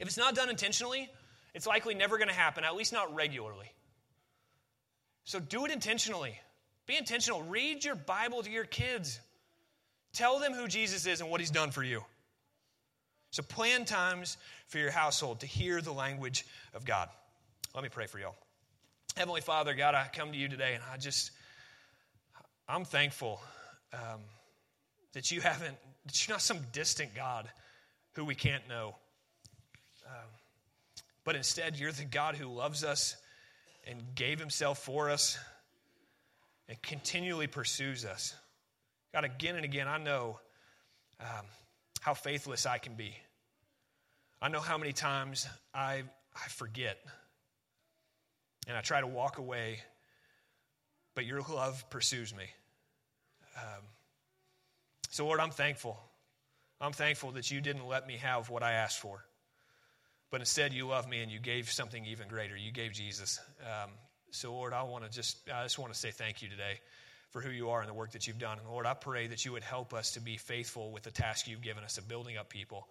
if 0.00 0.08
it's 0.08 0.16
not 0.16 0.34
done 0.34 0.50
intentionally, 0.50 1.08
it's 1.54 1.66
likely 1.66 1.94
never 1.94 2.18
going 2.18 2.28
to 2.28 2.34
happen, 2.34 2.64
at 2.64 2.74
least 2.74 2.92
not 2.92 3.14
regularly. 3.14 3.70
So 5.24 5.38
do 5.38 5.66
it 5.66 5.70
intentionally. 5.70 6.38
Be 6.86 6.96
intentional. 6.96 7.42
Read 7.42 7.84
your 7.84 7.94
Bible 7.94 8.42
to 8.42 8.50
your 8.50 8.64
kids. 8.64 9.20
Tell 10.14 10.38
them 10.38 10.54
who 10.54 10.66
Jesus 10.66 11.06
is 11.06 11.20
and 11.20 11.30
what 11.30 11.40
he's 11.40 11.50
done 11.50 11.70
for 11.70 11.82
you. 11.82 12.02
So 13.30 13.42
plan 13.42 13.84
times 13.84 14.38
for 14.68 14.78
your 14.78 14.90
household 14.90 15.40
to 15.40 15.46
hear 15.46 15.80
the 15.82 15.92
language 15.92 16.46
of 16.74 16.84
God. 16.84 17.08
Let 17.74 17.84
me 17.84 17.90
pray 17.90 18.06
for 18.06 18.18
y'all. 18.18 18.36
Heavenly 19.16 19.42
Father, 19.42 19.74
God, 19.74 19.94
I 19.94 20.08
come 20.12 20.32
to 20.32 20.38
you 20.38 20.48
today 20.48 20.74
and 20.74 20.82
I 20.92 20.96
just 20.96 21.30
I'm 22.68 22.84
thankful 22.84 23.40
um, 23.94 24.20
that 25.14 25.30
you 25.30 25.40
haven't, 25.40 25.76
that 26.04 26.26
you're 26.26 26.34
not 26.34 26.42
some 26.42 26.58
distant 26.72 27.14
God 27.14 27.48
who 28.12 28.24
we 28.24 28.34
can't 28.34 28.68
know. 28.68 28.94
Um, 30.06 30.28
but 31.24 31.34
instead, 31.34 31.78
you're 31.78 31.92
the 31.92 32.04
God 32.04 32.34
who 32.34 32.46
loves 32.46 32.84
us 32.84 33.16
and 33.86 34.02
gave 34.14 34.38
himself 34.38 34.78
for 34.78 35.08
us 35.08 35.38
and 36.68 36.80
continually 36.82 37.46
pursues 37.46 38.04
us. 38.04 38.34
God, 39.14 39.24
again 39.24 39.56
and 39.56 39.64
again, 39.64 39.88
I 39.88 39.96
know 39.96 40.38
um, 41.20 41.46
how 42.00 42.12
faithless 42.12 42.66
I 42.66 42.78
can 42.78 42.94
be. 42.94 43.14
I 44.42 44.48
know 44.48 44.60
how 44.60 44.76
many 44.76 44.92
times 44.92 45.46
I, 45.74 46.02
I 46.34 46.48
forget 46.48 46.98
and 48.68 48.76
I 48.76 48.82
try 48.82 49.00
to 49.00 49.06
walk 49.06 49.38
away, 49.38 49.78
but 51.18 51.26
your 51.26 51.40
love 51.40 51.84
pursues 51.90 52.32
me. 52.32 52.44
Um, 53.56 53.82
so, 55.10 55.26
Lord, 55.26 55.40
I'm 55.40 55.50
thankful. 55.50 55.98
I'm 56.80 56.92
thankful 56.92 57.32
that 57.32 57.50
you 57.50 57.60
didn't 57.60 57.88
let 57.88 58.06
me 58.06 58.18
have 58.18 58.50
what 58.50 58.62
I 58.62 58.74
asked 58.74 59.00
for. 59.00 59.24
But 60.30 60.38
instead, 60.38 60.72
you 60.72 60.86
love 60.86 61.08
me 61.08 61.20
and 61.20 61.28
you 61.28 61.40
gave 61.40 61.72
something 61.72 62.06
even 62.06 62.28
greater. 62.28 62.56
You 62.56 62.70
gave 62.70 62.92
Jesus. 62.92 63.40
Um, 63.62 63.90
so, 64.30 64.52
Lord, 64.52 64.72
I 64.72 64.84
want 64.84 65.06
to 65.06 65.10
just, 65.10 65.38
I 65.52 65.64
just 65.64 65.76
want 65.76 65.92
to 65.92 65.98
say 65.98 66.12
thank 66.12 66.40
you 66.40 66.48
today 66.48 66.78
for 67.30 67.40
who 67.40 67.50
you 67.50 67.70
are 67.70 67.80
and 67.80 67.90
the 67.90 67.94
work 67.94 68.12
that 68.12 68.28
you've 68.28 68.38
done. 68.38 68.60
And 68.60 68.68
Lord, 68.68 68.86
I 68.86 68.94
pray 68.94 69.26
that 69.26 69.44
you 69.44 69.50
would 69.50 69.64
help 69.64 69.94
us 69.94 70.12
to 70.12 70.20
be 70.20 70.36
faithful 70.36 70.92
with 70.92 71.02
the 71.02 71.10
task 71.10 71.48
you've 71.48 71.62
given 71.62 71.82
us 71.82 71.98
of 71.98 72.06
building 72.06 72.36
up 72.36 72.48
people. 72.48 72.86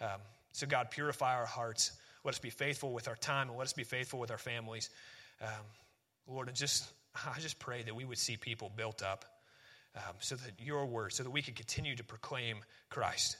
Um, 0.00 0.22
so, 0.52 0.66
God, 0.66 0.90
purify 0.90 1.34
our 1.34 1.44
hearts. 1.44 1.92
Let 2.24 2.36
us 2.36 2.38
be 2.38 2.48
faithful 2.48 2.94
with 2.94 3.06
our 3.06 3.16
time 3.16 3.50
and 3.50 3.58
let 3.58 3.66
us 3.66 3.74
be 3.74 3.84
faithful 3.84 4.18
with 4.18 4.30
our 4.30 4.38
families. 4.38 4.88
Um, 5.42 5.66
Lord, 6.26 6.48
and 6.48 6.56
just, 6.56 6.90
I 7.36 7.40
just 7.40 7.58
pray 7.58 7.82
that 7.82 7.94
we 7.94 8.04
would 8.04 8.18
see 8.18 8.36
people 8.36 8.70
built 8.74 9.02
up 9.02 9.24
um, 9.96 10.14
so 10.18 10.36
that 10.36 10.52
your 10.58 10.86
word, 10.86 11.12
so 11.12 11.22
that 11.22 11.30
we 11.30 11.42
could 11.42 11.56
continue 11.56 11.96
to 11.96 12.04
proclaim 12.04 12.58
Christ. 12.90 13.36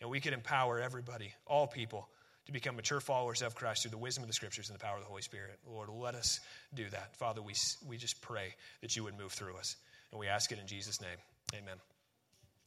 And 0.00 0.10
we 0.10 0.20
could 0.20 0.32
empower 0.32 0.80
everybody, 0.80 1.32
all 1.46 1.66
people, 1.66 2.08
to 2.46 2.52
become 2.52 2.76
mature 2.76 3.00
followers 3.00 3.42
of 3.42 3.54
Christ 3.54 3.82
through 3.82 3.90
the 3.90 3.98
wisdom 3.98 4.22
of 4.24 4.28
the 4.28 4.32
Scriptures 4.32 4.70
and 4.70 4.78
the 4.78 4.82
power 4.82 4.96
of 4.96 5.02
the 5.02 5.08
Holy 5.08 5.22
Spirit. 5.22 5.58
Lord, 5.66 5.88
let 5.88 6.14
us 6.14 6.40
do 6.74 6.88
that. 6.90 7.16
Father, 7.16 7.42
we, 7.42 7.54
we 7.86 7.96
just 7.96 8.20
pray 8.22 8.54
that 8.80 8.96
you 8.96 9.04
would 9.04 9.18
move 9.18 9.32
through 9.32 9.56
us. 9.56 9.76
And 10.12 10.18
we 10.18 10.28
ask 10.28 10.50
it 10.50 10.58
in 10.58 10.66
Jesus' 10.66 11.00
name. 11.00 11.18
Amen. 11.54 11.76